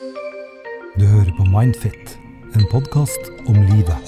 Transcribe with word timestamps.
Du 0.00 1.02
hører 1.04 1.28
på 1.36 1.44
Mindfit, 1.52 2.14
en 2.56 2.62
podkast 2.72 3.26
om 3.50 3.56
livet. 3.68 4.06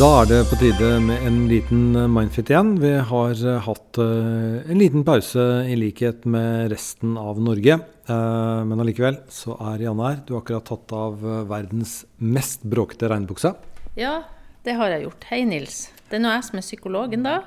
Da 0.00 0.06
er 0.22 0.28
det 0.30 0.38
på 0.48 0.56
tide 0.62 0.88
med 1.04 1.26
en 1.28 1.42
liten 1.50 1.82
Mindfit 2.14 2.48
igjen. 2.54 2.70
Vi 2.80 2.94
har 3.10 3.34
eh, 3.36 3.58
hatt 3.66 3.98
eh, 4.00 4.62
en 4.72 4.80
liten 4.80 5.04
pause 5.04 5.44
i 5.68 5.76
likhet 5.76 6.24
med 6.24 6.72
resten 6.72 7.18
av 7.20 7.36
Norge. 7.44 7.76
Eh, 8.08 8.62
Men 8.64 8.80
allikevel 8.80 9.18
så 9.28 9.58
er 9.74 9.84
Janne 9.84 10.08
her. 10.08 10.22
Du 10.24 10.32
har 10.38 10.40
akkurat 10.40 10.64
tatt 10.70 10.94
av 10.96 11.20
eh, 11.20 11.42
verdens 11.52 11.98
mest 12.24 12.64
bråkete 12.64 13.10
regnbukse. 13.12 13.52
Ja, 14.00 14.22
det 14.64 14.78
har 14.80 14.88
jeg 14.96 15.04
gjort. 15.04 15.28
Hei, 15.28 15.42
Nils. 15.44 15.90
Det 16.08 16.16
er 16.16 16.24
nå 16.24 16.32
jeg 16.32 16.48
som 16.48 16.62
er 16.62 16.64
psykologen, 16.64 17.28
da. 17.28 17.42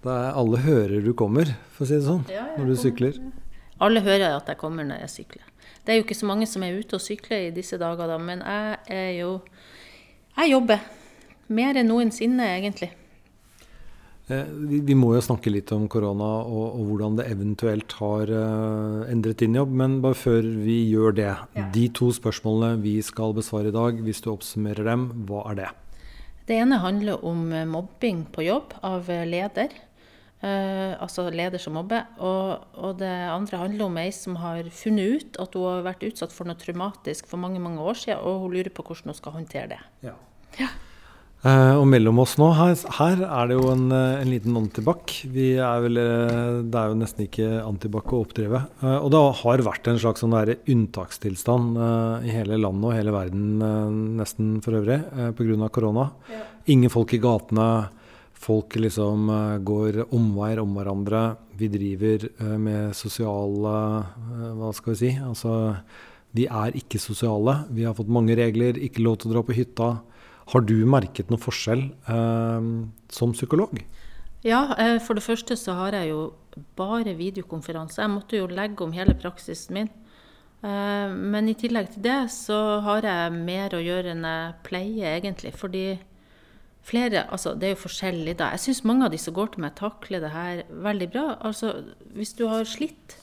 Det 0.00 0.16
er 0.16 0.32
alle 0.32 0.64
hører 0.64 1.04
du 1.04 1.12
kommer, 1.12 1.52
for 1.76 1.84
å 1.84 1.90
si 1.92 1.98
det 2.00 2.06
sånn, 2.08 2.24
Ja, 2.32 2.48
når 2.56 2.72
du 2.72 2.72
kommer. 2.72 2.82
sykler. 2.86 3.20
Alle 3.80 4.02
hører 4.02 4.36
at 4.36 4.48
jeg 4.50 4.58
kommer 4.58 4.86
når 4.86 5.04
jeg 5.04 5.14
sykler. 5.14 5.48
Det 5.84 5.94
er 5.94 6.00
jo 6.00 6.04
ikke 6.04 6.18
så 6.18 6.28
mange 6.28 6.46
som 6.50 6.64
er 6.66 6.78
ute 6.78 6.98
og 6.98 7.02
sykler 7.02 7.46
i 7.46 7.52
disse 7.54 7.78
dager, 7.80 8.10
da, 8.10 8.18
men 8.20 8.42
jeg 8.44 8.78
er 8.92 9.10
jo 9.20 9.40
Jeg 10.38 10.52
jobber. 10.52 10.82
Mer 11.48 11.78
enn 11.80 11.88
noensinne, 11.88 12.44
egentlig. 12.58 12.92
Eh, 14.28 14.44
Vi, 14.44 14.94
må 14.94 15.14
jo 15.16 15.22
snakke 15.24 15.50
litt 15.50 15.72
om 15.72 15.88
korona 15.90 16.28
og, 16.44 16.76
og 16.76 16.90
hvordan 16.90 17.16
det 17.18 17.26
eventuelt 17.32 17.96
har 17.98 18.30
eh, 18.30 19.10
endret 19.10 19.40
din 19.42 19.56
jobb. 19.56 19.72
Men 19.80 19.98
bare 20.04 20.18
før 20.18 20.44
vi 20.44 20.78
gjør 20.92 21.16
det. 21.16 21.32
De 21.74 21.88
to 21.88 22.12
spørsmålene 22.14 22.82
vi 22.84 22.98
skal 23.02 23.34
besvare 23.34 23.72
i 23.72 23.74
dag, 23.74 23.98
hvis 24.04 24.22
du 24.22 24.30
oppsummerer 24.34 24.86
dem, 24.92 25.08
hva 25.26 25.46
er 25.50 25.60
det? 25.62 25.72
Det 26.48 26.56
ene 26.56 26.78
handler 26.80 27.24
om 27.26 27.48
mobbing 27.68 28.26
på 28.32 28.46
jobb 28.46 28.76
av 28.86 29.08
leder. 29.08 29.72
Eh, 30.38 30.92
altså 31.02 31.24
leder 31.34 31.58
som 31.58 31.74
mobber. 31.74 32.04
Og, 32.22 32.66
og 32.78 32.98
det 33.00 33.10
andre 33.10 33.62
handler 33.64 33.88
om 33.88 33.96
ei 33.98 34.10
som 34.14 34.38
har 34.38 34.68
funnet 34.70 35.18
ut 35.18 35.40
at 35.42 35.56
hun 35.58 35.66
har 35.66 35.86
vært 35.88 36.04
utsatt 36.06 36.34
for 36.34 36.46
noe 36.46 36.58
traumatisk 36.58 37.26
for 37.26 37.42
mange 37.42 37.62
mange 37.62 37.82
år 37.82 37.98
siden, 37.98 38.22
og 38.22 38.44
hun 38.44 38.54
lurer 38.54 38.70
på 38.74 38.86
hvordan 38.86 39.10
hun 39.10 39.18
skal 39.18 39.34
håndtere 39.34 39.72
det. 39.74 39.80
Eh, 41.46 41.74
og 41.78 41.84
mellom 41.90 42.18
oss 42.22 42.36
nå, 42.38 42.48
her, 42.54 42.72
her 42.98 43.20
er 43.26 43.50
det 43.50 43.58
jo 43.58 43.66
en, 43.70 43.84
eh, 43.94 44.22
en 44.22 44.30
liten 44.30 44.56
antibac. 44.58 45.16
Vi 45.26 45.48
vel, 45.58 45.98
det 46.70 46.80
er 46.84 46.94
jo 46.94 47.02
nesten 47.02 47.26
ikke 47.26 47.50
antibac 47.64 48.14
å 48.14 48.22
oppdrive. 48.22 48.62
Uh, 48.78 48.98
og 49.00 49.10
det 49.14 49.26
har 49.42 49.66
vært 49.66 49.90
en 49.90 49.98
slags 49.98 50.22
sånn 50.22 50.38
unntakstilstand 50.38 51.82
i 52.26 52.30
hele 52.30 52.62
landet 52.62 52.92
og 52.92 52.94
hele 52.94 53.14
verden 53.14 54.18
nesten 54.18 54.58
for 54.62 54.78
øvrig 54.78 55.02
uh, 55.18 55.30
pga. 55.34 55.70
korona. 55.74 56.12
Ingen 56.70 56.94
folk 56.94 57.14
i 57.18 57.22
gatene. 57.22 57.70
Folk 58.38 58.76
liksom 58.78 59.28
eh, 59.34 59.56
går 59.66 60.04
omveier 60.14 60.62
om 60.62 60.76
hverandre. 60.78 61.22
Vi 61.58 61.68
driver 61.72 62.28
eh, 62.28 62.54
med 62.60 62.94
sosiale 62.96 63.74
eh, 63.98 64.52
Hva 64.60 64.70
skal 64.76 64.94
vi 64.94 64.98
si? 65.00 65.10
Altså, 65.18 65.54
vi 66.36 66.46
er 66.46 66.76
ikke 66.78 67.00
sosiale. 67.02 67.64
Vi 67.74 67.86
har 67.88 67.96
fått 67.98 68.12
mange 68.14 68.36
regler. 68.38 68.78
Ikke 68.78 69.02
lov 69.02 69.18
til 69.18 69.32
å 69.32 69.36
dra 69.38 69.44
på 69.46 69.56
hytta. 69.58 69.90
Har 70.48 70.64
du 70.64 70.76
merket 70.88 71.32
noen 71.32 71.42
forskjell 71.42 71.88
eh, 72.14 72.68
som 73.12 73.34
psykolog? 73.34 73.82
Ja, 74.46 74.60
for 75.02 75.18
det 75.18 75.24
første 75.24 75.56
så 75.58 75.74
har 75.74 75.96
jeg 75.98 76.12
jo 76.12 76.20
bare 76.78 77.16
videokonferanse. 77.18 77.98
Jeg 78.04 78.12
måtte 78.12 78.38
jo 78.38 78.46
legge 78.46 78.86
om 78.86 78.94
hele 78.94 79.16
praksisen 79.18 79.74
min. 79.74 79.90
Men 80.62 81.50
i 81.50 81.56
tillegg 81.58 81.90
til 81.90 82.04
det 82.06 82.20
så 82.34 82.78
har 82.86 83.02
jeg 83.06 83.34
mer 83.34 83.74
å 83.74 83.82
gjøre 83.82 84.14
enn 84.14 84.22
jeg 84.26 84.54
pleier, 84.66 85.16
egentlig. 85.18 85.52
Fordi 85.58 85.82
flere 86.88 87.26
Altså, 87.28 87.54
det 87.54 87.68
er 87.68 87.74
jo 87.76 87.84
forskjellig, 87.84 88.38
da. 88.40 88.50
Jeg 88.56 88.64
syns 88.66 88.84
mange 88.88 89.06
av 89.06 89.12
de 89.12 89.20
som 89.20 89.36
går 89.36 89.54
til 89.54 89.64
meg, 89.64 89.76
takler 89.78 90.24
det 90.24 90.34
her 90.34 90.62
veldig 90.68 91.08
bra. 91.12 91.26
Altså, 91.44 91.74
hvis 92.16 92.34
du 92.38 92.46
har 92.50 92.64
slitt 92.68 93.18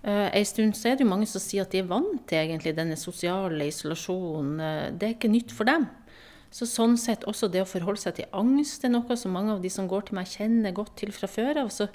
Uh, 0.00 0.32
en 0.32 0.44
stund, 0.48 0.72
så 0.72 0.88
er 0.88 0.94
det 0.96 1.04
jo 1.04 1.10
mange 1.10 1.26
som 1.28 1.42
sier 1.44 1.66
at 1.66 1.74
de 1.74 1.82
er 1.82 1.88
vant 1.88 2.22
til 2.28 2.38
egentlig 2.40 2.72
denne 2.72 2.96
sosiale 2.96 3.66
isolasjonen. 3.68 4.54
Eh, 4.64 4.92
Det 4.96 5.06
er 5.06 5.12
ikke 5.12 5.28
nytt 5.28 5.52
for 5.52 5.68
dem. 5.68 5.84
Så 6.50 6.64
sånn 6.66 6.96
sett 6.96 7.26
også 7.28 7.50
det 7.52 7.60
å 7.62 7.68
forholde 7.68 8.00
seg 8.00 8.16
til 8.16 8.30
angst 8.32 8.84
er 8.84 8.94
noe 8.94 9.16
som 9.16 9.30
mange 9.36 9.52
av 9.52 9.60
de 9.60 9.68
som 9.70 9.86
går 9.86 10.08
til 10.08 10.16
meg, 10.16 10.26
kjenner 10.26 10.72
godt 10.72 10.96
til 10.96 11.12
fra 11.12 11.28
før 11.28 11.60
av. 11.62 11.68
Så 11.68 11.90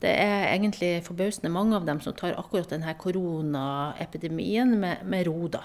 det 0.00 0.12
er 0.12 0.52
egentlig 0.52 1.00
forbausende 1.08 1.50
mange 1.50 1.74
av 1.74 1.86
dem 1.88 2.00
som 2.04 2.12
tar 2.12 2.36
akkurat 2.38 2.68
denne 2.68 2.94
koronaepidemien 3.00 4.76
med, 4.78 5.02
med 5.08 5.26
ro, 5.26 5.48
da. 5.48 5.64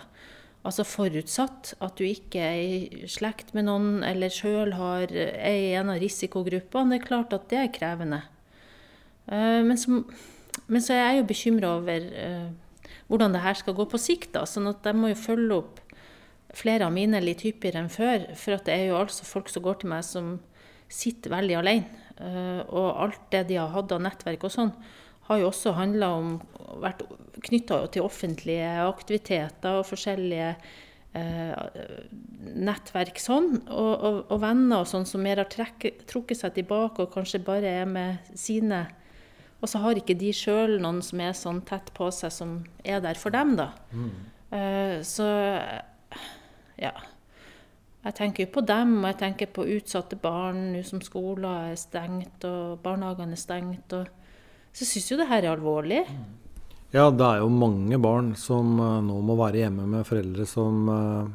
Altså 0.63 0.85
forutsatt 0.87 1.73
at 1.83 1.97
du 1.99 2.05
ikke 2.07 2.39
er 2.39 2.59
i 2.63 3.07
slekt 3.11 3.51
med 3.55 3.67
noen 3.67 4.03
eller 4.07 4.31
sjøl 4.31 4.71
er 4.71 5.11
i 5.51 5.73
en 5.75 5.91
av 5.91 5.99
risikogruppene. 5.99 6.93
Det 6.93 7.01
er 7.01 7.07
klart 7.07 7.35
at 7.35 7.49
det 7.51 7.59
er 7.59 7.73
krevende. 7.75 8.21
Eh, 9.27 9.59
Men 9.63 9.77
så, 9.77 10.03
men 10.67 10.81
så 10.81 10.95
er 10.95 11.03
jeg 11.03 11.17
jo 11.19 11.29
bekymra 11.33 11.73
over 11.81 12.07
eh, 12.15 12.47
hvordan 13.09 13.35
det 13.35 13.43
her 13.43 13.59
skal 13.59 13.75
gå 13.75 13.85
på 13.91 13.99
sikt. 13.99 14.31
da, 14.33 14.45
sånn 14.47 14.71
at 14.71 14.87
jeg 14.87 14.95
må 14.95 15.11
jo 15.11 15.19
følge 15.19 15.59
opp 15.59 15.81
flere 16.53 16.87
av 16.87 16.93
mine 16.95 17.19
litt 17.19 17.43
hyppigere 17.43 17.83
enn 17.83 17.91
før. 17.91 18.29
For 18.37 18.55
at 18.55 18.65
det 18.69 18.77
er 18.77 18.87
jo 18.91 19.01
altså 19.01 19.27
folk 19.27 19.51
som 19.51 19.65
går 19.65 19.81
til 19.81 19.91
meg 19.91 20.07
som 20.07 20.37
sitter 20.87 21.33
veldig 21.33 21.59
alene. 21.59 22.03
Eh, 22.23 22.61
og 22.69 22.87
alt 23.03 23.23
det 23.33 23.47
de 23.49 23.59
har 23.59 23.73
hatt 23.73 23.91
av 23.91 24.03
nettverk 24.05 24.47
og 24.47 24.53
sånn, 24.53 24.71
har 25.27 25.39
jo 25.39 25.49
også 25.49 25.75
handla 25.77 26.09
om 26.19 26.33
vært 26.83 27.03
knytta 27.43 27.83
til 27.93 28.05
offentlige 28.05 28.71
aktiviteter 28.83 29.79
og 29.79 29.87
forskjellige 29.87 30.49
eh, 31.15 31.77
nettverk 32.67 33.21
sånn. 33.21 33.53
Og, 33.67 33.93
og, 33.93 34.19
og 34.33 34.43
venner 34.43 34.83
og 34.83 34.89
sånn 34.89 35.07
som 35.09 35.23
mer 35.23 35.41
har 35.43 35.49
trekk, 35.51 35.87
trukket 36.09 36.41
seg 36.41 36.57
tilbake 36.57 37.05
og 37.05 37.13
kanskje 37.15 37.43
bare 37.45 37.71
er 37.83 37.89
med 37.89 38.35
sine. 38.39 38.85
Og 39.63 39.71
så 39.71 39.79
har 39.79 39.95
ikke 39.95 40.17
de 40.19 40.33
sjøl 40.35 40.77
noen 40.83 40.99
som 41.05 41.21
er 41.23 41.35
sånn 41.39 41.63
tett 41.67 41.93
på 41.95 42.09
seg, 42.11 42.33
som 42.35 42.55
er 42.83 42.99
der 43.03 43.19
for 43.19 43.31
dem, 43.31 43.55
da. 43.59 43.71
Eh, 44.53 44.99
så 45.07 45.27
ja. 46.77 46.93
Jeg 48.03 48.15
tenker 48.17 48.43
jo 48.43 48.51
på 48.57 48.65
dem, 48.67 48.97
og 48.99 49.07
jeg 49.13 49.19
tenker 49.21 49.47
på 49.55 49.63
utsatte 49.77 50.17
barn 50.19 50.73
nå 50.73 50.81
som 50.83 50.99
skoler 50.99 51.71
er 51.71 51.77
stengt 51.79 52.43
og 52.43 52.81
barnehagene 52.83 53.37
er 53.37 53.39
stengt. 53.39 53.95
Og 53.95 54.22
så 54.73 54.87
syns 54.87 55.11
jo 55.11 55.19
det 55.19 55.29
her 55.29 55.45
er 55.45 55.53
alvorlig. 55.53 56.03
Ja, 56.93 57.07
det 57.09 57.25
er 57.25 57.39
jo 57.41 57.49
mange 57.49 57.97
barn 58.01 58.33
som 58.37 58.75
eh, 58.77 58.99
nå 59.05 59.21
må 59.25 59.37
være 59.39 59.63
hjemme 59.63 59.87
med 59.89 60.05
foreldre 60.05 60.45
som 60.49 60.83
eh, 60.93 61.31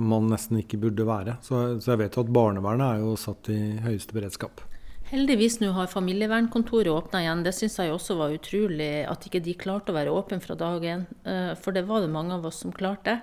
man 0.00 0.26
nesten 0.32 0.58
ikke 0.62 0.80
burde 0.82 1.06
være. 1.06 1.36
Så, 1.46 1.80
så 1.82 1.94
jeg 1.94 2.04
vet 2.04 2.18
jo 2.18 2.24
at 2.24 2.34
barnevernet 2.34 2.86
er 2.96 3.04
jo 3.04 3.14
satt 3.20 3.50
i 3.54 3.60
høyeste 3.84 4.16
beredskap. 4.16 4.64
Heldigvis 5.10 5.58
nå 5.58 5.72
har 5.74 5.90
familievernkontoret 5.90 6.90
åpna 6.90 7.24
igjen. 7.24 7.42
Det 7.42 7.54
syns 7.56 7.80
jeg 7.82 7.90
også 7.90 8.14
var 8.18 8.34
utrolig 8.34 8.90
at 9.10 9.24
ikke 9.26 9.42
de 9.42 9.56
klarte 9.58 9.90
å 9.90 9.96
være 9.96 10.14
åpne 10.14 10.38
fra 10.42 10.54
dag 10.58 10.86
én. 10.86 11.06
Eh, 11.26 11.52
For 11.58 11.74
det 11.74 11.86
var 11.88 12.04
det 12.04 12.12
mange 12.14 12.36
av 12.38 12.46
oss 12.46 12.62
som 12.62 12.74
klarte. 12.74 13.20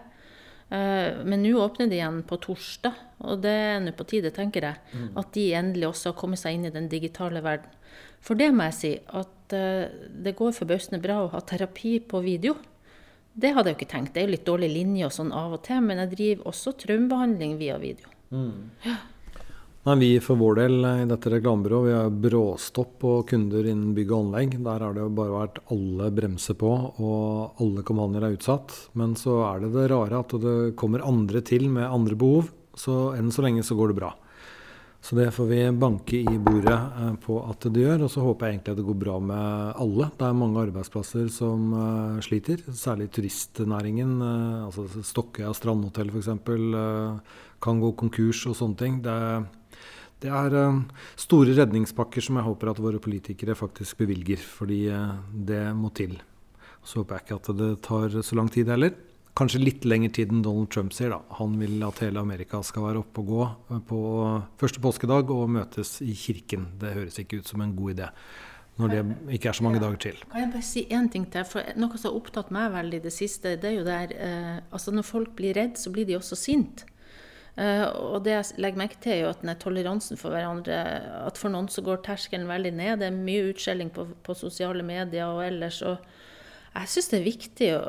Eh, 0.69 1.23
Men 1.23 1.43
nå 1.43 1.53
åpner 1.63 1.87
de 1.87 1.95
igjen 1.95 2.23
på 2.27 2.37
torsdag, 2.43 2.93
og 3.23 3.41
det 3.41 3.49
er 3.49 3.79
nå 3.79 3.91
på 3.95 4.05
tide, 4.07 4.31
tenker 4.35 4.61
jeg. 4.61 4.75
At 5.15 5.31
de 5.33 5.53
endelig 5.55 5.87
også 5.87 6.11
har 6.11 6.19
kommet 6.19 6.39
seg 6.39 6.55
inn 6.57 6.65
i 6.65 6.73
den 6.75 6.89
digitale 6.89 7.41
verden. 7.41 7.69
For 8.19 8.35
det 8.35 8.49
må 8.53 8.63
jeg 8.67 8.73
si, 8.73 8.91
at 9.07 9.53
eh, 9.53 9.87
det 10.11 10.35
går 10.35 10.51
forbausende 10.57 11.01
bra 11.01 11.21
å 11.23 11.31
ha 11.31 11.39
terapi 11.39 11.99
på 12.03 12.21
video. 12.23 12.55
Det 13.37 13.53
hadde 13.53 13.69
jeg 13.69 13.75
jo 13.77 13.79
ikke 13.85 13.91
tenkt. 13.93 14.13
Det 14.13 14.21
er 14.23 14.27
jo 14.27 14.33
litt 14.33 14.45
dårlig 14.47 14.71
linje 14.73 15.05
og 15.05 15.11
sånn 15.13 15.31
av 15.31 15.53
og 15.53 15.63
til, 15.63 15.81
men 15.85 15.97
jeg 16.01 16.13
driver 16.15 16.47
også 16.51 16.73
traumebehandling 16.83 17.57
via 17.59 17.77
video. 17.77 18.09
Nei, 19.87 19.95
Vi 19.95 20.19
for 20.19 20.35
vår 20.35 20.57
del 20.59 20.83
eh, 20.83 21.01
i 21.05 21.07
dette 21.07 21.29
reklamebyrået 21.31 21.85
vi 21.87 21.93
har 21.95 22.15
bråstopp 22.23 22.97
på 22.99 23.11
kunder 23.29 23.63
innen 23.71 23.93
bygg 23.95 24.09
og 24.11 24.25
anlegg. 24.25 24.57
Der 24.59 24.83
har 24.83 24.91
det 24.91 24.99
jo 24.99 25.13
bare 25.15 25.31
vært 25.31 25.61
alle 25.71 26.09
bremser 26.11 26.57
på, 26.59 26.71
og 26.99 27.61
alle 27.63 27.85
kampanjer 27.87 28.25
er 28.27 28.33
utsatt. 28.35 28.73
Men 28.99 29.13
så 29.15 29.37
er 29.47 29.61
det 29.63 29.69
det 29.77 29.85
rare 29.93 30.19
at 30.19 30.33
det 30.43 30.55
kommer 30.75 31.05
andre 31.07 31.39
til 31.39 31.69
med 31.71 31.87
andre 31.87 32.19
behov. 32.19 32.49
Så 32.75 33.13
enn 33.15 33.31
så 33.31 33.45
lenge 33.45 33.63
så 33.63 33.77
går 33.79 33.93
det 33.93 33.99
bra. 34.01 34.09
Så 34.99 35.15
det 35.15 35.29
får 35.31 35.47
vi 35.53 35.59
banke 35.79 36.19
i 36.19 36.35
bordet 36.35 36.75
eh, 36.75 37.13
på 37.23 37.37
at 37.47 37.69
det 37.71 37.85
gjør. 37.85 38.03
Og 38.09 38.11
så 38.11 38.25
håper 38.25 38.43
jeg 38.49 38.57
egentlig 38.57 38.75
at 38.75 38.81
det 38.81 38.87
går 38.89 38.97
bra 39.05 39.15
med 39.23 39.79
alle. 39.85 40.09
Det 40.19 40.27
er 40.27 40.41
mange 40.41 40.65
arbeidsplasser 40.67 41.29
som 41.31 41.69
eh, 41.71 42.17
sliter, 42.27 42.65
særlig 42.75 43.07
turistnæringen. 43.15 44.19
altså 44.65 44.89
Stokkøya 45.13 45.55
strandhotell 45.55 46.11
f.eks. 46.11 47.23
Kan 47.63 47.79
gå 47.79 47.93
konkurs 48.03 48.43
og 48.51 48.59
sånne 48.59 48.77
ting. 48.83 48.99
Det, 49.05 49.15
det 50.23 50.31
er 50.33 50.55
eh, 50.57 50.79
store 51.19 51.53
redningspakker 51.59 52.23
som 52.25 52.39
jeg 52.39 52.47
håper 52.47 52.71
at 52.71 52.81
våre 52.81 53.01
politikere 53.03 53.57
faktisk 53.57 53.99
bevilger, 54.01 54.41
fordi 54.41 54.87
eh, 54.89 55.13
det 55.31 55.61
må 55.77 55.91
til. 55.97 56.17
Så 56.81 57.01
håper 57.01 57.17
jeg 57.17 57.27
ikke 57.27 57.37
at 57.41 57.51
det 57.59 57.69
tar 57.85 58.17
så 58.23 58.39
lang 58.39 58.49
tid 58.53 58.71
heller. 58.73 58.95
Kanskje 59.37 59.61
litt 59.61 59.85
lengre 59.85 60.09
tid 60.17 60.31
enn 60.33 60.41
Donald 60.41 60.71
Trump 60.73 60.95
sier. 60.95 61.13
da. 61.13 61.21
Han 61.37 61.59
vil 61.61 61.83
at 61.85 62.01
hele 62.01 62.23
Amerika 62.23 62.63
skal 62.65 62.87
være 62.87 63.03
oppe 63.03 63.21
og 63.21 63.31
gå 63.33 63.43
eh, 63.45 63.81
på 63.91 64.01
første 64.57 64.83
påskedag 64.83 65.33
og 65.33 65.49
møtes 65.59 65.99
i 66.01 66.17
kirken. 66.17 66.71
Det 66.81 66.95
høres 66.97 67.21
ikke 67.21 67.41
ut 67.41 67.53
som 67.53 67.61
en 67.65 67.75
god 67.77 67.97
idé 67.97 68.11
når 68.77 68.91
det 68.93 68.99
ikke 69.33 69.49
er 69.49 69.57
så 69.57 69.63
mange 69.65 69.79
dager 69.81 69.97
til. 69.97 70.19
Kan 70.29 70.43
jeg 70.43 70.51
bare 70.53 70.65
si 70.65 70.83
én 70.93 71.07
ting 71.09 71.23
til? 71.33 71.45
For 71.49 71.65
Noe 71.81 71.97
som 71.97 72.11
har 72.11 72.19
opptatt 72.19 72.51
meg 72.53 72.69
veldig 72.75 72.99
i 72.99 73.05
det 73.07 73.13
siste, 73.15 73.55
det 73.57 73.71
er 73.71 73.79
jo 73.79 73.87
der 73.87 74.13
eh, 74.13 74.59
Altså, 74.69 74.93
når 74.93 75.07
folk 75.07 75.31
blir 75.37 75.57
redd, 75.57 75.79
så 75.81 75.89
blir 75.93 76.05
de 76.05 76.17
også 76.17 76.37
sinte. 76.37 76.85
Eh, 77.57 77.83
og 77.89 78.21
det 78.25 78.35
jeg 78.35 78.61
legger 78.61 78.81
merke 78.83 78.99
til, 79.01 79.15
er 79.15 79.23
jo 79.23 79.31
at 79.31 79.41
den 79.41 79.57
toleransen 79.57 80.19
for 80.19 80.29
hverandre 80.29 80.77
At 81.25 81.39
for 81.41 81.49
noen 81.49 81.65
så 81.73 81.81
går 81.81 82.03
terskelen 82.05 82.45
veldig 82.49 82.73
ned. 82.77 82.99
Det 83.01 83.09
er 83.09 83.17
mye 83.17 83.47
utskjelling 83.49 83.89
på, 83.95 84.05
på 84.23 84.37
sosiale 84.37 84.85
medier 84.85 85.25
og 85.25 85.41
ellers. 85.47 85.81
Og 85.81 85.97
Jeg 86.75 86.91
syns 86.93 87.09
det 87.13 87.19
er 87.19 87.25
viktig 87.25 87.71
å, 87.79 87.81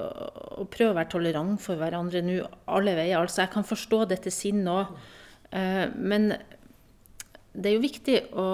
å, 0.63 0.69
prøve 0.73 0.95
å 0.95 0.99
være 1.01 1.13
tolerant 1.13 1.61
for 1.61 1.81
hverandre 1.81 2.25
nå 2.25 2.39
alle 2.65 2.97
veier. 2.97 3.21
Altså, 3.21 3.43
jeg 3.45 3.53
kan 3.53 3.69
forstå 3.69 4.07
dette 4.09 4.33
sinnet 4.33 4.73
òg, 4.73 4.97
uh, 5.53 5.85
men 5.93 6.31
det 7.53 7.69
er 7.69 7.77
jo 7.77 7.85
viktig 7.85 8.17
å 8.39 8.49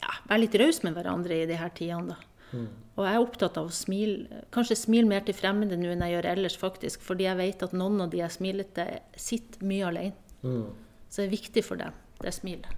ja, 0.00 0.12
være 0.28 0.42
litt 0.42 0.58
raus 0.60 0.82
med 0.84 0.96
hverandre 0.96 1.40
i 1.40 1.48
de 1.48 1.56
her 1.56 1.72
tidene, 1.76 2.16
da. 2.16 2.28
Mm. 2.50 2.68
Og 3.00 3.06
jeg 3.08 3.16
er 3.16 3.22
opptatt 3.24 3.56
av 3.56 3.70
å 3.70 3.72
smile, 3.72 4.42
kanskje 4.52 4.76
smile 4.76 5.08
mer 5.08 5.24
til 5.24 5.36
fremmede 5.36 5.78
nå 5.80 5.88
enn 5.88 6.04
jeg 6.04 6.18
gjør 6.18 6.26
ellers, 6.34 6.58
faktisk. 6.60 7.00
Fordi 7.06 7.24
jeg 7.24 7.38
vet 7.38 7.64
at 7.64 7.72
noen 7.72 8.04
av 8.04 8.12
de 8.12 8.20
jeg 8.20 8.34
smiler 8.34 8.68
til, 8.76 8.98
sitter 9.16 9.64
mye 9.64 9.86
alene. 9.88 10.36
Mm. 10.44 10.66
Så 11.08 11.22
det 11.22 11.26
er 11.30 11.32
viktig 11.32 11.64
for 11.64 11.80
dem, 11.80 11.96
det 12.20 12.34
smilet. 12.36 12.68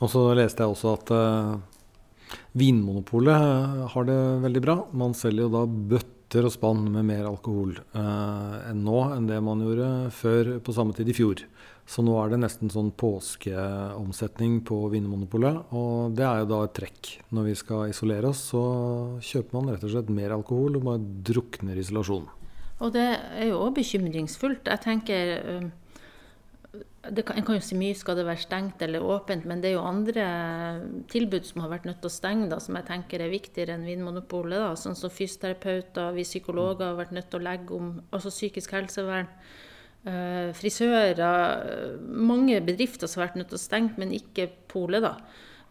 Og 0.00 0.12
så 0.12 0.26
leste 0.36 0.64
jeg 0.64 0.74
også 0.74 0.92
at 0.96 1.12
uh, 1.16 2.36
Vinmonopolet 2.60 3.88
har 3.94 4.08
det 4.08 4.20
veldig 4.44 4.62
bra. 4.64 4.76
Man 4.96 5.16
selger 5.16 5.46
jo 5.46 5.54
da 5.56 5.64
bøtter 6.30 6.46
og 6.46 6.52
spann 6.54 6.84
med 6.94 7.08
mer 7.08 7.26
alkohol 7.26 7.72
uh, 7.90 8.70
enn 8.70 8.84
nå 8.86 8.98
enn 9.16 9.26
det 9.26 9.40
man 9.42 9.62
gjorde 9.64 10.10
før 10.14 10.60
på 10.62 10.72
samme 10.72 10.94
tid 10.94 11.08
i 11.10 11.14
fjor. 11.16 11.42
Så 11.90 12.04
nå 12.06 12.14
er 12.22 12.30
det 12.30 12.38
nesten 12.38 12.70
sånn 12.70 12.92
påskeomsetning 12.94 14.60
på 14.62 14.78
Vinmonopolet. 14.92 15.72
Og 15.74 16.14
det 16.14 16.22
er 16.22 16.44
jo 16.44 16.50
da 16.52 16.60
et 16.62 16.76
trekk. 16.76 17.10
Når 17.34 17.48
vi 17.48 17.54
skal 17.58 17.90
isolere 17.90 18.30
oss, 18.30 18.44
så 18.52 18.62
kjøper 19.18 19.56
man 19.58 19.72
rett 19.72 19.82
og 19.82 19.90
slett 19.90 20.12
mer 20.14 20.36
alkohol 20.36 20.78
og 20.78 20.86
bare 20.86 21.02
drukner 21.02 21.80
isolasjonen. 21.82 22.30
Og 22.78 22.94
det 22.94 23.08
er 23.10 23.50
jo 23.50 23.58
òg 23.64 23.74
bekymringsfullt. 23.80 24.70
Jeg 24.70 24.84
tenker 24.86 25.34
kan, 27.00 27.36
En 27.36 27.46
kan 27.46 27.56
jo 27.56 27.64
si 27.64 27.78
mye 27.80 27.96
skal 27.96 28.18
det 28.18 28.26
være 28.28 28.42
stengt 28.42 28.82
eller 28.84 29.04
åpent, 29.04 29.46
men 29.48 29.62
det 29.62 29.70
er 29.70 29.78
jo 29.78 29.86
andre 29.88 30.26
tilbud 31.12 31.46
som 31.48 31.62
har 31.64 31.72
vært 31.72 31.88
nødt 31.88 32.02
til 32.02 32.10
å 32.10 32.18
stenge, 32.18 32.50
da, 32.52 32.58
som 32.60 32.76
jeg 32.76 32.88
tenker 32.90 33.24
er 33.24 33.32
viktigere 33.32 33.78
enn 33.78 33.88
Vinmonopolet. 33.88 34.60
Da. 34.60 34.74
Sånn 34.76 34.98
som 34.98 35.12
fysioterapeuter, 35.12 36.12
vi 36.16 36.28
psykologer 36.28 36.90
har 36.90 37.00
vært 37.00 37.16
nødt 37.16 37.30
til 37.32 37.40
å 37.40 37.46
legge 37.48 37.76
om 37.76 37.92
altså 38.12 38.32
psykisk 38.34 38.76
helsevern 38.76 39.32
Uh, 40.00 40.48
frisører 40.56 41.98
Mange 42.00 42.56
bedrifter 42.64 43.04
som 43.04 43.20
har 43.20 43.26
vært 43.28 43.34
nødt 43.36 43.50
til 43.52 43.58
å 43.58 43.60
stenge, 43.60 43.92
men 44.00 44.14
ikke 44.16 44.46
polet, 44.72 45.04
da. 45.04 45.18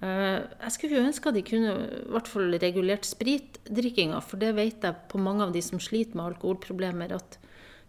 Uh, 0.04 0.46
jeg 0.68 0.76
skulle 0.76 1.00
jo 1.00 1.06
ønske 1.08 1.32
at 1.32 1.38
de 1.40 1.42
kunne 1.48 1.72
i 1.74 2.04
hvert 2.14 2.30
fall 2.30 2.54
regulert 2.62 3.10
spritdrikkinga, 3.10 4.22
for 4.22 4.38
det 4.42 4.52
vet 4.60 4.86
jeg 4.86 5.08
på 5.10 5.22
mange 5.22 5.48
av 5.48 5.56
de 5.56 5.64
som 5.66 5.82
sliter 5.82 6.20
med 6.20 6.28
alkoholproblemer, 6.36 7.16
at 7.18 7.40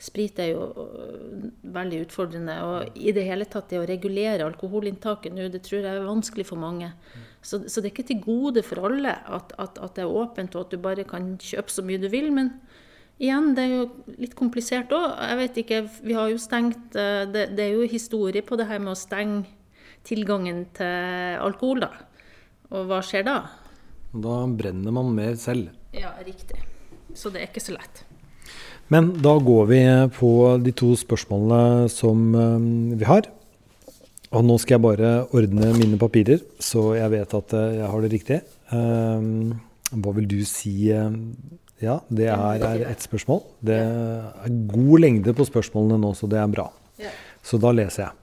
sprit 0.00 0.38
er 0.40 0.54
jo 0.54 0.66
uh, 0.76 1.48
veldig 1.76 2.04
utfordrende. 2.06 2.56
Og 2.66 2.98
i 2.98 3.12
det 3.16 3.26
hele 3.28 3.46
tatt 3.50 3.70
det 3.72 3.80
å 3.82 3.88
regulere 3.88 4.46
alkoholinntaket 4.48 5.34
nå, 5.36 5.48
det 5.52 5.62
tror 5.66 5.82
jeg 5.82 5.90
er 5.92 6.08
vanskelig 6.08 6.46
for 6.48 6.60
mange. 6.60 6.90
Så, 7.42 7.62
så 7.68 7.80
det 7.80 7.90
er 7.90 7.94
ikke 7.94 8.08
til 8.10 8.22
gode 8.24 8.64
for 8.66 8.82
alle 8.88 9.12
at, 9.12 9.54
at, 9.60 9.80
at, 9.80 9.96
det 9.96 10.04
er 10.04 10.20
åpent 10.22 10.56
og 10.56 10.66
at 10.66 10.74
du 10.74 10.80
bare 10.82 11.06
kan 11.08 11.34
kjøpe 11.40 11.72
så 11.72 11.84
mye 11.86 12.00
du 12.00 12.08
vil. 12.12 12.30
men 12.34 12.54
Igjen, 13.20 13.50
det 13.52 13.64
er 13.66 13.72
jo 13.74 14.14
litt 14.16 14.32
komplisert 14.36 14.92
òg. 14.96 15.10
Jeg 15.20 15.38
vet 15.42 15.58
ikke, 15.60 15.80
vi 16.08 16.14
har 16.16 16.30
jo 16.32 16.38
stengt 16.40 16.96
eh, 16.96 17.26
det, 17.28 17.50
det, 17.52 17.66
er 17.66 17.74
jo 17.76 17.88
historie 17.88 18.40
på 18.40 18.56
det 18.56 18.64
her 18.70 18.80
med 18.80 18.94
å 18.94 18.96
stenge 18.96 19.44
tilgangen 20.08 20.62
til 20.72 21.36
alkohol, 21.44 21.82
da. 21.84 21.90
Og 22.72 22.88
hva 22.88 23.02
skjer 23.04 23.26
da? 23.28 23.36
Da 24.24 24.38
brenner 24.48 24.96
man 24.96 25.12
mer 25.12 25.36
selv. 25.36 25.68
Ja, 25.92 26.14
riktig. 26.24 26.62
Så 27.12 27.28
det 27.28 27.42
er 27.42 27.50
ikke 27.50 27.60
så 27.60 27.76
lett. 27.76 28.06
Men 28.90 29.12
da 29.22 29.36
går 29.38 29.66
vi 29.70 29.80
på 30.16 30.30
de 30.64 30.72
to 30.74 30.92
spørsmålene 30.98 31.86
som 31.92 32.24
eh, 32.34 32.96
vi 32.98 33.06
har. 33.06 33.28
Og 34.34 34.46
nå 34.46 34.56
skal 34.62 34.76
jeg 34.76 34.84
bare 34.84 35.10
ordne 35.34 35.72
mine 35.78 35.98
papirer, 35.98 36.42
så 36.62 36.92
jeg 36.98 37.10
vet 37.14 37.36
at 37.38 37.54
eh, 37.54 37.76
jeg 37.80 37.90
har 37.92 38.02
det 38.02 38.12
riktig. 38.14 38.40
Hva 38.70 40.12
vil 40.14 40.26
du 40.30 40.38
si 40.46 40.74
ja, 40.86 41.96
det 42.12 42.28
er, 42.30 42.62
er 42.62 42.84
ett 42.90 43.02
spørsmål. 43.02 43.40
Det 43.66 43.78
er 43.80 44.58
god 44.70 45.02
lengde 45.02 45.34
på 45.34 45.46
spørsmålene 45.48 45.98
nå, 46.02 46.12
så 46.14 46.28
det 46.30 46.38
er 46.38 46.50
bra. 46.52 46.68
Så 47.42 47.58
da 47.62 47.72
leser 47.74 48.04
jeg. 48.04 48.16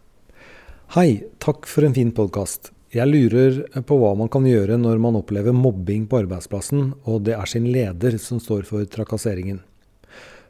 Hei, 0.95 1.09
takk 1.43 1.67
for 1.67 1.83
en 1.83 1.95
fin 1.95 2.13
podkast. 2.15 2.71
Jeg 2.95 3.09
lurer 3.09 3.81
på 3.83 3.97
hva 3.99 4.13
man 4.15 4.29
kan 4.31 4.45
gjøre 4.47 4.77
når 4.79 5.01
man 5.03 5.17
opplever 5.19 5.55
mobbing 5.55 6.05
på 6.07 6.21
arbeidsplassen, 6.21 6.93
og 7.03 7.25
det 7.27 7.35
er 7.35 7.49
sin 7.49 7.67
leder 7.73 8.15
som 8.21 8.39
står 8.39 8.63
for 8.69 8.87
trakasseringen. 8.87 9.59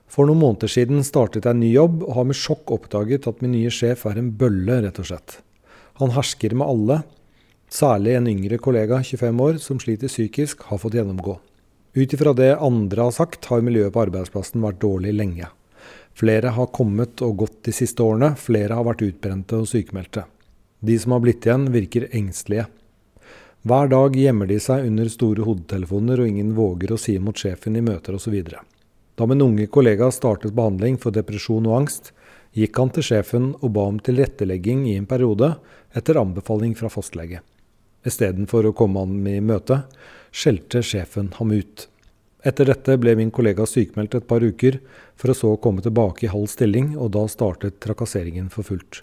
For 0.08 0.28
noen 0.28 0.40
måneder 0.40 0.72
siden 0.72 1.04
startet 1.06 1.46
jeg 1.46 1.56
en 1.56 1.62
ny 1.62 1.74
jobb, 1.74 2.02
og 2.06 2.16
har 2.16 2.28
med 2.30 2.40
sjokk 2.40 2.72
oppdaget 2.78 3.28
at 3.30 3.44
min 3.44 3.54
nye 3.58 3.72
sjef 3.74 4.06
er 4.08 4.20
en 4.22 4.32
bølle, 4.40 4.80
rett 4.86 5.02
og 5.04 5.10
slett. 5.10 5.40
Han 6.00 6.14
hersker 6.16 6.56
med 6.56 6.70
alle, 6.70 7.02
særlig 7.74 8.16
en 8.16 8.30
yngre 8.32 8.60
kollega, 8.62 9.02
25 9.04 9.44
år, 9.44 9.60
som 9.64 9.82
sliter 9.84 10.12
psykisk, 10.12 10.64
har 10.70 10.80
fått 10.82 10.96
gjennomgå. 10.98 11.40
Ut 11.98 12.14
ifra 12.14 12.34
det 12.38 12.54
andre 12.62 13.08
har 13.08 13.16
sagt, 13.16 13.50
har 13.50 13.64
miljøet 13.66 13.94
på 13.96 14.04
arbeidsplassen 14.06 14.64
vært 14.64 14.80
dårlig 14.84 15.16
lenge. 15.18 15.50
Flere 16.18 16.54
har 16.56 16.72
kommet 16.74 17.22
og 17.26 17.44
gått 17.44 17.60
de 17.68 17.74
siste 17.76 18.02
årene, 18.02 18.32
flere 18.38 18.78
har 18.78 18.86
vært 18.88 19.04
utbrente 19.06 19.60
og 19.60 19.70
sykemeldte. 19.70 20.24
De 20.80 20.98
som 21.02 21.16
har 21.16 21.24
blitt 21.26 21.46
igjen, 21.46 21.68
virker 21.74 22.08
engstelige. 22.16 22.68
Hver 23.68 23.90
dag 23.92 24.16
gjemmer 24.16 24.48
de 24.48 24.60
seg 24.62 24.86
under 24.88 25.10
store 25.12 25.44
hodetelefoner, 25.46 26.22
og 26.22 26.30
ingen 26.30 26.54
våger 26.58 26.94
å 26.94 27.02
si 27.02 27.18
imot 27.18 27.42
sjefen 27.42 27.76
i 27.76 27.84
møter 27.86 28.16
osv. 28.16 28.38
Da 29.18 29.26
min 29.26 29.42
unge 29.42 29.66
kollega 29.68 30.12
startet 30.14 30.54
behandling 30.54 31.00
for 31.02 31.16
depresjon 31.16 31.66
og 31.66 31.80
angst, 31.80 32.12
gikk 32.54 32.78
han 32.78 32.92
til 32.94 33.06
sjefen 33.08 33.48
og 33.58 33.72
ba 33.74 33.88
om 33.90 33.98
tilrettelegging 33.98 34.86
i 34.92 34.98
en 35.00 35.08
periode, 35.10 35.56
etter 35.98 36.20
anbefaling 36.22 36.76
fra 36.78 36.92
fastlege. 36.94 37.42
Istedenfor 38.06 38.70
å 38.70 38.76
komme 38.78 39.02
ham 39.02 39.26
i 39.26 39.40
møte, 39.42 39.82
skjelte 40.30 40.84
sjefen 40.86 41.32
ham 41.40 41.56
ut. 41.56 41.88
Etter 42.46 42.70
dette 42.70 43.00
ble 43.02 43.16
min 43.18 43.34
kollega 43.34 43.66
sykemeldt 43.66 44.20
et 44.20 44.30
par 44.30 44.46
uker, 44.46 44.78
for 45.18 45.34
å 45.34 45.38
så 45.42 45.56
komme 45.58 45.82
tilbake 45.82 46.28
i 46.28 46.32
halv 46.32 46.46
stilling, 46.54 46.94
og 46.94 47.16
da 47.18 47.26
startet 47.26 47.82
trakasseringen 47.82 48.54
for 48.54 48.70
fullt. 48.70 49.02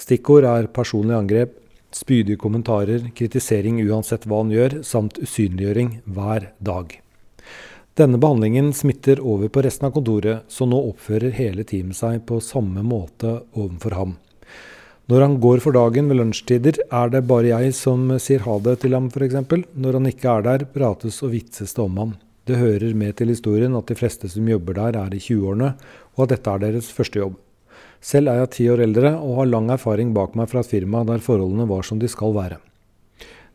Stikkord 0.00 0.48
er 0.48 0.72
personlig 0.72 1.18
angrep, 1.20 1.52
spydige 1.94 2.40
kommentarer, 2.40 3.10
kritisering 3.14 3.84
uansett 3.84 4.24
hva 4.24 4.40
han 4.40 4.56
gjør, 4.56 4.80
samt 4.88 5.20
usynliggjøring 5.20 5.98
hver 6.08 6.54
dag. 6.64 7.03
Denne 7.94 8.18
behandlingen 8.18 8.72
smitter 8.74 9.20
over 9.22 9.48
på 9.54 9.62
resten 9.62 9.86
av 9.86 9.92
kontoret, 9.94 10.42
så 10.50 10.66
nå 10.66 10.80
oppfører 10.88 11.30
hele 11.36 11.62
teamet 11.62 11.94
seg 11.94 12.24
på 12.26 12.40
samme 12.42 12.82
måte 12.82 13.36
overfor 13.54 13.94
ham. 13.94 14.16
Når 15.06 15.22
han 15.22 15.36
går 15.38 15.62
for 15.62 15.76
dagen 15.76 16.10
ved 16.10 16.18
lunsjtider, 16.18 16.80
er 16.90 17.12
det 17.12 17.22
bare 17.30 17.52
jeg 17.52 17.76
som 17.78 18.08
sier 18.18 18.42
ha 18.48 18.58
det 18.66 18.80
til 18.82 18.98
ham 18.98 19.06
f.eks. 19.12 19.38
Når 19.78 20.00
han 20.00 20.10
ikke 20.10 20.32
er 20.32 20.46
der, 20.48 20.66
prates 20.74 21.20
og 21.22 21.36
vitses 21.36 21.76
det 21.78 21.84
om 21.86 22.02
ham. 22.02 22.16
Det 22.50 22.58
hører 22.58 22.98
med 22.98 23.14
til 23.20 23.30
historien 23.30 23.78
at 23.78 23.86
de 23.86 24.00
fleste 24.00 24.32
som 24.32 24.50
jobber 24.50 24.74
der 24.80 24.98
er 24.98 25.14
i 25.14 25.22
20-årene, 25.22 25.70
og 26.16 26.26
at 26.26 26.34
dette 26.34 26.50
er 26.50 26.66
deres 26.66 26.90
første 26.90 27.22
jobb. 27.22 27.38
Selv 28.02 28.32
er 28.32 28.42
jeg 28.42 28.54
ti 28.58 28.70
år 28.74 28.82
eldre 28.88 29.14
og 29.20 29.38
har 29.38 29.52
lang 29.54 29.70
erfaring 29.70 30.10
bak 30.16 30.34
meg 30.34 30.50
fra 30.50 30.66
et 30.66 30.74
firma 30.74 31.06
der 31.06 31.22
forholdene 31.22 31.70
var 31.70 31.86
som 31.86 32.02
de 32.02 32.10
skal 32.10 32.34
være. 32.34 32.58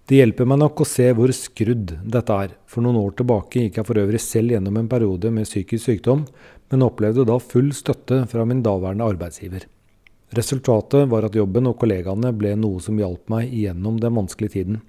Det 0.09 0.17
hjelper 0.17 0.47
meg 0.49 0.57
nok 0.57 0.79
å 0.81 0.85
se 0.89 1.05
hvor 1.13 1.29
skrudd 1.37 1.91
dette 2.01 2.33
er. 2.33 2.53
For 2.65 2.81
noen 2.81 2.97
år 2.97 3.11
tilbake 3.19 3.61
gikk 3.61 3.75
jeg 3.77 3.85
for 3.85 4.01
øvrig 4.01 4.21
selv 4.23 4.55
gjennom 4.55 4.79
en 4.79 4.87
periode 4.89 5.29
med 5.29 5.45
psykisk 5.45 5.85
sykdom, 5.85 6.23
men 6.73 6.85
opplevde 6.85 7.27
da 7.29 7.35
full 7.37 7.67
støtte 7.77 8.23
fra 8.31 8.45
min 8.49 8.63
daværende 8.65 9.05
arbeidsgiver. 9.05 9.67
Resultatet 10.33 11.05
var 11.11 11.27
at 11.27 11.37
jobben 11.37 11.69
og 11.69 11.77
kollegaene 11.81 12.31
ble 12.37 12.55
noe 12.57 12.81
som 12.81 12.97
hjalp 12.97 13.29
meg 13.29 13.53
gjennom 13.53 13.99
den 14.01 14.15
vanskelige 14.17 14.55
tiden. 14.55 14.79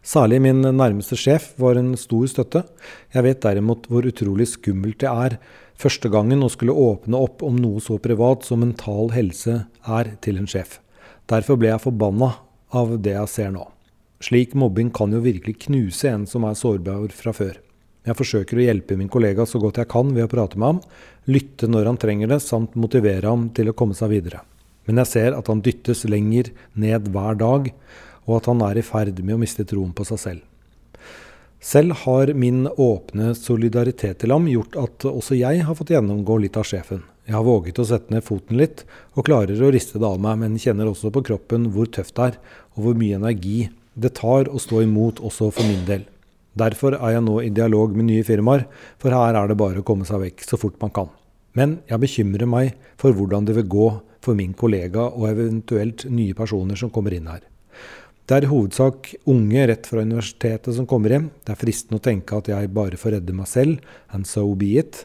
Særlig 0.00 0.40
min 0.46 0.64
nærmeste 0.64 1.18
sjef 1.20 1.50
var 1.60 1.76
en 1.76 1.92
stor 2.00 2.24
støtte. 2.32 2.64
Jeg 3.12 3.26
vet 3.28 3.44
derimot 3.44 3.90
hvor 3.92 4.08
utrolig 4.08 4.48
skummelt 4.54 5.02
det 5.04 5.12
er 5.12 5.36
første 5.76 6.08
gangen 6.12 6.40
å 6.40 6.48
skulle 6.52 6.72
åpne 6.72 7.20
opp 7.20 7.44
om 7.44 7.60
noe 7.60 7.84
så 7.84 8.00
privat 8.00 8.48
som 8.48 8.64
mental 8.64 9.12
helse 9.12 9.66
er 9.84 10.14
til 10.24 10.40
en 10.40 10.48
sjef. 10.48 10.78
Derfor 11.28 11.60
ble 11.60 11.74
jeg 11.74 11.84
forbanna 11.84 12.32
av 12.72 12.96
det 13.04 13.18
jeg 13.18 13.32
ser 13.36 13.52
nå. 13.52 13.68
Slik 14.22 14.54
mobbing 14.54 14.92
kan 14.94 15.10
jo 15.10 15.18
virkelig 15.24 15.64
knuse 15.64 16.10
en 16.12 16.28
som 16.30 16.44
er 16.46 16.54
sårbar 16.54 17.10
fra 17.16 17.32
før. 17.34 17.56
Jeg 18.06 18.18
forsøker 18.18 18.58
å 18.58 18.64
hjelpe 18.64 18.94
min 18.98 19.10
kollega 19.10 19.42
så 19.46 19.58
godt 19.62 19.80
jeg 19.80 19.90
kan 19.90 20.12
ved 20.14 20.28
å 20.28 20.30
prate 20.30 20.58
med 20.58 20.68
ham, 20.68 20.80
lytte 21.30 21.66
når 21.70 21.90
han 21.90 21.98
trenger 22.02 22.30
det, 22.30 22.38
samt 22.42 22.76
motivere 22.78 23.26
ham 23.26 23.48
til 23.54 23.70
å 23.70 23.74
komme 23.78 23.98
seg 23.98 24.12
videre. 24.14 24.44
Men 24.86 25.02
jeg 25.02 25.10
ser 25.10 25.36
at 25.38 25.50
han 25.50 25.62
dyttes 25.62 26.04
lenger 26.10 26.52
ned 26.78 27.10
hver 27.14 27.38
dag, 27.38 27.68
og 28.26 28.38
at 28.38 28.48
han 28.50 28.62
er 28.66 28.78
i 28.78 28.86
ferd 28.86 29.18
med 29.22 29.36
å 29.36 29.42
miste 29.42 29.66
troen 29.66 29.90
på 29.94 30.06
seg 30.06 30.22
selv. 30.22 30.48
Selv 31.62 31.98
har 32.02 32.30
min 32.34 32.64
åpne 32.70 33.36
solidaritet 33.38 34.22
til 34.22 34.34
ham 34.34 34.48
gjort 34.50 34.78
at 34.82 35.06
også 35.06 35.38
jeg 35.38 35.66
har 35.66 35.78
fått 35.78 35.94
gjennomgå 35.94 36.40
litt 36.42 36.58
av 36.58 36.66
sjefen. 36.66 37.04
Jeg 37.26 37.36
har 37.38 37.46
våget 37.46 37.78
å 37.78 37.86
sette 37.86 38.10
ned 38.10 38.26
foten 38.26 38.58
litt, 38.58 38.82
og 39.14 39.26
klarer 39.26 39.62
å 39.62 39.70
riste 39.70 39.98
det 40.02 40.08
av 40.08 40.18
meg, 40.22 40.40
men 40.42 40.58
kjenner 40.62 40.90
også 40.90 41.10
på 41.14 41.22
kroppen 41.26 41.70
hvor 41.74 41.90
tøft 41.90 42.18
det 42.18 42.32
er, 42.32 42.42
og 42.74 42.86
hvor 42.86 42.98
mye 42.98 43.18
energi 43.18 43.60
det 43.94 44.14
tar 44.18 44.48
å 44.48 44.60
stå 44.60 44.82
imot 44.86 45.20
også 45.20 45.50
for 45.52 45.68
min 45.68 45.84
del. 45.88 46.06
Derfor 46.58 46.98
er 46.98 47.14
jeg 47.14 47.24
nå 47.24 47.38
i 47.40 47.52
dialog 47.54 47.94
med 47.96 48.10
nye 48.10 48.24
firmaer, 48.26 48.66
for 49.00 49.14
her 49.14 49.36
er 49.38 49.48
det 49.48 49.58
bare 49.60 49.80
å 49.80 49.86
komme 49.86 50.04
seg 50.08 50.20
vekk 50.26 50.44
så 50.44 50.58
fort 50.60 50.76
man 50.82 50.92
kan. 50.92 51.08
Men 51.56 51.78
jeg 51.88 52.00
bekymrer 52.00 52.48
meg 52.48 52.74
for 53.00 53.16
hvordan 53.16 53.48
det 53.48 53.56
vil 53.56 53.70
gå 53.72 53.88
for 54.22 54.38
min 54.38 54.52
kollega 54.56 55.08
og 55.10 55.30
eventuelt 55.32 56.06
nye 56.12 56.36
personer 56.36 56.78
som 56.78 56.92
kommer 56.92 57.16
inn 57.16 57.28
her. 57.28 57.42
Det 58.28 58.36
er 58.36 58.46
i 58.46 58.52
hovedsak 58.52 59.08
unge 59.28 59.64
rett 59.68 59.88
fra 59.88 60.04
universitetet 60.06 60.76
som 60.76 60.86
kommer 60.88 61.12
hjem. 61.12 61.26
Det 61.42 61.52
er 61.52 61.58
fristende 61.58 61.98
å 61.98 62.04
tenke 62.04 62.38
at 62.38 62.52
jeg 62.52 62.70
bare 62.72 63.00
får 63.00 63.16
redde 63.16 63.34
meg 63.36 63.50
selv, 63.50 63.82
and 64.14 64.28
so 64.28 64.46
be 64.54 64.76
it. 64.80 65.02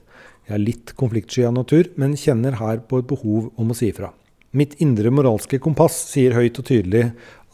Jeg 0.48 0.56
er 0.60 0.63
litt 0.63 0.94
konfliktsky 1.00 1.48
av 1.48 1.56
natur, 1.58 1.89
men 2.00 2.15
kjenner 2.20 2.60
her 2.62 2.84
på 2.88 3.01
et 3.01 3.10
behov 3.10 3.50
om 3.58 3.74
å 3.74 3.75
si 3.75 3.89
ifra. 3.91 4.13
Mitt 4.57 4.79
indre 4.81 5.11
moralske 5.13 5.59
kompass 5.61 5.99
sier 6.09 6.33
høyt 6.33 6.55
og 6.57 6.65
tydelig 6.65 7.03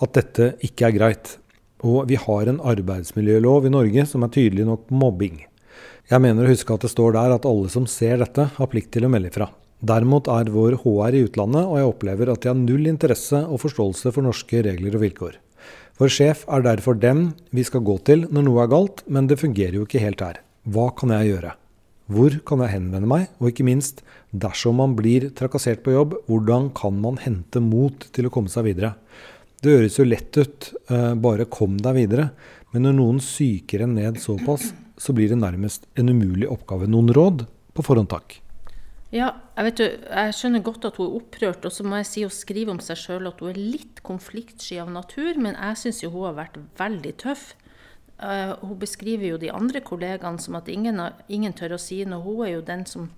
at 0.04 0.14
dette 0.16 0.54
ikke 0.64 0.86
er 0.88 0.94
greit. 0.96 1.32
Og 1.84 2.06
vi 2.08 2.16
har 2.16 2.48
en 2.48 2.62
arbeidsmiljølov 2.64 3.68
i 3.68 3.72
Norge 3.74 4.06
som 4.08 4.24
er 4.24 4.32
tydelig 4.32 4.64
nok 4.70 4.94
mobbing. 4.94 5.42
Jeg 6.08 6.24
mener 6.24 6.46
å 6.46 6.54
huske 6.54 6.72
at 6.72 6.86
det 6.86 6.92
står 6.94 7.18
der 7.18 7.34
at 7.36 7.48
alle 7.50 7.72
som 7.74 7.90
ser 7.92 8.22
dette, 8.22 8.46
har 8.56 8.70
plikt 8.72 8.94
til 8.96 9.08
å 9.08 9.12
melde 9.12 9.34
ifra. 9.34 9.50
Derimot 9.84 10.30
er 10.32 10.52
vår 10.54 10.78
HR 10.86 11.18
i 11.18 11.26
utlandet, 11.26 11.66
og 11.68 11.76
jeg 11.76 11.90
opplever 11.90 12.32
at 12.32 12.46
de 12.46 12.52
har 12.54 12.60
null 12.62 12.88
interesse 12.88 13.42
og 13.44 13.60
forståelse 13.66 14.14
for 14.16 14.24
norske 14.24 14.64
regler 14.64 14.96
og 14.96 15.04
vilkår. 15.04 15.36
Vår 16.00 16.14
sjef 16.14 16.48
er 16.48 16.64
derfor 16.64 16.96
dem 16.96 17.34
vi 17.52 17.68
skal 17.68 17.84
gå 17.84 17.98
til 18.08 18.24
når 18.32 18.48
noe 18.48 18.64
er 18.64 18.72
galt, 18.72 19.04
men 19.12 19.28
det 19.28 19.42
fungerer 19.44 19.82
jo 19.82 19.84
ikke 19.90 20.06
helt 20.06 20.24
her. 20.24 20.40
Hva 20.72 20.88
kan 20.96 21.12
jeg 21.18 21.34
gjøre? 21.34 21.58
Hvor 22.14 22.40
kan 22.48 22.64
jeg 22.64 22.78
henvende 22.78 23.12
meg, 23.12 23.28
og 23.44 23.52
ikke 23.52 23.68
minst, 23.68 24.06
dersom 24.34 24.80
man 24.82 24.96
blir 24.98 25.30
trakassert 25.38 25.84
på 25.86 25.94
jobb, 25.94 26.18
hvordan 26.28 26.72
kan 26.76 26.98
man 27.02 27.20
hente 27.22 27.62
mot 27.62 28.08
til 28.16 28.28
å 28.28 28.34
komme 28.34 28.52
seg 28.52 28.66
videre? 28.72 28.96
Det 29.64 29.78
høres 29.78 30.00
jo 30.00 30.08
lett 30.08 30.36
ut, 30.36 30.74
eh, 30.90 31.14
bare 31.14 31.46
kom 31.46 31.78
deg 31.78 31.96
videre, 32.02 32.32
men 32.74 32.88
når 32.88 32.98
noen 32.98 33.20
psyker 33.22 33.86
en 33.86 33.96
ned 33.96 34.18
såpass, 34.20 34.74
så 34.98 35.14
blir 35.14 35.30
det 35.30 35.40
nærmest 35.40 35.86
en 35.96 36.10
umulig 36.10 36.50
oppgave. 36.50 36.90
Noen 36.90 37.14
råd 37.14 37.46
på 37.74 37.86
forhånd, 37.86 38.10
takk. 38.10 38.40
Ja, 39.14 39.30
jeg, 39.54 39.66
vet, 39.68 39.82
jeg 40.10 40.34
skjønner 40.34 40.64
godt 40.66 40.88
at 40.90 40.96
hun 40.98 41.06
er 41.06 41.18
opprørt, 41.20 41.66
og 41.68 41.74
så 41.76 41.86
må 41.86 42.00
jeg 42.02 42.10
si 42.10 42.24
hun 42.26 42.34
skrive 42.34 42.74
om 42.74 42.80
seg 42.82 42.98
sjøl 42.98 43.30
at 43.30 43.44
hun 43.44 43.52
er 43.52 43.60
litt 43.62 44.02
konfliktsky 44.02 44.80
av 44.82 44.90
natur, 44.90 45.38
men 45.38 45.54
jeg 45.54 45.82
syns 45.84 46.02
jo 46.02 46.10
hun 46.16 46.32
har 46.32 46.40
vært 46.40 46.58
veldig 46.80 47.14
tøff. 47.22 47.52
Uh, 48.18 48.58
hun 48.64 48.80
beskriver 48.82 49.28
jo 49.28 49.38
de 49.42 49.52
andre 49.54 49.84
kollegaene 49.86 50.42
som 50.42 50.58
at 50.58 50.70
ingen, 50.72 50.98
ingen, 51.28 51.54
tør 51.54 51.76
å 51.78 51.82
si 51.82 52.00
noe. 52.10 52.24
Hun 52.26 52.42
er 52.48 52.56
jo 52.56 52.66
den 52.66 52.88
som 52.90 53.12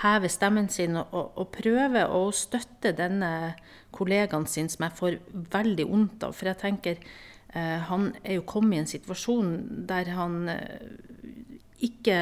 hever 0.00 0.32
stemmen 0.32 0.70
sin 0.72 0.96
og, 0.96 1.12
og, 1.12 1.36
og 1.36 1.52
prøve 1.54 2.06
å 2.08 2.24
støtte 2.34 2.94
denne 2.96 3.54
kollegaen 3.92 4.46
sin, 4.48 4.70
som 4.72 4.86
jeg 4.86 4.98
får 4.98 5.18
veldig 5.52 5.86
vondt 5.90 6.26
av. 6.26 6.34
For 6.36 6.48
jeg 6.48 6.60
tenker 6.62 6.98
eh, 6.98 7.78
han 7.90 8.10
er 8.22 8.40
jo 8.40 8.48
kommet 8.48 8.78
i 8.78 8.82
en 8.82 8.92
situasjon 8.94 9.52
der 9.88 10.14
han 10.16 10.38
uh, 10.48 11.32
ikke 11.82 12.18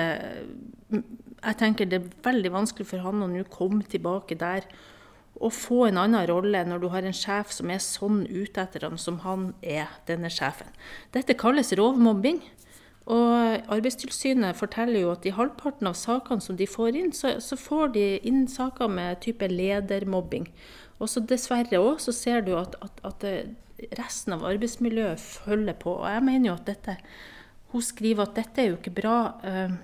jeg 1.40 1.56
tenker 1.60 1.88
det 1.88 2.00
er 2.00 2.14
veldig 2.24 2.52
vanskelig 2.52 2.88
for 2.90 3.04
han 3.04 3.22
å 3.24 3.28
nå 3.30 3.44
komme 3.52 3.84
tilbake 3.88 4.36
der 4.40 4.66
og 5.40 5.54
få 5.56 5.86
en 5.86 6.00
annen 6.02 6.26
rolle 6.28 6.60
når 6.68 6.82
du 6.82 6.88
har 6.92 7.06
en 7.06 7.16
sjef 7.16 7.52
som 7.54 7.70
er 7.72 7.80
sånn 7.80 8.24
ute 8.28 8.60
etter 8.60 8.84
ham 8.84 8.98
som 9.00 9.22
han 9.24 9.52
er, 9.62 9.88
denne 10.08 10.28
sjefen. 10.32 10.68
Dette 11.14 11.36
kalles 11.38 11.72
rovmobbing. 11.78 12.42
Og 13.10 13.72
Arbeidstilsynet 13.74 14.58
forteller 14.58 15.02
jo 15.02 15.10
at 15.14 15.24
i 15.26 15.32
halvparten 15.34 15.88
av 15.90 15.96
sakene 15.98 16.44
som 16.44 16.58
de 16.58 16.68
får 16.70 16.98
inn, 17.00 17.10
så, 17.16 17.38
så 17.42 17.58
får 17.58 17.94
de 17.96 18.04
inn 18.28 18.44
saker 18.50 18.92
med 18.92 19.22
type 19.24 19.48
ledermobbing. 19.50 20.46
Og 21.00 21.10
så 21.10 21.22
dessverre 21.24 21.80
òg 21.80 21.98
så 22.04 22.14
ser 22.14 22.44
du 22.46 22.52
at, 22.60 22.76
at, 22.84 23.02
at, 23.08 23.26
resten 23.96 24.34
av 24.36 24.44
arbeidsmiljøet 24.44 25.22
følger 25.22 25.78
på. 25.80 25.94
Og 26.02 26.06
jeg 26.12 26.24
mener 26.26 26.50
jo 26.50 26.56
at 26.58 26.66
dette 26.68 26.98
Hun 27.70 27.82
skriver 27.86 28.26
at 28.26 28.34
dette 28.34 28.58
er 28.60 28.72
jo 28.72 28.76
ikke 28.80 28.92
bra. 28.96 29.16
Eh, 29.46 29.74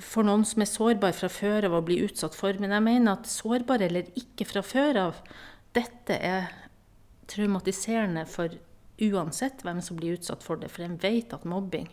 for 0.00 0.24
noen 0.24 0.46
som 0.48 0.62
er 0.64 0.68
sårbar 0.70 1.12
fra 1.12 1.28
før 1.28 1.66
av 1.68 1.76
å 1.76 1.82
bli 1.84 1.98
utsatt 2.06 2.34
for. 2.34 2.56
Men 2.56 2.72
jeg 2.72 2.86
mener 2.86 3.12
at 3.12 3.28
sårbar 3.28 3.84
eller 3.84 4.08
ikke 4.16 4.48
fra 4.48 4.64
før 4.64 5.00
av, 5.02 5.20
dette 5.76 6.16
er 6.16 6.48
traumatiserende 7.30 8.24
for 8.26 8.56
uansett 9.00 9.60
hvem 9.62 9.84
som 9.84 10.00
blir 10.00 10.16
utsatt 10.16 10.42
for 10.42 10.58
det. 10.60 10.72
For 10.72 10.88
en 10.88 10.98
vet 11.04 11.36
at 11.36 11.44
mobbing 11.48 11.86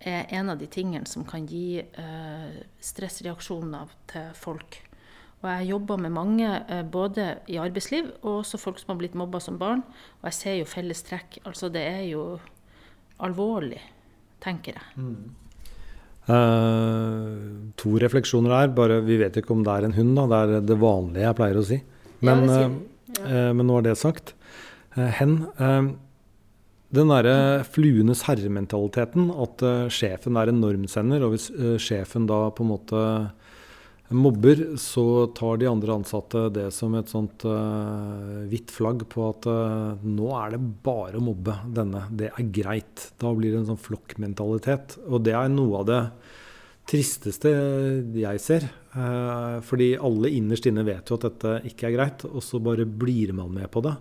er 0.00 0.28
en 0.34 0.52
av 0.52 0.58
de 0.60 0.68
tingene 0.70 1.08
som 1.10 1.24
kan 1.26 1.46
gi 1.48 1.80
eh, 1.80 2.60
stressreaksjoner 2.84 3.90
til 4.10 4.30
folk. 4.38 4.78
Og 5.38 5.48
jeg 5.52 5.68
jobber 5.70 6.00
med 6.02 6.14
mange, 6.14 6.46
eh, 6.68 6.82
både 6.82 7.26
i 7.50 7.58
arbeidsliv 7.62 8.10
og 8.22 8.40
også 8.40 8.58
folk 8.58 8.78
som 8.78 8.94
har 8.94 9.00
blitt 9.02 9.18
mobba 9.18 9.40
som 9.42 9.58
barn. 9.58 9.84
Og 10.20 10.30
jeg 10.30 10.38
ser 10.38 10.56
jo 10.58 10.70
felles 10.70 11.02
trekk. 11.06 11.40
Altså 11.46 11.70
det 11.70 11.84
er 11.86 12.06
jo 12.10 12.24
alvorlig, 13.22 13.80
tenker 14.42 14.78
jeg. 14.78 14.88
Mm. 14.96 15.36
Uh, 16.28 17.70
to 17.80 17.94
refleksjoner 18.02 18.52
der. 18.52 18.74
Bare, 18.76 18.98
vi 19.00 19.16
vet 19.16 19.38
ikke 19.40 19.54
om 19.54 19.62
det 19.64 19.72
er 19.72 19.86
en 19.86 19.96
hund. 19.96 20.18
Da. 20.18 20.26
Det 20.28 20.58
er 20.58 20.66
det 20.68 20.80
vanlige 20.82 21.24
jeg 21.24 21.38
pleier 21.38 21.60
å 21.60 21.64
si. 21.64 21.78
Men, 22.26 22.44
ja, 22.50 22.66
uh, 23.22 23.52
men 23.56 23.64
nå 23.66 23.78
er 23.78 23.88
det 23.88 23.96
sagt. 23.98 24.34
Uh, 24.98 25.06
hen 25.20 25.38
Den 26.94 27.10
derre 27.12 27.64
fluenes 27.68 28.22
herrementaliteten, 28.24 29.28
at 29.34 29.60
at 29.64 29.92
sjefen 29.92 30.38
er 30.40 30.48
en 30.48 30.62
normsender, 30.62 31.26
og 31.26 31.34
hvis 31.34 31.50
sjefen 31.84 32.24
da 32.30 32.46
på 32.48 32.64
en 32.64 32.70
måte 32.72 33.02
mobber, 34.14 34.60
så 34.80 35.28
tar 35.36 35.58
de 35.60 35.68
andre 35.68 35.98
ansatte 35.98 36.46
det 36.54 36.68
som 36.72 36.94
et 36.96 37.10
sånt 37.12 37.44
uh, 37.44 38.44
hvitt 38.48 38.72
flagg 38.72 39.04
på 39.12 39.26
at 39.28 39.48
uh, 39.50 40.00
nå 40.00 40.30
er 40.38 40.54
det 40.54 40.62
bare 40.84 41.20
å 41.20 41.24
mobbe 41.24 41.58
denne. 41.76 42.06
Det 42.08 42.30
er 42.32 42.52
greit. 42.54 43.10
Da 43.20 43.32
blir 43.36 43.52
det 43.52 43.62
en 43.62 43.70
sånn 43.72 43.82
flokkmentalitet. 43.82 44.98
Og 45.08 45.24
det 45.26 45.36
er 45.36 45.52
noe 45.52 45.82
av 45.82 45.88
det 45.90 46.02
tristeste 46.88 47.52
jeg 48.16 48.40
ser. 48.40 48.68
Uh, 48.94 49.60
fordi 49.66 49.92
alle 50.00 50.32
innerst 50.38 50.70
inne 50.70 50.86
vet 50.88 51.10
jo 51.10 51.18
at 51.18 51.28
dette 51.28 51.58
ikke 51.68 51.90
er 51.90 51.98
greit, 51.98 52.24
og 52.28 52.40
så 52.44 52.62
bare 52.64 52.88
blir 52.88 53.34
man 53.36 53.52
med 53.60 53.68
på 53.74 53.84
det. 53.84 53.92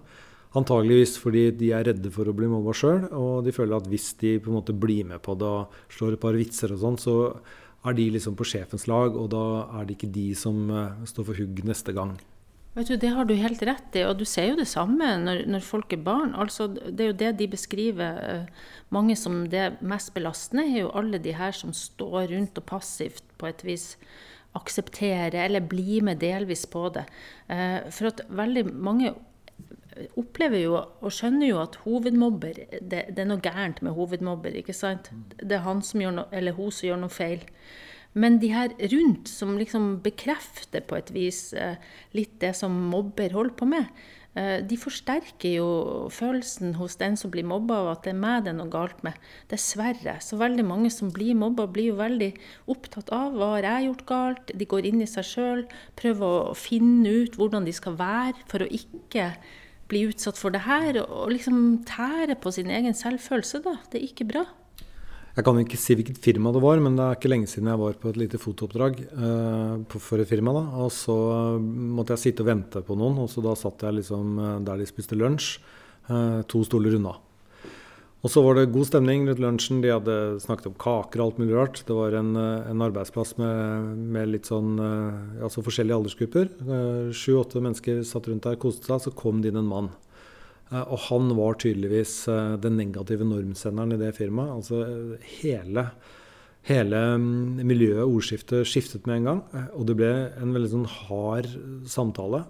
Antageligvis 0.55 1.17
fordi 1.19 1.49
de 1.59 1.73
er 1.75 1.89
redde 1.89 2.11
for 2.13 2.29
å 2.29 2.35
bli 2.35 2.47
mobba 2.49 2.75
sjøl, 2.77 3.09
og 3.11 3.43
de 3.45 3.53
føler 3.55 3.81
at 3.81 3.89
hvis 3.91 4.13
de 4.21 4.37
på 4.39 4.51
en 4.51 4.59
måte 4.61 4.75
blir 4.75 5.07
med 5.09 5.19
på 5.25 5.35
det 5.39 5.47
og 5.47 5.75
slår 5.91 6.15
et 6.15 6.23
par 6.23 6.37
vitser 6.39 6.71
og 6.73 6.83
sånn, 6.83 6.99
så 7.01 7.17
er 7.87 7.97
de 7.97 8.07
liksom 8.15 8.37
på 8.37 8.47
sjefens 8.47 8.87
lag, 8.89 9.15
og 9.15 9.29
da 9.33 9.43
er 9.79 9.87
det 9.87 9.97
ikke 9.97 10.13
de 10.15 10.31
som 10.37 10.67
uh, 10.71 11.05
står 11.07 11.29
for 11.29 11.39
hugg 11.43 11.61
neste 11.67 11.93
gang. 11.95 12.15
Vet 12.77 12.91
du, 12.91 12.97
Det 13.01 13.09
har 13.09 13.25
du 13.25 13.33
helt 13.33 13.61
rett 13.65 13.95
i, 13.97 14.03
og 14.05 14.19
du 14.19 14.25
ser 14.29 14.51
jo 14.51 14.57
det 14.59 14.67
samme 14.69 15.15
når, 15.23 15.45
når 15.49 15.65
folk 15.65 15.93
er 15.95 16.03
barn. 16.05 16.35
Altså, 16.37 16.67
det 16.69 17.03
er 17.03 17.11
jo 17.11 17.19
det 17.23 17.31
de 17.39 17.49
beskriver. 17.49 18.19
Uh, 18.21 18.73
mange 18.93 19.17
som 19.19 19.45
det 19.51 19.79
mest 19.81 20.13
belastende 20.15 20.67
er 20.67 20.83
jo 20.83 20.95
alle 20.95 21.21
de 21.21 21.33
her 21.37 21.55
som 21.57 21.73
står 21.73 22.31
rundt 22.33 22.59
og 22.59 22.67
passivt 22.69 23.25
på 23.37 23.49
et 23.49 23.63
vis 23.65 23.95
aksepterer 24.57 25.35
eller 25.43 25.65
blir 25.69 26.05
med 26.05 26.21
delvis 26.21 26.65
på 26.69 26.87
det. 26.93 27.07
Uh, 27.49 27.89
for 27.93 28.11
at 28.11 28.23
veldig 28.29 28.67
mange 28.73 29.15
opplever 30.19 30.61
jo 30.61 30.77
og 30.77 31.11
skjønner 31.13 31.49
jo 31.49 31.59
at 31.63 31.79
hovedmobber 31.83 32.61
det, 32.81 33.03
det, 33.09 33.19
er 33.23 33.29
noe 33.29 33.43
gærent 33.43 33.81
med 33.85 33.95
hovedmobber. 33.97 34.55
ikke 34.61 34.75
sant? 34.75 35.11
Det 35.39 35.59
er 35.59 35.65
han 35.67 35.83
som 35.85 36.03
gjør 36.03 36.17
noe, 36.21 36.31
eller 36.31 36.57
hun 36.57 36.71
som 36.71 36.89
gjør 36.89 37.03
noe 37.03 37.13
feil. 37.13 37.45
Men 38.17 38.39
de 38.41 38.51
her 38.53 38.73
rundt, 38.93 39.29
som 39.29 39.57
liksom 39.59 39.97
bekrefter 40.05 40.85
på 40.87 40.97
et 40.97 41.09
vis 41.13 41.51
eh, 41.53 41.75
litt 42.17 42.39
det 42.41 42.55
som 42.57 42.73
mobber 42.91 43.35
holder 43.35 43.57
på 43.59 43.67
med, 43.69 43.91
eh, 44.33 44.63
de 44.65 44.77
forsterker 44.79 45.57
jo 45.59 45.67
følelsen 46.13 46.73
hos 46.79 46.97
den 47.01 47.17
som 47.19 47.33
blir 47.33 47.45
mobba, 47.45 47.81
av 47.83 47.91
at 47.91 48.07
det 48.07 48.15
er 48.15 48.23
meg 48.23 48.47
det 48.47 48.53
er 48.53 48.57
noe 48.57 48.73
galt 48.73 49.03
med. 49.05 49.19
Dessverre. 49.51 50.17
Så 50.23 50.39
veldig 50.41 50.65
mange 50.65 50.91
som 50.93 51.11
blir 51.13 51.37
mobba, 51.37 51.67
blir 51.69 51.91
jo 51.91 51.99
veldig 52.01 52.31
opptatt 52.73 53.13
av 53.13 53.37
hva 53.37 53.53
har 53.57 53.69
jeg 53.69 53.91
gjort 53.91 54.03
galt. 54.09 54.57
De 54.57 54.71
går 54.73 54.89
inn 54.89 55.05
i 55.05 55.11
seg 55.11 55.29
sjøl, 55.35 55.63
prøver 55.99 56.51
å 56.51 56.57
finne 56.57 57.13
ut 57.21 57.37
hvordan 57.37 57.69
de 57.69 57.75
skal 57.75 57.99
være 58.01 58.49
for 58.49 58.65
å 58.65 58.71
ikke 58.81 59.33
bli 59.87 60.05
utsatt 60.11 60.39
for 60.39 60.53
det 60.53 60.65
her, 60.67 61.01
og 61.05 61.31
liksom 61.33 61.83
tære 61.87 62.37
på 62.41 62.53
sin 62.55 62.71
egen 62.73 62.95
selvfølelse, 62.97 63.63
da. 63.65 63.77
Det 63.91 64.01
er 64.01 64.07
ikke 64.09 64.27
bra. 64.29 64.45
Jeg 65.37 65.45
kan 65.45 65.59
ikke 65.61 65.77
si 65.77 65.93
hvilket 65.93 66.17
firma 66.17 66.49
det 66.49 66.63
var, 66.63 66.79
men 66.81 66.95
det 66.97 67.03
er 67.05 67.17
ikke 67.19 67.29
lenge 67.29 67.49
siden 67.51 67.69
jeg 67.69 67.77
var 67.77 67.97
på 68.01 68.09
et 68.09 68.17
lite 68.17 68.39
fotooppdrag 68.41 69.03
uh, 69.05 69.97
for 70.01 70.17
et 70.17 70.29
firma. 70.29 70.55
da, 70.55 70.63
og 70.81 70.89
Så 70.89 71.13
måtte 71.61 72.15
jeg 72.15 72.23
sitte 72.23 72.41
og 72.41 72.49
vente 72.49 72.81
på 72.81 72.97
noen, 72.97 73.19
og 73.21 73.29
så 73.29 73.43
da 73.45 73.53
satt 73.53 73.85
jeg 73.85 73.99
liksom 73.99 74.39
eh, 74.41 74.55
der 74.65 74.81
de 74.81 74.89
spiste 74.89 75.13
lunsj, 75.13 75.59
uh, 76.09 76.41
to 76.49 76.63
stoler 76.65 76.97
unna. 76.97 77.13
Og 78.25 78.31
så 78.33 78.41
var 78.41 78.57
det 78.57 78.71
god 78.73 78.87
stemning 78.89 79.27
rundt 79.27 79.41
lunsjen. 79.41 79.81
De 79.83 79.91
hadde 79.93 80.15
snakket 80.41 80.71
om 80.71 80.77
kaker 80.81 81.21
og 81.21 81.27
alt 81.27 81.41
mulig 81.41 81.53
rart. 81.53 81.83
Det 81.85 81.93
var 81.93 82.15
en, 82.17 82.33
eh, 82.35 82.69
en 82.71 82.81
arbeidsplass 82.81 83.35
med, 83.37 83.93
med, 84.15 84.31
litt 84.33 84.49
sånn 84.49 84.73
eh, 84.81 85.43
altså 85.45 85.61
forskjellige 85.65 85.99
aldersgrupper. 85.99 86.49
Eh, 86.65 87.11
sju-åtte 87.13 87.61
mennesker 87.61 88.01
satt 88.07 88.27
rundt 88.27 88.47
der, 88.47 88.57
koste 88.57 88.89
seg. 88.89 89.03
Så 89.05 89.13
kom 89.13 89.43
det 89.43 89.53
inn 89.53 89.61
en 89.61 89.69
mann. 89.69 89.91
Og 90.67 90.97
han 91.05 91.29
var 91.31 91.55
tydeligvis 91.55 92.25
den 92.59 92.73
negative 92.75 93.23
normsenderen 93.23 93.93
i 93.95 93.99
det 94.01 94.09
firmaet. 94.17 94.57
Altså 94.57 95.15
hele, 95.39 95.85
hele 96.67 97.03
mm, 97.23 97.61
miljøet, 97.63 98.03
ordskiftet, 98.03 98.67
skiftet 98.67 99.07
med 99.07 99.21
en 99.21 99.29
gang. 99.29 99.39
Og 99.77 99.85
det 99.87 99.95
ble 99.95 100.09
en 100.41 100.51
veldig 100.51 100.73
sånn 100.73 100.89
hard 100.91 101.47
samtale. 101.87 102.41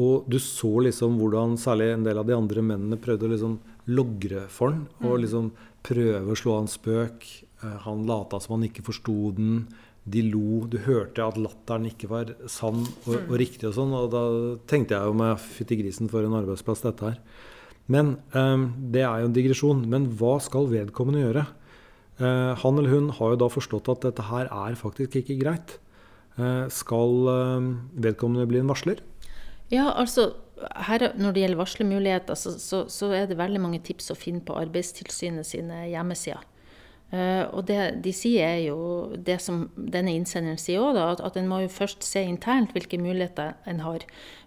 Og 0.00 0.24
du 0.32 0.38
så 0.40 0.72
liksom 0.86 1.20
hvordan 1.20 1.58
særlig 1.60 1.90
en 1.92 2.08
del 2.08 2.22
av 2.22 2.30
de 2.30 2.38
andre 2.38 2.64
mennene 2.64 2.96
prøvde 3.02 3.28
å 3.28 3.34
liksom 3.34 3.58
logre 3.90 4.46
for 4.52 4.72
han 4.72 4.86
og 5.02 5.12
mm. 5.14 5.20
liksom 5.24 5.52
prøve 5.86 6.32
å 6.32 6.38
slå 6.38 6.58
han 6.58 6.70
spøk. 6.70 7.28
Eh, 7.62 7.78
han 7.86 8.04
lata 8.08 8.40
som 8.42 8.56
han 8.56 8.66
ikke 8.68 8.84
forsto 8.86 9.32
den. 9.36 9.62
De 10.10 10.22
lo. 10.24 10.64
Du 10.70 10.78
hørte 10.86 11.24
at 11.24 11.38
latteren 11.40 11.88
ikke 11.90 12.08
var 12.10 12.34
sann 12.50 12.82
og, 12.82 13.14
og 13.14 13.34
mm. 13.34 13.38
riktig 13.42 13.68
og 13.68 13.76
sånn. 13.76 13.94
Og 13.96 14.10
da 14.14 14.24
tenkte 14.70 14.96
jeg 14.96 15.10
jo 15.10 15.16
meg 15.20 15.40
fytti 15.44 15.78
grisen 15.80 16.10
for 16.12 16.26
en 16.26 16.38
arbeidsplass 16.40 16.84
dette 16.86 17.12
her. 17.12 17.20
Men 17.90 18.14
um, 18.36 18.70
det 18.94 19.02
er 19.02 19.20
jo 19.20 19.28
en 19.28 19.36
digresjon. 19.36 19.84
Men 19.90 20.08
hva 20.18 20.38
skal 20.42 20.70
vedkommende 20.70 21.24
gjøre? 21.24 21.46
Uh, 22.20 22.56
han 22.60 22.80
eller 22.80 22.92
hun 22.92 23.12
har 23.16 23.34
jo 23.34 23.40
da 23.44 23.48
forstått 23.52 23.88
at 23.92 24.04
dette 24.08 24.26
her 24.30 24.48
er 24.48 24.78
faktisk 24.78 25.20
ikke 25.20 25.38
greit. 25.40 25.78
Uh, 26.38 26.68
skal 26.72 27.16
uh, 27.28 27.70
vedkommende 28.00 28.48
bli 28.48 28.62
en 28.62 28.70
varsler? 28.70 29.02
Ja, 29.70 29.90
altså 29.94 30.32
her, 30.86 31.12
Når 31.16 31.32
det 31.32 31.42
gjelder 31.44 31.60
varslemuligheter, 31.60 32.34
så, 32.34 32.54
så, 32.58 32.84
så, 32.88 33.10
er 33.16 33.26
det 33.26 33.38
veldig 33.38 33.60
mange 33.60 33.80
tips 33.84 34.10
å 34.12 34.18
finne 34.18 34.42
på 34.44 34.56
Arbeidstilsynet 34.60 35.46
sine 35.46 35.86
hjemmesider. 35.90 36.44
Uh, 37.10 37.42
og 37.50 37.64
det 37.66 38.04
de 38.04 38.12
sier, 38.14 38.44
er 38.46 38.60
jo 38.68 39.16
det 39.18 39.40
som 39.42 39.64
denne 39.74 40.12
innsenderen 40.14 40.60
sier 40.62 40.78
òg, 40.78 40.98
at, 41.02 41.22
at 41.26 41.38
en 41.40 41.48
må 41.50 41.58
jo 41.64 41.72
først 41.72 42.06
se 42.06 42.22
internt 42.22 42.70
hvilke 42.70 43.00
muligheter 43.02 43.56
en 43.66 43.82
har. 43.82 44.04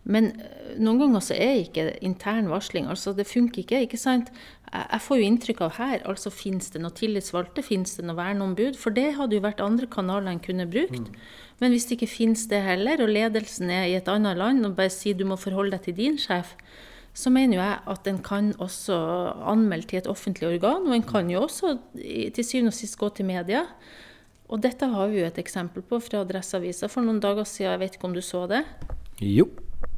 Men 0.08 0.30
uh, 0.40 0.70
noen 0.80 1.02
ganger 1.02 1.26
så 1.28 1.36
er 1.36 1.66
ikke 1.66 1.90
intern 2.04 2.48
varsling 2.52 2.88
altså 2.88 3.12
Det 3.18 3.28
funker 3.28 3.66
ikke. 3.66 3.82
ikke 3.84 4.00
sant? 4.00 4.32
Jeg, 4.74 5.02
får 5.06 5.20
jo 5.20 5.26
inntrykk 5.28 5.60
av 5.68 5.76
her 5.78 6.06
altså 6.10 6.32
Fins 6.34 6.72
det 6.74 6.82
noen 6.82 6.96
tillitsvalgte? 6.98 7.66
Fins 7.68 7.98
det 8.00 8.08
noe 8.08 8.18
verneombud? 8.18 8.80
For 8.80 8.96
det 8.96 9.12
hadde 9.20 9.38
jo 9.38 9.44
vært 9.44 9.62
andre 9.62 9.90
kanaler 9.92 10.32
en 10.32 10.42
kunne 10.44 10.70
brukt. 10.72 11.12
Mm. 11.12 11.20
Men 11.60 11.76
hvis 11.76 11.86
det 11.90 12.00
ikke 12.00 12.14
finnes 12.16 12.48
det 12.50 12.64
heller, 12.64 13.04
og 13.04 13.12
ledelsen 13.12 13.70
er 13.72 13.86
i 13.92 14.00
et 14.00 14.10
annet 14.10 14.40
land 14.40 14.66
og 14.66 14.80
bare 14.80 14.92
sier 14.92 15.20
du 15.20 15.28
må 15.28 15.38
forholde 15.40 15.76
deg 15.76 15.86
til 15.90 16.00
din 16.00 16.18
sjef, 16.20 16.56
så 17.14 17.30
mener 17.30 17.60
jeg 17.60 17.82
at 17.94 18.08
en 18.10 18.18
kan 18.26 18.54
også 18.62 18.96
anmelde 19.50 19.92
til 19.92 20.02
et 20.02 20.10
offentlig 20.10 20.48
organ. 20.50 20.88
Og 20.90 20.96
en 20.96 21.06
kan 21.06 21.30
jo 21.30 21.44
også 21.46 21.76
til 22.02 22.46
syvende 22.46 22.74
og 22.74 22.78
sist 22.78 22.98
gå 22.98 23.10
til 23.14 23.30
media. 23.30 23.68
Og 24.50 24.62
dette 24.62 24.90
har 24.90 25.12
vi 25.12 25.22
jo 25.22 25.28
et 25.30 25.38
eksempel 25.42 25.86
på 25.86 26.02
fra 26.02 26.24
Adresseavisa 26.26 26.90
for 26.92 27.06
noen 27.06 27.22
dager 27.24 27.46
siden. 27.48 27.72
Jeg 27.72 27.84
vet 27.84 27.98
ikke 27.98 28.10
om 28.10 28.18
du 28.18 28.22
så 28.26 28.44
det? 28.50 28.64
Jo. 29.22 29.48